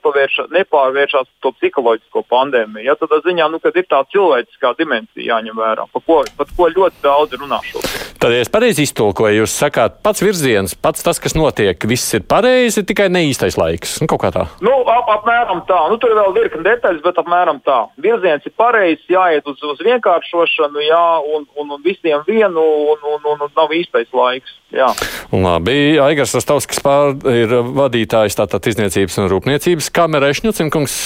nepārvēršas 0.57 1.29
to 1.43 1.53
psiholoģisko 1.59 2.25
pandēmiju. 2.31 2.87
Ja, 2.87 2.97
tad 2.99 3.15
ziņā, 3.27 3.49
nu, 3.53 3.61
ir 3.63 3.87
tā 3.91 4.03
cilvēciskā 4.13 4.75
dimensija 4.79 5.37
jāņem 5.37 5.57
vērā, 5.59 5.87
par 5.93 6.05
ko, 6.07 6.21
par 6.39 6.51
ko 6.57 6.69
ļoti 6.75 7.03
daudz 7.05 7.39
runā 7.41 7.61
šobrīd. 7.67 8.05
Tad, 8.17 8.33
ja 8.33 8.43
es 8.43 8.51
pareizi 8.51 8.87
iztulkoju, 8.87 9.43
jūs 9.43 9.55
sakāt, 9.61 9.99
pats 10.05 10.23
virziens, 10.25 10.73
pats 10.75 11.05
tas, 11.05 11.21
kas 11.23 11.37
notiek, 11.37 11.83
viss 11.89 12.15
ir 12.17 12.25
pareizi, 12.27 12.85
tikai 12.89 13.11
neīstais 13.13 13.59
laiks. 13.61 13.99
Nu, 14.01 14.09
kaut 14.11 14.23
kā 14.25 14.31
tā. 14.35 14.47
Nu, 14.65 14.73
ap, 14.89 15.11
apmēram 15.19 15.61
tā. 15.69 15.83
Nu, 15.93 15.99
tur 16.01 16.15
ir 16.15 16.21
vēl 16.21 16.33
virkni 16.39 16.65
detaļas, 16.65 17.03
bet 17.05 17.21
apmēram 17.21 17.61
tā. 17.67 17.83
Virziens 18.03 18.47
ir 18.49 18.55
pareizs, 18.57 19.05
jāiet 19.13 19.47
uz, 19.47 19.61
uz 19.61 19.83
vienkāršošanu, 19.85 20.81
jā, 20.89 21.05
un, 21.37 21.45
un, 21.61 21.75
un 21.77 21.85
visiem 21.85 22.25
vienu, 22.27 22.65
un, 22.95 23.05
un, 23.13 23.21
un, 23.35 23.45
un 23.45 23.53
nav 23.53 23.77
īstais 23.77 24.09
laiks. 24.17 24.57
Jā. 24.75 24.89
Labi, 25.31 25.99
Aigars 26.03 26.33
Rastovskis 26.35 26.81
pār 26.83 27.13
ir 27.31 27.53
vadītājs 27.77 28.35
tātad 28.41 28.56
izniecības 28.65 29.19
un 29.21 29.29
rūpniecības 29.33 29.91
kamera 29.95 30.31
Ešņucinkungs. 30.33 30.97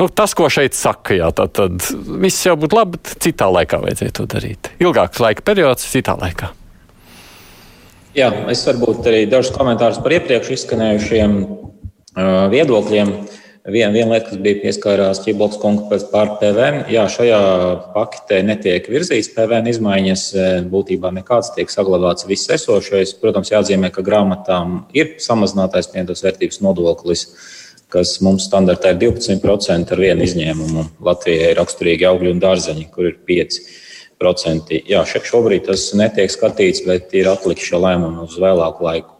Nu, 0.00 0.08
tas, 0.08 0.32
ko 0.36 0.48
šeit 0.52 0.76
saka, 0.78 1.18
jā, 1.18 1.28
tad, 1.36 1.52
tad 1.56 1.84
viss 2.22 2.46
jau 2.46 2.56
būtu 2.60 2.78
labi, 2.78 2.98
bet 2.98 3.16
citā 3.24 3.50
laikā 3.52 3.82
vajadzēja 3.84 4.16
to 4.16 4.28
darīt. 4.30 4.72
Ilgāks 4.80 5.20
laika 5.22 5.44
periods, 5.44 5.86
citā 5.92 6.16
laikā. 6.20 6.50
Jā, 8.14 8.28
es 8.52 8.60
varbūt 8.62 9.08
arī 9.10 9.24
dažus 9.26 9.52
komentārus 9.56 9.98
par 10.02 10.14
iepriekš 10.14 10.52
izskanējušiem 10.54 11.32
uh, 11.42 12.46
viedokļiem. 12.52 13.10
Viena, 13.64 13.94
viena 13.94 14.10
lieta, 14.12 14.26
kas 14.28 14.40
bija 14.44 14.58
pieskārās 14.60 15.22
Čibolks 15.24 15.56
kungs 15.56 15.86
pēc 15.88 16.02
pār 16.10 16.34
PVN, 16.36 16.82
jā, 16.92 17.06
šajā 17.08 17.38
paketē 17.94 18.42
netiek 18.44 18.90
virzīts 18.92 19.30
PVN 19.32 19.70
izmaiņas, 19.70 20.24
būtībā 20.68 21.08
nekāds 21.16 21.48
tiek 21.56 21.72
saglabāts 21.72 22.26
viss 22.28 22.52
esošais. 22.52 23.14
Protams, 23.22 23.54
jāatzīmē, 23.54 23.88
ka 23.94 24.04
grāmatām 24.04 24.82
ir 24.92 25.14
samazinātais 25.24 25.88
pieņemtas 25.94 26.26
vērtības 26.26 26.60
nodoklis, 26.60 27.24
kas 27.88 28.18
mums 28.26 28.50
standartā 28.50 28.92
ir 28.92 29.00
12% 29.06 29.96
ar 29.96 30.04
vienu 30.04 30.28
izņēmumu. 30.28 30.84
Latvijai 31.08 31.54
ir 31.54 31.58
raksturīgi 31.62 32.10
augļi 32.10 32.34
un 32.36 32.44
dārzeņi, 32.44 32.86
kur 32.92 33.08
ir 33.14 33.16
5%. 33.32 34.82
Jā, 34.92 35.06
šobrīd 35.08 35.70
tas 35.70 35.88
netiek 35.96 36.36
skatīts, 36.36 36.84
bet 36.84 37.16
ir 37.16 37.32
atlikts 37.32 37.72
šo 37.72 37.80
lēmumu 37.88 38.28
uz 38.28 38.36
vēlāku 38.44 38.90
laiku. 38.90 39.14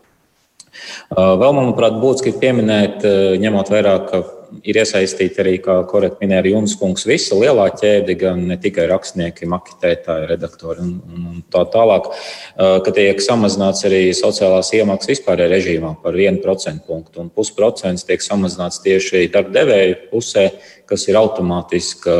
Vēl, 1.15 1.51
manuprāt, 1.57 1.99
būtiski 2.03 2.35
pieminēt, 2.41 3.05
ņemot 3.43 3.71
vērā, 3.73 3.99
ka 4.09 4.23
ir 4.63 4.79
iesaistīti 4.79 5.41
arī, 5.43 5.55
kā 5.63 5.77
korekti 5.91 6.25
minēja 6.25 6.53
Junis 6.53 6.77
Kungs, 6.79 7.07
visa 7.09 7.37
lielā 7.39 7.67
ķēde, 7.75 8.17
gan 8.21 8.45
ne 8.49 8.57
tikai 8.61 8.87
rakstnieki, 8.91 9.49
maketētāji, 9.51 10.29
redaktori 10.31 10.85
un, 10.85 10.93
un 11.11 11.41
tā 11.53 11.65
tālāk, 11.73 12.11
ka 12.57 12.95
tiek 12.95 13.23
samazināts 13.25 13.87
arī 13.89 14.03
sociālās 14.17 14.73
iemaksas 14.77 15.15
vispārējā 15.15 15.51
režīmā 15.55 15.95
par 16.03 16.19
1% 16.19 16.87
punktu. 16.89 17.25
Un 17.25 17.33
pusprocents 17.35 18.07
tiek 18.09 18.23
samazināts 18.25 18.83
tieši 18.85 19.27
darbdevēju 19.35 19.99
pusē, 20.13 20.51
kas 20.91 21.09
ir 21.11 21.19
automātiski 21.21 22.19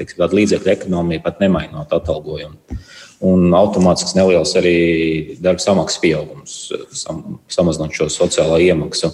teiksim, 0.00 0.24
līdzekļu 0.32 0.74
ekonomija, 0.76 1.24
pat 1.24 1.42
nemainot 1.42 1.92
atalgojumu. 1.92 2.80
Un 3.20 3.52
automātisks 3.52 4.14
neliels 4.16 4.54
arī 4.56 5.36
darba 5.44 5.60
samaksas 5.60 6.00
pieaugums, 6.00 6.54
sam, 6.96 7.40
samazinot 7.52 7.92
šo 7.92 8.08
sociālo 8.08 8.56
iemaksu. 8.64 9.10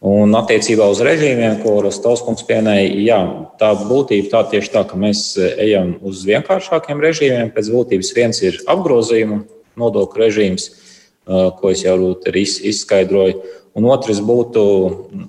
Un 0.00 0.32
attiecībā 0.36 0.86
uz 0.88 1.00
režīmiem, 1.04 1.58
ko 1.60 1.78
Rostovs 1.84 2.24
pieminēja, 2.48 2.92
jā, 3.04 3.18
tā 3.60 3.72
būtība 3.80 4.32
tā 4.32 4.42
tieši 4.52 4.72
tā, 4.72 4.84
ka 4.88 4.96
mēs 4.96 5.34
ejam 5.40 5.94
uz 6.04 6.24
vienkāršākiem 6.28 7.00
režīmiem. 7.04 7.52
Pēc 7.52 7.68
būtības 7.72 8.12
viens 8.16 8.40
ir 8.44 8.60
apgrozījuma 8.68 9.42
nodokļu 9.80 10.24
režīms, 10.24 10.70
ko 11.30 11.72
es 11.72 11.84
jau 11.84 11.96
izskaidroju. 12.20 13.40
Un 13.78 13.84
otrs 13.86 14.18
būtu 14.26 14.62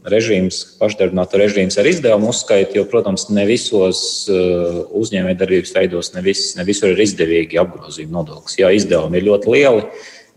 režīms, 0.10 0.64
pašdarbināta 0.80 1.38
režīms 1.38 1.78
ar 1.78 1.86
izdevumu 1.86 2.32
uzskaitu, 2.34 2.80
jo, 2.80 2.88
protams, 2.89 3.28
ne 3.30 3.43
visos 3.45 4.02
uzņēmējdarbības 4.97 5.76
veidos, 5.76 6.10
ne, 6.16 6.24
vis, 6.26 6.47
ne 6.58 6.66
visur 6.66 6.89
ir 6.95 7.04
izdevīgi 7.06 7.62
apgrozījuma 7.62 8.18
nodoklis. 8.18 8.58
Ja 8.58 8.72
izdevumi 8.74 9.22
ir 9.22 9.28
ļoti 9.28 9.54
lieli, 9.54 9.86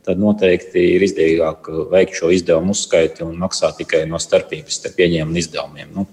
tad 0.05 0.21
noteikti 0.21 0.85
ir 0.99 1.07
izdevīgāk 1.07 1.71
veikt 1.95 2.21
šo 2.21 2.29
izdevumu 2.35 2.77
uzskaitu 2.77 3.25
un 3.31 3.41
maksāt 3.41 3.81
tikai 3.81 4.05
no 4.11 4.21
starpības 4.21 4.83
starp 4.83 5.01
ieņēmumu 5.01 5.33
un 5.33 5.41
izdevumiem. 5.41 5.97
Nu, 5.97 6.05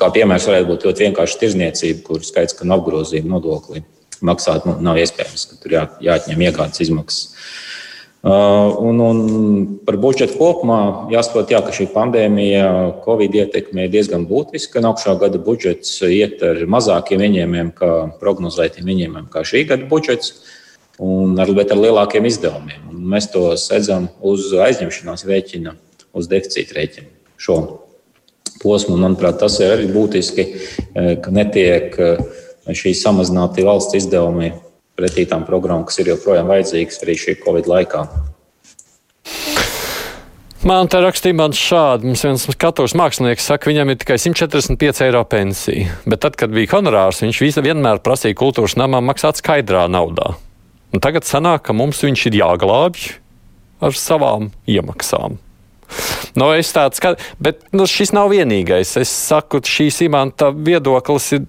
kā 0.00 0.08
piemērs 0.14 0.48
varētu 0.48 0.70
būt 0.70 0.86
ļoti 0.88 1.10
vienkārši 1.10 1.42
tirzniecība, 1.42 2.06
kur 2.06 2.24
skaits, 2.24 2.56
ka 2.56 2.64
no 2.64 2.80
apgrozījuma 2.80 3.36
nodokli 3.36 3.84
maksāt 4.24 4.64
nu, 4.68 4.78
nav 4.80 5.00
iespējams, 5.02 5.44
ka 5.50 5.60
tur 5.60 5.76
jā, 5.76 5.84
jāatņem 6.08 6.46
iegādes 6.48 6.84
izmaksas. 6.86 7.36
Uh, 8.22 8.78
un, 8.78 9.00
un 9.02 9.20
par 9.82 9.96
budžetu 9.98 10.36
kopumā 10.38 11.10
jāsaprot, 11.10 11.50
jā, 11.50 11.58
ka 11.58 11.72
šī 11.74 11.88
pandēmija, 11.90 12.68
Covid 13.02 13.34
ietekme 13.34 13.88
ir 13.88 13.90
diezgan 13.90 14.28
būtiska. 14.30 14.78
Nākamā 14.84 15.16
gada 15.24 15.40
budžets 15.42 15.96
iet 16.06 16.38
ar 16.46 16.60
mazākiem 16.70 17.24
ieņēmumiem, 17.26 17.72
kā 17.74 17.90
prognozētiem 18.22 18.92
ieņēmumiem, 18.94 19.26
kā 19.32 19.42
šī 19.42 19.64
gada 19.72 19.90
budžets. 19.90 20.36
un 21.02 21.34
ar, 21.40 21.50
bet 21.56 21.72
ar 21.72 21.80
lielākiem 21.82 22.26
izdevumiem. 22.28 22.84
Un 22.92 23.02
mēs 23.10 23.26
to 23.32 23.48
sedzam 23.58 24.06
uz 24.20 24.52
aizņemšanās 24.54 25.24
rēķina, 25.26 25.74
uz 26.14 26.28
deficīta 26.30 26.76
rēķina 26.78 27.08
šo 27.42 27.56
posmu. 28.62 28.98
Manuprāt, 29.00 29.40
tas 29.42 29.58
ir 29.58 29.74
arī 29.74 29.88
būtiski, 29.90 30.46
ka 30.94 31.34
netiek 31.34 31.96
šī 32.70 32.94
samazināti 32.94 33.66
valsts 33.66 33.98
izdevumi 33.98 34.52
pretī 34.98 35.24
tām 35.28 35.46
programmām, 35.48 35.86
kas 35.88 36.00
ir 36.02 36.12
joprojām 36.12 36.50
vajadzīgas 36.50 37.02
arī 37.04 37.16
šī 37.18 37.38
Covid 37.42 37.70
laikā. 37.70 38.04
Man 40.62 40.86
te 40.86 41.00
rakstīja, 41.02 41.34
man 41.34 41.54
šādi, 41.58 42.06
mums 42.06 42.22
viens 42.22 42.44
katrs 42.62 42.92
mākslinieks 42.94 43.48
saka, 43.50 43.66
viņam 43.72 43.90
ir 43.90 43.96
tikai 43.98 44.14
145 44.22 45.02
eiro 45.08 45.24
pensija. 45.26 45.96
Bet 46.06 46.22
tad, 46.22 46.36
kad 46.38 46.54
bija 46.54 46.76
honorārs, 46.76 47.24
viņš 47.24 47.40
vienmēr 47.66 47.98
prasīja 48.04 48.38
kultūras 48.38 48.76
namām 48.78 49.08
maksāt 49.10 49.42
skaidrā 49.42 49.88
naudā. 49.90 50.36
Un 50.94 51.02
tagad 51.02 51.26
sanāk, 51.26 51.64
ka 51.66 51.74
mums 51.74 52.04
viņš 52.04 52.28
ir 52.28 52.38
jāglābj 52.38 53.08
ar 53.82 53.98
savām 53.98 54.52
iemaksām. 54.70 55.40
Nu, 56.38 56.52
es 56.54 56.70
tāds, 56.72 57.02
ka, 57.02 57.16
bet 57.42 57.66
nu, 57.74 57.88
šis 57.90 58.14
nav 58.14 58.30
vienīgais. 58.32 58.94
Es 59.02 59.10
saku, 59.10 59.60
šīs 59.66 59.98
imanta 60.06 60.52
viedoklis 60.54 61.32
ir 61.36 61.42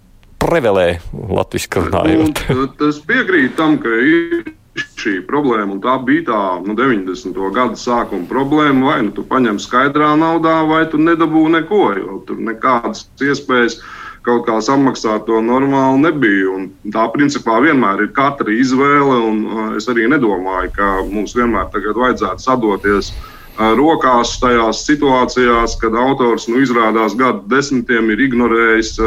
prevelē 0.43 0.87
latviski 1.13 1.87
runājot. 1.87 2.43
Nu, 2.53 2.67
tas 2.79 2.99
piekrīt 3.07 3.55
tam, 3.59 3.79
ka 3.81 3.89
ir 3.89 4.53
šī 4.77 5.19
problēma, 5.27 5.75
un 5.75 5.81
tā 5.83 5.97
bija 6.05 6.27
tā 6.31 6.43
nu, 6.65 6.75
90. 6.77 7.37
gada 7.55 7.77
sākuma 7.79 8.25
problēma. 8.29 8.87
Vai 8.89 9.01
nu 9.07 9.13
tu 9.15 9.25
paņem 9.27 9.59
skaidrā 9.61 10.13
naudā, 10.19 10.61
vai 10.69 10.85
tu 10.89 11.01
nedabū 11.01 11.45
neko, 11.57 11.83
jo 11.99 12.21
tur 12.27 12.41
nekādas 12.41 13.05
iespējas 13.21 13.79
kaut 14.23 14.45
kā 14.47 14.55
samaksāt 14.63 15.25
to 15.27 15.41
normāli 15.43 16.01
nebija. 16.05 16.55
Un 16.55 16.69
tā 16.95 17.05
principā 17.13 17.59
vienmēr 17.63 18.05
ir 18.05 18.13
katra 18.15 18.55
izvēle, 18.55 19.19
un 19.29 19.43
uh, 19.45 19.69
es 19.77 19.89
arī 19.91 20.07
nedomāju, 20.11 20.71
ka 20.77 20.91
mums 21.11 21.35
vienmēr 21.37 21.69
tagad 21.73 21.99
vajadzētu 21.99 22.47
sadoties 22.47 23.11
rokās 23.57 24.39
tajās 24.41 24.81
situācijās, 24.87 25.77
kad 25.81 25.93
autors 25.93 26.47
nu, 26.49 26.61
izrādās 26.63 27.13
gadu 27.17 27.43
desmitiem 27.51 28.09
ir 28.09 28.23
ignorējis 28.25 28.97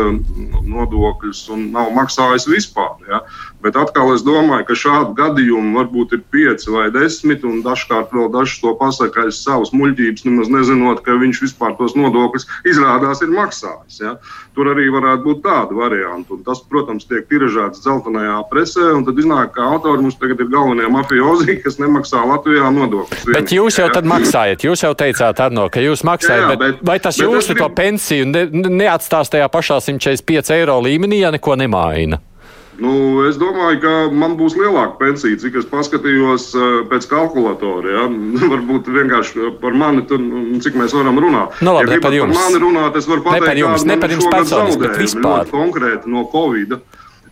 nodokļus 0.66 1.48
un 1.50 1.70
nav 1.74 1.90
maksājis 1.96 2.46
vispār. 2.50 2.94
Ja? 3.10 3.22
Bet 3.64 3.76
atkal 3.80 4.12
es 4.12 4.22
domāju, 4.22 4.66
ka 4.68 4.74
šādu 4.76 5.14
gadījumu 5.16 5.78
varbūt 5.78 6.12
ir 6.14 6.22
pieci 6.30 6.70
vai 6.70 6.86
desmit, 6.92 7.44
un 7.46 7.62
dažkārt 7.64 8.12
vēl 8.14 8.28
dažs 8.34 8.58
to 8.62 8.74
pasakā 8.78 9.26
aiz 9.26 9.40
savas 9.40 9.72
muļķības, 9.72 10.26
nemaz 10.28 10.50
nezinot, 10.52 11.00
ka 11.06 11.16
viņš 11.16 11.40
vispār 11.46 11.72
tos 11.78 11.96
nodokļus 11.96 12.46
izrādās 12.68 13.24
ir 13.24 13.32
maksājis. 13.32 14.02
Ja? 14.04 14.12
Tur 14.56 14.70
arī 14.72 14.86
varētu 14.92 15.24
būt 15.24 15.40
tādi 15.46 15.78
varianti. 15.78 16.36
Un 16.36 16.44
tas, 16.46 16.60
protams, 16.68 17.08
tiek 17.08 17.24
tiražēts 17.32 17.80
dzeltenajā 17.84 18.36
presē, 18.52 18.90
un 18.98 19.08
tad 19.08 19.18
iznāk, 19.24 19.54
ka 19.56 19.66
autori 19.72 20.04
mums 20.04 20.20
tagad 20.20 20.44
ir 20.44 20.52
galvenie 20.52 20.92
mafiozi, 20.92 21.56
kas 21.64 21.80
nemaksā 21.82 22.22
Latvijā 22.28 22.68
nodokļus. 22.76 23.26
Bet 23.32 23.56
jūs 23.56 23.80
jau 23.80 23.88
ja? 23.88 23.96
tad 23.96 24.08
maksājat, 24.12 24.68
jūs 24.68 24.84
jau 24.84 24.92
teicāt, 24.98 25.42
Arno, 25.46 25.66
ka 25.72 25.82
jūs 25.82 26.04
maksājat, 26.06 26.44
jā, 26.44 26.52
jā, 26.52 26.60
bet, 26.60 26.78
bet 26.82 26.86
vai 26.92 27.00
tas 27.00 27.16
bet 27.16 27.24
jūsu 27.24 27.56
grib... 27.56 27.64
to 27.64 27.72
pensiju 27.80 28.30
ne, 28.30 28.46
neatstās 28.84 29.32
tajā 29.32 29.48
pašā 29.52 29.80
145 29.88 30.54
eiro 30.60 30.78
līmenī, 30.84 31.24
ja 31.24 31.34
neko 31.34 31.56
nemaina? 31.58 32.20
Nu, 32.82 32.92
es 33.24 33.38
domāju, 33.40 33.78
ka 33.80 33.92
man 34.12 34.34
būs 34.36 34.56
lielāka 34.58 34.98
pensija, 35.00 35.38
cik 35.40 35.58
es 35.62 35.68
paskatījos 35.70 36.50
uh, 36.56 36.64
pēc 36.90 37.08
kalkulatora. 37.08 37.92
Ja? 37.94 38.06
Varbūt 38.52 38.90
vienkārši 38.92 39.52
par 39.62 39.76
mani, 39.78 40.04
tur, 40.10 40.22
cik 40.64 40.76
mēs 40.80 40.96
varam 40.96 41.20
runāt. 41.22 41.56
Nu, 41.64 41.76
labi, 41.78 41.96
ja 41.96 42.02
par 42.04 42.16
jums. 42.16 42.36
Par 42.36 42.50
mani 42.50 42.64
runāt, 42.66 42.98
es 43.00 43.08
varu 43.08 43.24
pateikt, 43.24 43.46
ne 43.46 43.52
par 43.52 43.62
jums, 43.62 43.86
ne 43.88 44.00
par 44.02 44.16
jums 44.16 44.32
personīgi, 44.32 44.80
bet 44.84 44.98
vispār. 45.00 45.46
Konkrēti 45.52 46.12
no 46.12 46.26
Covid. 46.32 46.76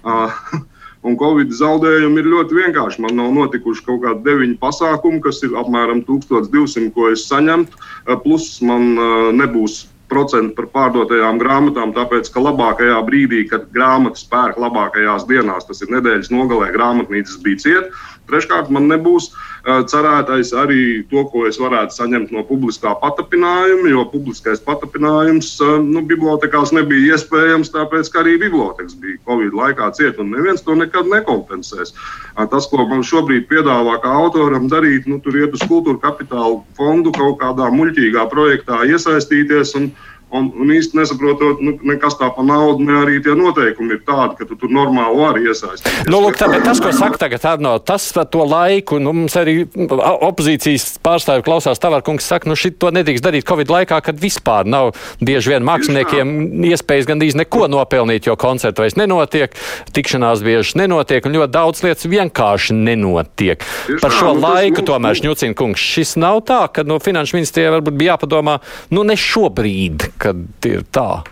Uh, 0.04 0.38
Un 1.04 1.18
Covid 1.20 1.50
zaudējumi 1.52 2.22
ir 2.22 2.28
ļoti 2.32 2.56
vienkārši. 2.56 3.02
Man 3.04 3.18
nav 3.18 3.34
notikuši 3.36 3.82
kaut 3.84 4.00
kādi 4.06 4.24
deviņi 4.24 4.54
pasākumi, 4.62 5.20
kas 5.24 5.42
ir 5.44 5.52
apmēram 5.60 6.00
1200, 6.08 6.88
ko 6.96 7.10
es 7.12 7.26
saņemtu. 7.28 7.76
Plus 8.24 8.46
man 8.64 8.94
nebūs 9.36 9.82
procentu 10.12 10.54
par 10.58 10.68
pārdotajām 10.74 11.40
grāmatām, 11.40 11.94
tāpēc 11.96 12.28
ka 12.32 12.42
labākajā 12.44 12.98
brīdī, 13.06 13.44
kad 13.50 13.70
grāmatas 13.74 14.26
pērk 14.30 14.60
labākajās 14.60 15.26
dienās, 15.30 15.66
tas 15.68 15.82
ir 15.84 15.92
nedēļas 15.96 16.32
nogalē, 16.34 16.70
grāmatnīcas 16.76 17.40
bija 17.44 17.62
cieta. 17.64 18.04
Treškārt, 18.28 18.70
man 18.72 18.88
nebūs 18.88 19.30
uh, 19.30 19.53
cerētais 19.64 20.52
arī 20.60 21.04
to, 21.08 21.22
ko 21.32 21.46
es 21.48 21.56
varētu 21.60 21.96
saņemt 21.96 22.32
no 22.34 22.42
publiskā 22.44 22.92
patapinājuma, 23.00 23.88
jo 23.88 24.04
publiskais 24.12 24.60
patapinājums 24.64 25.54
uh, 25.64 25.78
nu, 25.80 26.02
bibliotekās 26.04 26.74
nebija 26.76 27.14
iespējams, 27.16 27.72
tāpēc 27.72 28.10
ka 28.12 28.20
arī 28.20 28.36
bibliotekas 28.42 28.98
bija 29.00 29.16
Covid 29.24 29.56
laikā 29.56 29.88
cieta, 29.96 30.20
un 30.20 30.34
neviens 30.36 30.64
to 30.64 30.76
nekad 30.76 31.08
nekompensēs. 31.08 31.94
Uh, 32.34 32.44
tas, 32.50 32.68
ko 32.68 32.84
man 32.90 33.04
šobrīd 33.06 33.48
piedāvā 33.48 33.96
kā 34.04 34.12
autoram 34.12 34.68
darīt, 34.68 35.08
nu, 35.08 35.16
tur 35.24 35.40
iet 35.40 35.56
uz 35.56 35.64
kultūra 35.64 36.02
kapitāla 36.02 36.60
fondu 36.76 37.14
kaut 37.16 37.40
kādā 37.40 37.70
muļķīgā 37.72 38.28
projektā 38.32 38.84
iesaistīties. 38.90 39.72
Un, 39.80 39.94
Un, 40.34 40.48
un 40.58 40.70
īsti 40.74 40.98
nesaprotot, 40.98 41.60
nu, 41.62 41.94
kas 42.02 42.16
tā 42.18 42.26
pa 42.34 42.42
naudu, 42.42 42.82
ne 42.82 42.96
arī 43.04 43.20
tie 43.22 43.36
noteikumi 43.38 43.94
ir 43.94 44.00
tādi, 44.02 44.34
ka 44.40 44.46
tu 44.48 44.56
tur 44.58 44.72
normāli 44.74 45.14
vari 45.20 45.44
iesaistīties. 45.46 46.08
Nu, 46.10 46.18
lūk, 46.24 46.34
tā, 46.40 46.48
tas, 46.64 46.80
ko 46.82 46.90
saka 46.96 47.20
tagad 47.22 47.44
Arno, 47.46 47.76
tas 47.78 48.08
par 48.16 48.26
to 48.32 48.42
laiku, 48.42 48.98
nu, 49.02 49.12
mums 49.14 49.36
arī 49.38 49.60
opozīcijas 49.70 50.96
pārstāvi 51.04 51.44
klausās, 51.46 51.78
Tavarkungs 51.78 52.26
saka, 52.26 52.50
nu, 52.50 52.56
šit 52.58 52.80
to 52.82 52.90
nedrīkst 52.96 53.22
darīt 53.22 53.46
Covid 53.46 53.70
laikā, 53.70 54.00
kad 54.08 54.18
vispār 54.18 54.66
nav 54.66 54.90
bieži 55.22 55.52
vien 55.52 55.66
māksliniekiem 55.68 56.34
iespējas 56.72 57.06
gandrīz 57.12 57.38
neko 57.38 57.68
nopelnīt, 57.70 58.26
jo 58.26 58.34
koncertu 58.34 58.82
vairs 58.82 58.98
nenotiek, 58.98 59.54
tikšanās 59.94 60.42
bieži 60.42 60.80
nenotiek, 60.82 61.30
un 61.30 61.38
ļoti 61.38 61.54
daudz 61.54 61.84
lietas 61.86 62.10
vienkārši 62.10 62.74
nenotiek. 62.80 63.62
Tieši 63.62 64.02
par 64.02 64.18
šo 64.18 64.32
tā, 64.32 64.34
nu, 64.34 64.44
laiku 64.48 64.82
tas, 64.82 64.90
tomēr, 64.90 65.22
Šņucina 65.22 65.58
kungs, 65.62 65.86
šis 65.94 66.16
nav 66.18 66.42
tā, 66.50 66.64
ka 66.74 66.82
no 66.82 66.98
finanšu 66.98 67.38
ministrijai 67.38 67.76
varbūt 67.78 68.02
bija 68.02 68.16
jāpadomā, 68.16 68.58
nu, 68.90 69.06
ne 69.06 69.14
šobrīd 69.20 70.08
kad 70.20 70.68
ir 70.68 70.84
tā? 70.94 71.24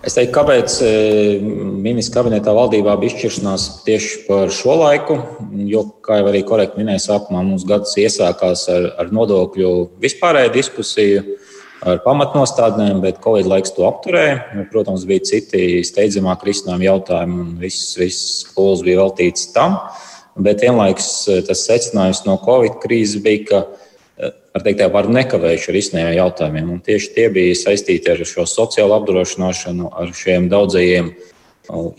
Es 0.00 0.14
teiktu, 0.16 0.32
kāpēc 0.32 0.74
e, 0.80 0.90
ministra 1.84 2.22
kabinetā 2.22 2.54
valdībā 2.56 2.94
bija 3.02 3.12
izšķiršanās 3.12 3.64
tieši 3.84 4.22
par 4.24 4.52
šo 4.56 4.78
laiku, 4.80 5.18
jo, 5.68 5.82
kā 6.00 6.22
jau 6.22 6.30
arī 6.30 6.40
korekti 6.48 6.80
minēja, 6.80 7.02
sākumā 7.04 7.42
mums 7.44 7.66
gads 7.68 7.92
iesākās 8.00 8.64
ar, 8.72 8.86
ar 9.02 9.12
nodokļu 9.12 9.72
vispārēju 10.00 10.54
diskusiju, 10.54 11.24
ar 11.84 12.00
pamatnostādnēm, 12.04 13.02
bet 13.04 13.20
Covid 13.24 13.48
laiks 13.52 13.74
to 13.76 13.84
apturēja. 13.88 14.64
Protams, 14.72 15.04
bija 15.08 15.26
citi 15.34 15.82
steidzamāk 15.84 16.48
risinājumi 16.48 16.88
jautājumi, 16.88 17.44
un 17.44 17.52
viss, 17.60 17.92
viss 18.00 18.48
pūles 18.56 18.80
bija 18.86 19.02
veltīts 19.02 19.50
tam. 19.52 19.76
Bet 20.40 20.64
vienlaikus 20.64 21.10
e, 21.28 21.42
tas 21.44 21.66
secinājums 21.68 22.24
no 22.24 22.38
Covid 22.40 22.80
krīzes 22.80 23.20
bija, 23.24 23.44
ka 23.50 23.62
var 24.54 24.64
teikt, 24.66 24.82
par 24.92 25.08
nekavējušu 25.10 25.74
risinājumu 25.74 26.16
jautājumiem. 26.16 26.72
Un 26.74 26.80
tieši 26.84 27.12
tie 27.14 27.28
bija 27.32 27.58
saistīti 27.58 28.10
ar 28.12 28.22
šo 28.26 28.46
sociālo 28.48 28.96
apdrošināšanu, 28.98 29.92
ar 30.02 30.10
šiem 30.16 30.48
daudzajiem, 30.50 31.12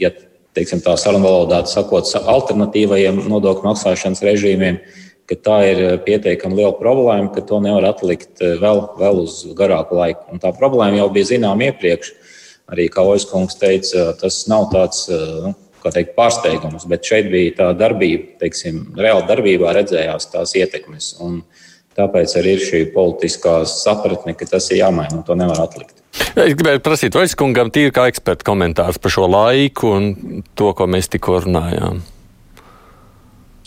ja 0.01 0.11
teiksim, 0.57 0.81
tā 0.83 0.97
sarunu 0.99 1.29
valodā 1.29 1.61
sakot, 1.69 2.09
alternatīvajiem 2.19 3.23
nodokļu 3.31 3.69
maksāšanas 3.69 4.23
režīmiem, 4.27 4.81
ka 5.29 5.37
tā 5.39 5.57
ir 5.69 5.81
pietiekami 6.03 6.59
liela 6.59 6.75
problēma, 6.75 7.31
ka 7.31 7.43
to 7.47 7.61
nevar 7.63 7.87
atlikt 7.93 8.43
vēl, 8.43 8.83
vēl 8.99 9.23
uz 9.23 9.45
garāku 9.55 9.95
laiku. 10.01 10.27
Un 10.33 10.43
tā 10.43 10.51
problēma 10.57 10.99
jau 10.99 11.07
bija 11.13 11.31
zināma 11.31 11.71
iepriekš. 11.71 12.11
Arī, 12.71 12.85
kā 12.91 13.03
Oiskungs 13.03 13.57
teica, 13.59 14.11
tas 14.19 14.43
nav 14.47 14.69
tāds 14.71 15.07
nu, 15.11 15.53
teikt, 15.83 16.13
pārsteigums, 16.15 16.85
bet 16.87 17.07
šeit 17.07 17.27
bija 17.31 17.55
tā 17.57 17.71
darbība, 17.75 18.37
teiksim, 18.43 18.85
reāli 18.99 19.27
darbībā 19.27 19.73
redzējās 19.75 20.29
tās 20.31 20.53
ietekmes. 20.59 21.09
Un, 21.23 21.41
uh, 21.41 21.60
Tāpēc 21.97 22.35
arī 22.39 22.55
ir 22.55 22.63
šī 22.63 22.85
politiskā 22.93 23.61
sapratne, 23.67 24.35
ka 24.37 24.47
tas 24.47 24.69
ir 24.71 24.79
jāmaina 24.79 25.19
un 25.19 25.25
to 25.27 25.35
nevar 25.35 25.59
atlikt. 25.65 25.97
Es 26.35 26.55
gribēju 26.55 26.83
prasīt 26.83 27.15
Vaiskungam 27.15 27.71
tīri 27.73 27.91
kā 27.95 28.07
eksperta 28.11 28.47
komentārs 28.47 28.99
par 29.01 29.13
šo 29.13 29.27
laiku 29.31 29.95
un 29.97 30.11
to, 30.55 30.71
ko 30.75 30.87
mēs 30.87 31.11
tikko 31.11 31.41
runājām. 31.45 32.01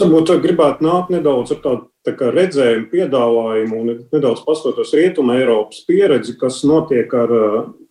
Varbūt 0.00 0.32
gribētu 0.42 0.84
nākt 0.84 1.12
nedaudz 1.14 1.52
ar 1.54 1.60
tādu 1.62 1.84
tā 2.04 2.30
redzējumu, 2.34 2.88
piedāvājumu 2.90 3.78
un 3.80 3.92
nedaudz 4.12 4.42
paskatīties 4.44 4.92
rietumu 4.98 5.36
Eiropas 5.38 5.84
pieredzi, 5.88 6.34
kas 6.40 6.60
notiek 6.68 7.12
ar, 7.16 7.32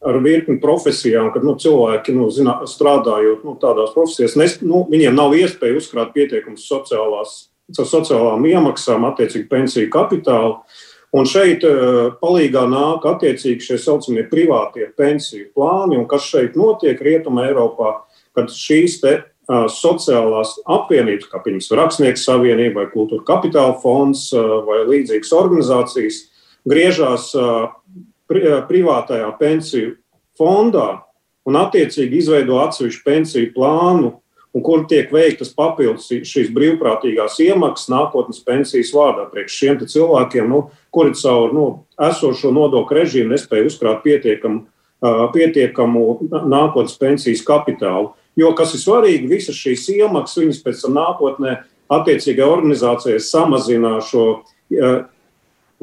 ar 0.06 0.20
virkni 0.22 0.60
profesijām, 0.62 1.32
kad 1.34 1.46
nu, 1.48 1.56
cilvēki 1.58 2.14
nu, 2.14 2.28
zinā, 2.34 2.60
strādājot 2.70 3.48
nu, 3.48 3.56
tādās 3.62 3.96
profesijās, 3.96 4.38
nes, 4.38 4.60
nu, 4.62 4.84
viņiem 4.92 5.18
nav 5.18 5.34
iespēja 5.38 5.80
uzkrāt 5.80 6.14
pietiekumus 6.14 6.68
sociālās 6.70 7.40
caur 7.72 7.88
sociālām 7.88 8.48
iemaksām, 8.50 9.06
attiecīgi 9.08 9.48
pensiju 9.52 9.92
kapitālu. 9.94 10.58
Un 11.14 11.28
šeit 11.30 11.62
uh, 11.68 12.16
palīdzīgā 12.18 12.64
nāk 12.72 13.06
attiecīgi 13.06 13.68
šie 13.68 13.78
saucamie 13.82 14.26
privātie 14.32 14.88
pensiju 14.98 15.52
plāni, 15.54 16.00
un 16.00 16.08
kas 16.10 16.26
šeit 16.26 16.58
notiek 16.58 16.98
Rietumē 16.98 17.52
Eiropā, 17.52 18.00
kad 18.34 18.50
šīs 18.50 18.98
te, 19.04 19.14
uh, 19.22 19.68
sociālās 19.70 20.56
apvienības, 20.66 21.30
kā 21.30 21.44
piemēram 21.46 21.80
Rakstnieku 21.84 22.22
savienība 22.22 22.82
vai 22.82 22.90
Kultūra 22.96 23.28
kapitāla 23.30 23.78
fonds 23.84 24.32
uh, 24.34 24.58
vai 24.66 24.82
līdzīgas 24.90 25.36
organizācijas, 25.38 26.24
griežās 26.66 27.30
pri, 28.32 28.42
privātajā 28.70 29.30
pensiju 29.40 29.96
fondā 30.40 31.04
un 31.44 31.58
attiecīgi 31.60 32.22
izveido 32.22 32.60
atsevišķu 32.64 33.04
pensiju 33.06 33.52
plānu 33.56 34.14
un 34.54 34.62
kur 34.62 34.86
tiek 34.90 35.10
veiktas 35.14 35.52
papildus 35.58 36.12
šīs 36.30 36.52
brīvprātīgās 36.54 37.40
iemaksas 37.42 37.90
nākotnes 37.90 38.44
pensijas 38.46 38.94
vārdā 38.94 39.26
priekš 39.32 39.58
šiem 39.60 39.80
cilvēkiem, 39.82 40.50
nu, 40.50 40.68
kuri 40.94 41.16
caur 41.18 41.56
nu, 41.56 41.66
esošo 42.10 42.54
nodokļu 42.54 43.00
režīmu 43.00 43.34
nespēja 43.34 43.70
uzkrāt 43.70 44.04
pietiekamu, 44.06 44.66
pietiekamu 45.34 46.06
nākotnes 46.32 47.00
pensijas 47.02 47.42
kapitālu. 47.46 48.14
Jo, 48.38 48.54
kas 48.58 48.74
ir 48.78 48.82
svarīgi, 48.82 49.30
visas 49.30 49.58
šīs 49.58 49.88
iemaksas, 49.94 50.42
viņas 50.42 50.62
pēc 50.66 50.86
tam 50.86 50.96
nākotnē 50.98 51.58
attiecīgai 51.94 52.46
organizācijai 52.46 53.20
samazina 53.22 53.98
šo 54.06 54.28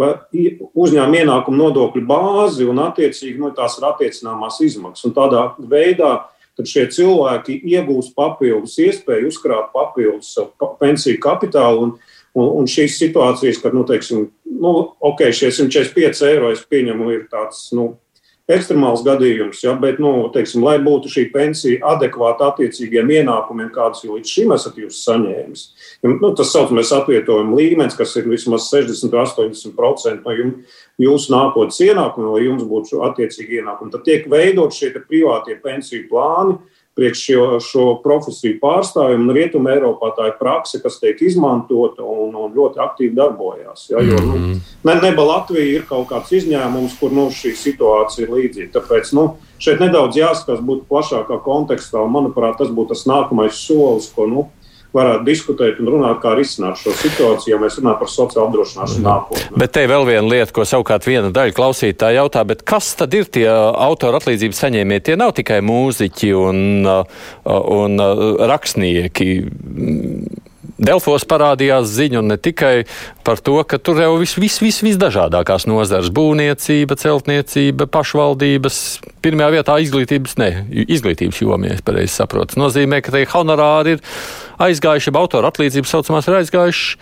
uzņēmuma 0.01 1.21
ienākumu 1.21 1.59
nodokļu 1.59 2.03
bāzi 2.09 2.67
un 2.71 2.81
attiecīgi 2.87 3.39
nu, 3.43 3.51
tās 3.55 3.77
ir 3.79 3.87
attiecināmās 3.91 4.61
izmaksas. 4.65 5.07
Un 5.11 5.15
tādā 5.17 5.45
veidā 5.59 6.15
tad 6.61 6.69
šie 6.69 6.87
cilvēki 6.93 7.59
iegūs 7.73 8.13
papildus 8.17 8.77
iespēju 8.85 9.33
uzkrāt 9.33 9.73
papildus 9.73 10.37
pensiju 10.81 11.21
kapitālu. 11.23 11.89
Un, 11.89 11.95
un, 12.37 12.53
un 12.61 12.69
šīs 12.71 12.99
situācijas, 13.01 13.63
kad, 13.63 13.75
nu, 13.75 13.87
teiksim, 13.89 14.29
nu, 14.45 14.75
ok, 15.01 15.27
šie 15.35 15.51
145 15.57 16.23
eiro 16.29 16.53
es 16.53 16.63
pieņemu, 16.69 17.11
ir 17.17 17.27
tāds, 17.33 17.71
nu, 17.77 17.95
ekstremāls 18.55 19.05
gadījums, 19.07 19.63
ja, 19.65 19.75
bet, 19.81 20.01
nu, 20.03 20.13
teiksim, 20.35 20.65
lai 20.67 20.77
būtu 20.83 21.11
šī 21.13 21.27
pensija 21.35 21.93
adekvāta 21.93 22.51
attiecīgiem 22.51 23.13
ienākumiem, 23.21 23.71
kādus 23.75 24.05
jau 24.05 24.17
līdz 24.17 24.33
šim 24.35 24.55
esat 24.57 24.81
jūs 24.81 25.03
saņēmis. 25.07 25.65
Ja, 26.03 26.13
nu, 26.13 26.33
tas 26.39 26.53
saucamais 26.55 26.93
atvietojuma 26.97 27.59
līmenis, 27.59 27.97
kas 27.99 28.17
ir 28.21 28.29
vismaz 28.31 28.69
60-80% 28.73 30.27
no 30.27 30.37
jums, 30.37 30.81
jūsu 31.01 31.35
nākotnes 31.35 31.81
ienākumiem, 31.87 32.35
lai 32.35 32.45
jums 32.45 32.67
būtu 32.69 33.05
attiecīgi 33.09 33.61
ienākumi. 33.61 33.95
Tad 33.95 34.05
tiek 34.09 34.29
veidot 34.31 34.75
šie 34.77 34.93
privātie 34.99 35.57
pensiju 35.63 36.09
plāni, 36.11 36.59
priekš 37.01 37.21
šo, 37.25 37.45
šo 37.65 37.85
profesiju 38.05 38.59
pārstāvjiem. 38.61 39.31
Rietumē 39.33 39.79
Eiropā 39.79 40.11
tā 40.19 40.29
ir 40.29 40.37
praksa, 40.41 40.83
kas 40.83 40.99
tiek 41.01 41.21
izmantota 41.25 42.05
un, 42.05 42.35
un 42.37 42.53
ļoti 42.53 42.83
aktīvi 42.85 43.17
darbojas. 43.17 43.87
Ja, 43.89 44.03
jo, 44.05 44.21
nu, 44.21 44.37
mhm. 44.37 44.59
ne, 44.85 44.97
neba 45.01 45.25
Latvija 45.25 45.65
ir 45.79 45.87
kaut 45.89 46.11
kāds 46.13 46.35
izņēmums, 46.37 46.99
kur 47.01 47.15
nu, 47.17 47.31
šī 47.33 47.55
situācija 47.57 48.27
ir 48.27 48.35
līdzīga. 48.37 48.75
Tāpēc 48.77 49.15
nu, 49.17 49.27
šeit 49.63 49.81
nedaudz 49.81 50.21
jāskatās 50.21 50.61
plašākā 50.91 51.41
kontekstā. 51.47 52.05
Manuprāt, 52.05 52.59
tas 52.61 52.73
būtu 52.75 52.93
tas 52.93 53.07
nākamais 53.09 53.65
solis, 53.65 54.11
ko 54.13 54.29
nu, 54.29 54.49
varētu 54.97 55.27
diskutēt 55.27 55.79
un 55.83 55.91
runāt, 55.95 56.19
kā 56.23 56.35
risināt 56.39 56.81
šo 56.81 56.95
situāciju, 56.99 57.55
ja 57.55 57.61
mēs 57.63 57.79
runājam 57.79 58.01
par 58.01 58.11
sociālo 58.11 58.49
apdrošināšanu 58.49 59.07
nākotnē. 59.07 59.61
Bet 59.63 59.75
te 59.77 59.87
vēl 59.91 60.07
viena 60.09 60.27
lieta, 60.27 60.55
ko 60.57 60.67
savukārt 60.67 61.07
viena 61.07 61.31
daļa 61.35 61.57
klausītāja 61.57 62.25
jautā, 62.25 62.45
kas 62.67 62.93
tad 62.99 63.15
ir 63.15 63.31
tie 63.31 63.47
autora 63.51 64.21
atlīdzības 64.21 64.65
saņēmēji? 64.67 65.07
Tie 65.11 65.19
nav 65.21 65.35
tikai 65.39 65.61
mūziķi 65.67 66.35
un, 66.41 66.61
un 67.47 68.07
rakstnieki. 68.51 69.33
Delfos 70.81 71.27
parādījās 71.29 71.91
ziņa, 71.93 72.23
ne 72.25 72.37
tikai 72.41 72.87
par 73.27 73.41
to, 73.45 73.59
ka 73.69 73.77
tur 73.77 73.99
jau 74.01 74.15
viss, 74.21 74.39
vis, 74.41 74.57
vis, 74.65 74.79
visdažādākās 74.81 75.67
nozares- 75.69 76.09
būvniecība, 76.17 76.97
celtniecība, 76.97 77.85
pašvaldības. 77.85 78.79
Pirmajā 79.21 79.51
vietā 79.59 79.77
izglītības, 79.85 80.39
ne, 80.41 80.51
izglītības 80.89 81.43
jomā, 81.45 81.69
ja 81.69 81.77
es 81.77 81.85
pareizi 81.85 82.17
saprotu. 82.17 82.55
Tas 82.55 82.63
nozīmē, 82.65 83.03
ka 83.05 83.13
tie 83.13 83.27
honorāri 83.29 83.99
ir 83.99 84.01
aizgājuši, 84.67 85.11
jeb 85.11 85.19
autora 85.21 85.51
atlīdzības 85.53 85.97
saucamās 85.97 86.29
ir 86.29 86.39
aizgājuši. 86.43 87.01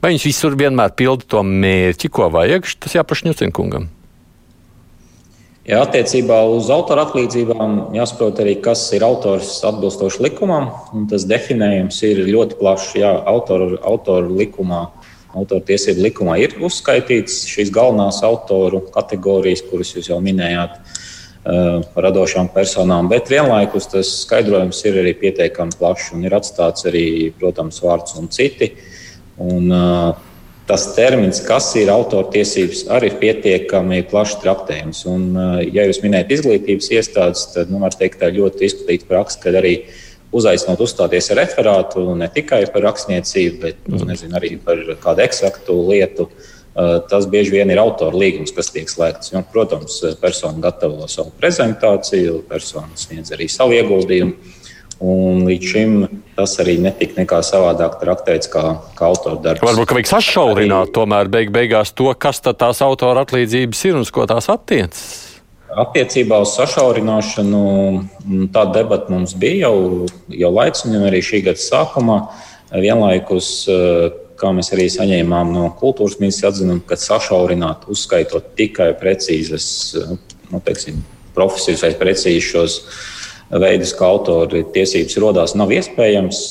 Vai 0.00 0.14
viņš 0.14 0.26
visur 0.30 0.56
vienmēr 0.56 0.94
pilda 0.96 1.26
to 1.28 1.42
mērķi, 1.44 2.08
ko 2.12 2.30
vajag? 2.32 2.68
Tas 2.80 2.96
jāpaši 2.96 3.28
Ņucinkungam. 3.28 3.90
Jā, 5.68 5.82
attiecībā 5.84 6.38
uz 6.50 6.70
autora 6.72 7.04
atlīdzībām 7.06 7.92
jāsaprot 7.94 8.40
arī, 8.42 8.56
kas 8.64 8.80
ir 8.96 9.04
autors 9.04 9.58
atbilstoši 9.68 10.24
likumam. 10.24 10.70
Tas 11.10 11.26
definējums 11.28 12.00
ir 12.08 12.22
ļoti 12.26 12.56
plašs. 12.58 12.94
Jā, 12.98 13.12
autoru, 13.28 13.76
autoru 13.86 14.32
likumā, 14.40 14.86
autora 15.36 15.60
tiesību 15.68 16.06
likumā 16.08 16.38
ir 16.40 16.56
uzskaitīts 16.64 17.44
šīs 17.52 17.70
galvenās 17.76 18.22
autoru 18.26 18.80
kategorijas, 18.94 19.62
kuras 19.68 19.92
jūs 19.94 20.08
jau 20.10 20.18
minējāt, 20.24 20.80
radošām 21.44 22.50
personām. 22.52 23.08
Bet 23.08 23.30
vienlaikus 23.32 23.88
tas 23.88 24.08
skaidrojums 24.26 24.82
ir 24.84 24.98
arī 25.00 25.14
pietiekami 25.16 25.76
plašs 25.78 26.10
un 26.14 26.24
ir 26.28 26.36
atstāts 26.36 26.84
arī, 26.90 27.32
protams, 27.38 27.80
vārds 27.80 28.18
un 28.20 28.28
citi. 28.28 28.74
Un, 29.40 29.70
uh, 29.72 30.12
tas 30.70 30.84
termins, 30.94 31.40
kas 31.42 31.72
ir 31.80 31.90
autortiesības, 31.90 32.84
arī 32.94 33.10
ir 33.10 33.16
pietiekami 33.22 34.04
plaši 34.10 34.38
traktējums. 34.44 35.02
Un, 35.10 35.24
eh, 35.34 35.64
ja 35.74 35.86
jūs 35.88 35.98
minējat 36.04 36.30
izglītības 36.36 36.90
iestādes, 36.94 37.48
tad 37.54 37.72
nu, 37.72 37.80
var 37.82 37.96
teikt, 37.96 38.20
tā 38.20 38.30
ir 38.30 38.38
ļoti 38.38 38.68
izplatīta 38.68 39.08
praksa, 39.10 39.40
kad 39.42 39.58
arī 39.58 39.74
uzaicinot 40.30 40.78
uzstāties 40.78 41.32
ar 41.32 41.40
referātu 41.42 42.04
ne 42.14 42.28
tikai 42.30 42.62
par 42.72 42.86
rakstniecību, 42.86 43.60
bet 43.64 43.76
nu, 43.90 43.98
nezinu, 44.06 44.36
arī 44.38 44.52
par 44.62 44.78
kādu 45.02 45.26
eksaktu 45.26 45.74
lietu. 45.90 46.28
Eh, 46.30 46.59
tas 47.10 47.26
bieži 47.30 47.54
vien 47.54 47.70
ir 47.72 47.80
autora 47.82 48.16
līgums, 48.16 48.54
kas 48.56 48.72
tiek 48.74 48.88
slēgts. 48.90 49.32
Jo, 49.34 49.42
protams, 49.52 50.00
persona 50.22 50.62
gatavo 50.62 51.08
savu 51.10 51.32
prezentāciju, 51.40 52.40
persona 52.48 52.96
sniedz 52.98 53.34
arī 53.36 53.48
savu 53.50 53.76
ieguldījumu. 53.78 54.56
Un 55.00 55.46
līdz 55.48 55.64
šim 55.64 55.92
tas 56.36 56.58
arī 56.60 56.74
netika 56.84 57.22
nekā 57.22 57.38
savādāk 57.44 57.96
traktēts 58.02 58.50
kā, 58.52 58.64
kā 58.98 59.08
autora 59.08 59.40
darbs. 59.40 59.64
Varbūt 59.64 59.94
vajag 59.96 60.10
sašaurināt 60.10 60.90
arī, 60.90 60.94
tomēr 60.98 61.30
beig 61.32 61.52
beigās 61.54 61.94
to, 61.96 62.10
kas 62.20 62.42
tad 62.44 62.58
tās 62.60 62.82
autora 62.84 63.24
atlīdzības 63.24 63.84
ir 63.88 63.96
un 63.96 64.04
uz 64.04 64.12
ko 64.12 64.28
tās 64.28 64.50
attiecas. 64.52 65.30
Attiecībā 65.70 66.42
uz 66.42 66.52
sašaurināšanu 66.58 67.62
tāda 68.52 68.82
debata 68.82 69.12
mums 69.14 69.32
bija 69.38 69.70
jau, 69.70 70.08
jau 70.34 70.50
laicīgi, 70.52 70.96
un 70.98 71.08
arī 71.08 71.22
šī 71.24 71.44
gada 71.46 71.62
sākumā. 71.62 72.20
Vienlaikus, 72.70 73.48
kā 74.40 74.50
mēs 74.56 74.72
arī 74.74 74.88
saņēmām 74.92 75.52
no 75.54 75.68
kultūras 75.78 76.18
ministra 76.22 76.50
atzinumu, 76.50 76.82
ka 76.88 76.98
sašaurināt, 76.98 77.86
uzskaitot 77.92 78.54
tikai 78.58 78.90
precīzas 78.98 79.66
nu, 80.50 80.60
teiksim, 80.64 81.00
profesijas 81.36 81.84
vai 81.84 81.94
precīzi 82.00 82.42
šos 82.44 82.78
veidus, 83.50 83.94
kā 83.98 84.08
autori 84.08 84.64
tiesības 84.74 85.18
radās, 85.22 85.56
nav 85.58 85.72
iespējams. 85.74 86.42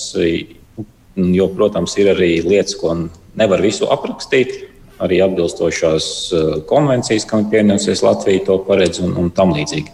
Jo, 1.19 1.49
protams, 1.51 1.97
ir 1.99 2.13
arī 2.13 2.37
lietas, 2.45 2.77
ko 2.79 2.93
nevar 3.39 3.63
visu 3.63 3.89
aprakstīt. 3.91 4.65
Arī 4.99 5.21
atbilstošās 5.23 6.05
eh, 6.35 6.47
konvencijas, 6.67 7.25
kam 7.27 7.45
ir 7.45 7.53
pieņemsies 7.53 8.01
Latvija, 8.03 8.43
to 8.47 8.57
paredz 8.67 8.99
un, 9.03 9.13
un 9.19 9.29
tam 9.35 9.53
līdzīgi. 9.55 9.93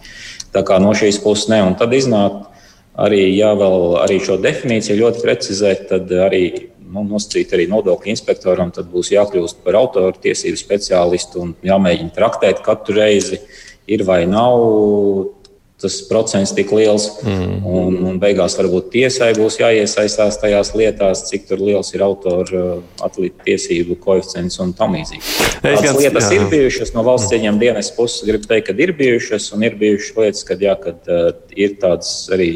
Tā 0.53 0.63
kā 0.65 0.79
no 0.81 0.95
šīs 0.97 1.19
puses 1.21 1.49
ne. 1.51 1.59
Un 1.61 1.75
tad 1.77 1.93
iznāk 1.93 2.39
arī, 2.97 3.27
ja 3.35 3.51
vēl 3.57 3.99
arī 4.01 4.17
šo 4.23 4.39
definīciju 4.41 5.03
ļoti 5.03 5.21
precizēt, 5.21 5.85
tad 5.91 6.09
arī 6.25 6.41
nu, 6.95 7.05
nosacīt 7.09 7.53
arī 7.55 7.67
nodokļu 7.71 8.13
inspektoram, 8.15 8.71
tad 8.75 8.89
būs 8.91 9.11
jākļūst 9.13 9.63
par 9.65 9.79
autoru 9.81 10.15
tiesību 10.23 10.59
speciālistu 10.59 11.43
un 11.43 11.55
jāmēģina 11.65 12.15
traktēt 12.15 12.63
katru 12.65 12.99
reizi, 13.01 13.41
ir 13.91 14.05
vai 14.07 14.23
nav 14.29 15.35
tas 15.81 15.97
procents 16.07 16.53
tik 16.55 16.71
liels. 16.71 17.07
Mm. 17.25 17.55
Un, 17.67 17.97
un 18.09 18.19
beigās 18.21 18.55
varbūt 18.57 18.89
tiesai 18.93 19.33
būs 19.35 19.59
jāiesaistās 19.59 20.39
tajās 20.41 20.71
lietās, 20.77 21.25
cik 21.29 21.51
liels 21.59 21.91
ir 21.95 22.05
autora 22.05 22.45
uh, 22.45 22.83
atlīdzību 23.05 23.45
tiesību 23.45 23.99
koeficients 24.03 24.59
un 24.63 24.71
tam 24.77 24.95
līdzīgi. 24.95 25.23
Tādas 25.65 25.99
lietas 25.99 26.29
jā. 26.31 26.39
ir 26.39 26.49
bijušas 26.53 26.95
no 26.95 27.03
valsts 27.07 27.31
cieņām 27.33 27.59
dienas 27.61 27.91
puses. 27.95 28.23
Gribu 28.27 28.47
teikt, 28.49 28.69
ka 28.69 28.77
ir 28.87 28.95
bijušas 28.97 29.51
un 29.55 29.67
ir 29.67 29.75
bijušas 29.79 30.19
lietas, 30.21 30.45
kad, 30.47 30.63
jā, 30.63 30.77
kad 30.79 31.11
uh, 31.11 31.31
ir 31.59 31.75
tādas 31.81 32.13
arī 32.33 32.51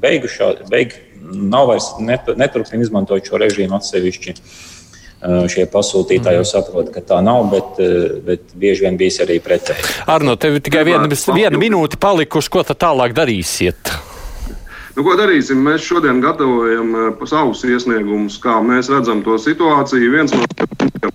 beigušās, 0.00 0.64
beig, 0.72 0.96
nav 1.34 1.68
vairs 1.72 1.90
neturpina 2.00 2.82
izmantot 2.84 3.26
šo 3.26 3.40
režīmu 3.42 3.78
atsevišķi. 3.78 4.36
Uh, 5.24 5.44
šie 5.48 5.64
pasūtītāji 5.72 6.36
jau 6.36 6.46
saprot, 6.48 6.90
ka 6.92 7.00
tā 7.00 7.20
nav, 7.24 7.46
bet, 7.52 7.78
bet 8.26 8.50
bieži 8.60 8.84
vien 8.84 8.98
bijis 9.00 9.22
arī 9.24 9.38
pretēji. 9.40 10.02
Arno, 10.10 10.36
tev 10.36 10.58
tikai 10.64 10.84
viena, 10.84 11.08
viena 11.08 11.60
minūte 11.60 11.96
palikusi, 12.00 12.52
ko 12.52 12.64
tad 12.66 12.82
tālāk 12.84 13.16
darīsiet? 13.16 13.94
Nu, 14.94 15.02
ko 15.02 15.16
darīsim? 15.18 15.58
Mēs 15.66 15.82
šodien 15.82 16.20
gatavojam 16.22 16.92
savus 17.26 17.64
iesniegumus, 17.66 18.36
kā 18.42 18.60
mēs 18.62 18.90
redzam 18.92 19.24
to 19.26 19.34
situāciju. 19.42 20.12
Viens 20.12 20.34
no 20.36 20.44
punktiem 20.78 21.10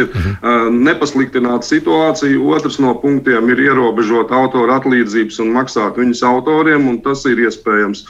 ir 0.00 0.06
mhm. 0.06 0.78
nepasliktināt 0.86 1.66
situāciju, 1.68 2.46
otrs 2.56 2.80
no 2.80 2.94
punktiem 3.02 3.52
ir 3.52 3.66
ierobežot 3.66 4.32
autora 4.32 4.80
atlīdzības 4.80 5.42
un 5.44 5.52
maksāt 5.58 6.00
viņas 6.00 6.24
autoriem, 6.30 6.88
un 6.88 7.02
tas 7.04 7.26
ir 7.28 7.44
iespējams 7.44 8.06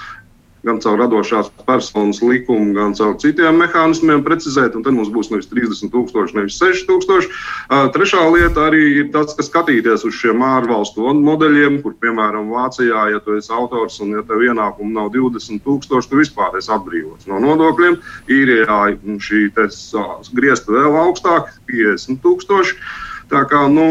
gan 0.66 0.80
caur 0.82 0.98
radošās 1.00 1.48
personas 1.66 2.20
likumu, 2.24 2.74
gan 2.76 2.94
caur 2.98 3.14
citiem 3.22 3.60
mehānismiem 3.62 4.24
precizēt, 4.26 4.74
un 4.76 4.84
tad 4.86 4.96
mums 4.96 5.12
būs 5.14 5.30
nevis 5.32 5.48
30,000, 5.52 6.34
nevis 6.36 6.58
6,000. 6.60 7.30
Trešā 7.94 8.24
lieta 8.34 8.66
arī 8.68 8.82
ir 9.02 9.10
tas, 9.14 9.34
ka 9.38 9.46
skatīties 9.46 10.04
uz 10.08 10.18
šiem 10.18 10.42
ārvalstu 10.42 11.14
modeļiem, 11.16 11.80
kur, 11.84 11.94
piemēram, 12.02 12.50
Vācijā, 12.52 13.06
ja 13.14 13.22
tu 13.22 13.36
esi 13.38 13.52
autors 13.54 14.00
un 14.02 14.16
ja 14.16 14.26
tev 14.26 14.42
ienākumu 14.46 14.92
nav 14.96 15.12
20,000, 15.14 16.10
tu 16.10 16.20
vispār 16.20 16.58
esi 16.58 16.72
atbrīvots 16.74 17.30
no 17.30 17.40
nodokļiem. 17.42 18.00
Īrijā 18.32 18.80
šī 19.22 19.48
griezta 20.36 20.74
vēl 20.74 21.02
augstāk, 21.06 21.52
50,000. 21.70 22.74
Tā 23.26 23.40
kā, 23.50 23.64
nu, 23.66 23.84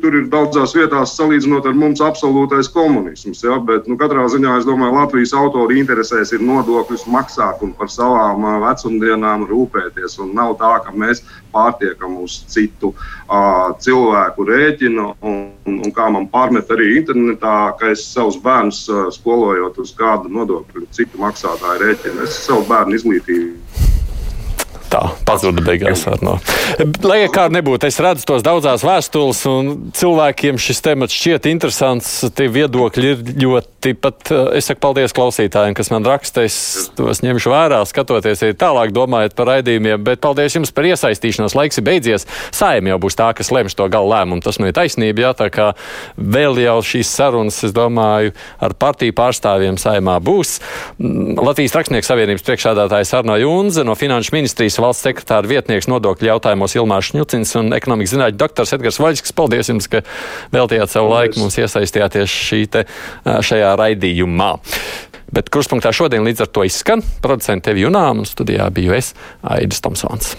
tur 0.00 0.14
ir 0.16 0.28
daudzās 0.32 0.72
vietās 0.72 1.12
salīdzinot 1.18 1.66
ar 1.68 1.74
mums 1.76 2.00
absolūtais 2.00 2.70
komunisms. 2.72 3.42
Ja? 3.44 3.58
Bet 3.60 3.84
nu, 3.90 3.98
katrā 4.00 4.24
ziņā 4.32 4.54
es 4.62 4.68
domāju, 4.68 4.94
Latvijas 4.96 5.34
autori 5.36 5.76
interesēs 5.82 6.32
ir 6.32 6.44
nodokļus 6.48 7.04
maksāt 7.12 7.60
un 7.66 7.74
par 7.76 7.92
savām 7.92 8.46
vecumdienām 8.62 9.44
rūpēties. 9.50 10.16
Nav 10.32 10.56
tā, 10.62 10.72
ka 10.86 10.94
mēs 10.96 11.20
pārtiekam 11.52 12.16
uz 12.24 12.38
citu 12.48 12.94
uh, 12.94 13.76
cilvēku 13.84 14.48
rēķinu. 14.48 15.06
Un, 15.20 15.36
un, 15.68 15.76
un 15.84 15.92
kā 15.92 16.08
man 16.14 16.30
pārmet 16.32 16.72
arī 16.72 16.94
internetā, 17.02 17.58
ka 17.76 17.92
es 17.92 18.06
savus 18.08 18.40
bērnus 18.40 18.86
uh, 18.88 19.04
skolojot 19.12 19.84
uz 19.84 19.92
kādu 20.00 20.32
nodokļu 20.32 20.88
citu 20.96 21.20
maksātāju 21.20 21.84
rēķinu, 21.84 22.24
es 22.24 22.40
savu 22.48 22.64
bērnu 22.72 22.96
izglītību 22.96 23.87
Tā 24.88 25.02
pazuda 25.28 25.60
beigās. 25.64 26.06
No. 26.24 26.38
Lai 27.04 27.20
kā 27.32 27.48
nebūtu, 27.52 27.88
es 27.90 27.98
redzu 28.00 28.24
tos 28.28 28.44
daudzās 28.46 28.84
vēstules, 28.86 29.42
un 29.50 29.70
cilvēkiem 29.96 30.56
šis 30.60 30.80
temats 30.84 31.16
šķiet 31.16 31.48
interesants. 31.50 32.12
Tie 32.36 32.48
viedokļi 32.52 33.10
ir 33.12 33.24
ļoti 33.44 33.92
pat. 34.00 34.32
Es 34.56 34.70
saku 34.70 34.80
paldies 34.86 35.12
klausītājiem, 35.16 35.76
kas 35.76 35.92
man 35.92 36.06
raksta. 36.08 36.46
Es 36.48 36.88
tos 36.96 37.20
ņemšu 37.24 37.52
vērā, 37.52 37.82
skatoties 37.88 38.44
arī 38.46 38.56
tālāk, 38.58 38.94
domājot 38.96 39.36
par 39.36 39.50
raidījumiem. 39.52 40.00
Bet 40.06 40.22
paldies 40.24 40.56
jums 40.56 40.72
par 40.72 40.88
iesaistīšanos. 40.88 41.56
Laiks 41.58 41.80
ir 41.80 41.86
beidzies. 41.88 42.24
Sājumi 42.56 42.94
jau 42.94 43.00
būs 43.04 43.18
tā, 43.18 43.28
kas 43.36 43.52
lems 43.52 43.76
to 43.76 43.90
galu 43.92 44.08
lēmumu. 44.14 44.40
Tas 44.44 44.60
nu 44.60 44.70
ir 44.70 44.76
taisnība. 44.76 45.26
Jā, 45.26 45.34
tā 45.36 45.50
kā 45.52 45.68
vēl 46.16 46.62
jau 46.64 46.78
šīs 46.94 47.12
sarunas, 47.12 47.60
es 47.66 47.76
domāju, 47.76 48.32
ar 48.64 48.76
partiju 48.78 49.16
pārstāvjiem 49.20 49.76
saimā 49.80 50.16
būs. 50.24 50.56
Latvijas 50.98 51.76
Rakstnieku 51.76 52.08
savienības 52.08 52.46
priekšādātājs 52.46 53.14
Arno 53.18 53.36
Junze 53.40 53.84
no 53.84 53.96
Finanšu 53.98 54.34
ministrijas 54.36 54.77
valsts 54.82 55.06
sekretāra 55.06 55.48
vietnieks 55.48 55.88
nodokļu 55.90 56.30
jautājumos 56.30 56.76
Ilmārs 56.78 57.12
Šņucins 57.12 57.54
un 57.60 57.72
ekonomikas 57.76 58.14
zinātņu 58.16 58.40
doktors 58.40 58.74
Edgars 58.76 59.00
Vaļskis. 59.02 59.36
Paldies 59.36 59.72
jums, 59.72 59.90
ka 59.90 60.02
veltījāt 60.54 60.94
savu 60.94 61.10
Paldies. 61.10 61.18
laiku 61.18 61.44
mums 61.44 61.58
iesaistījāties 61.60 62.40
te, 62.72 62.84
šajā 63.24 63.74
raidījumā. 63.80 64.52
Bet 65.34 65.50
kurspunktā 65.52 65.92
šodien 65.92 66.24
līdz 66.24 66.46
ar 66.46 66.52
to 66.52 66.64
izskan 66.64 67.04
producents 67.24 67.68
Tevi 67.68 67.84
Junām 67.84 68.24
un 68.24 68.28
studijā 68.28 68.70
biju 68.72 68.96
es, 68.96 69.12
Aidis 69.44 69.84
Tomsons. 69.84 70.36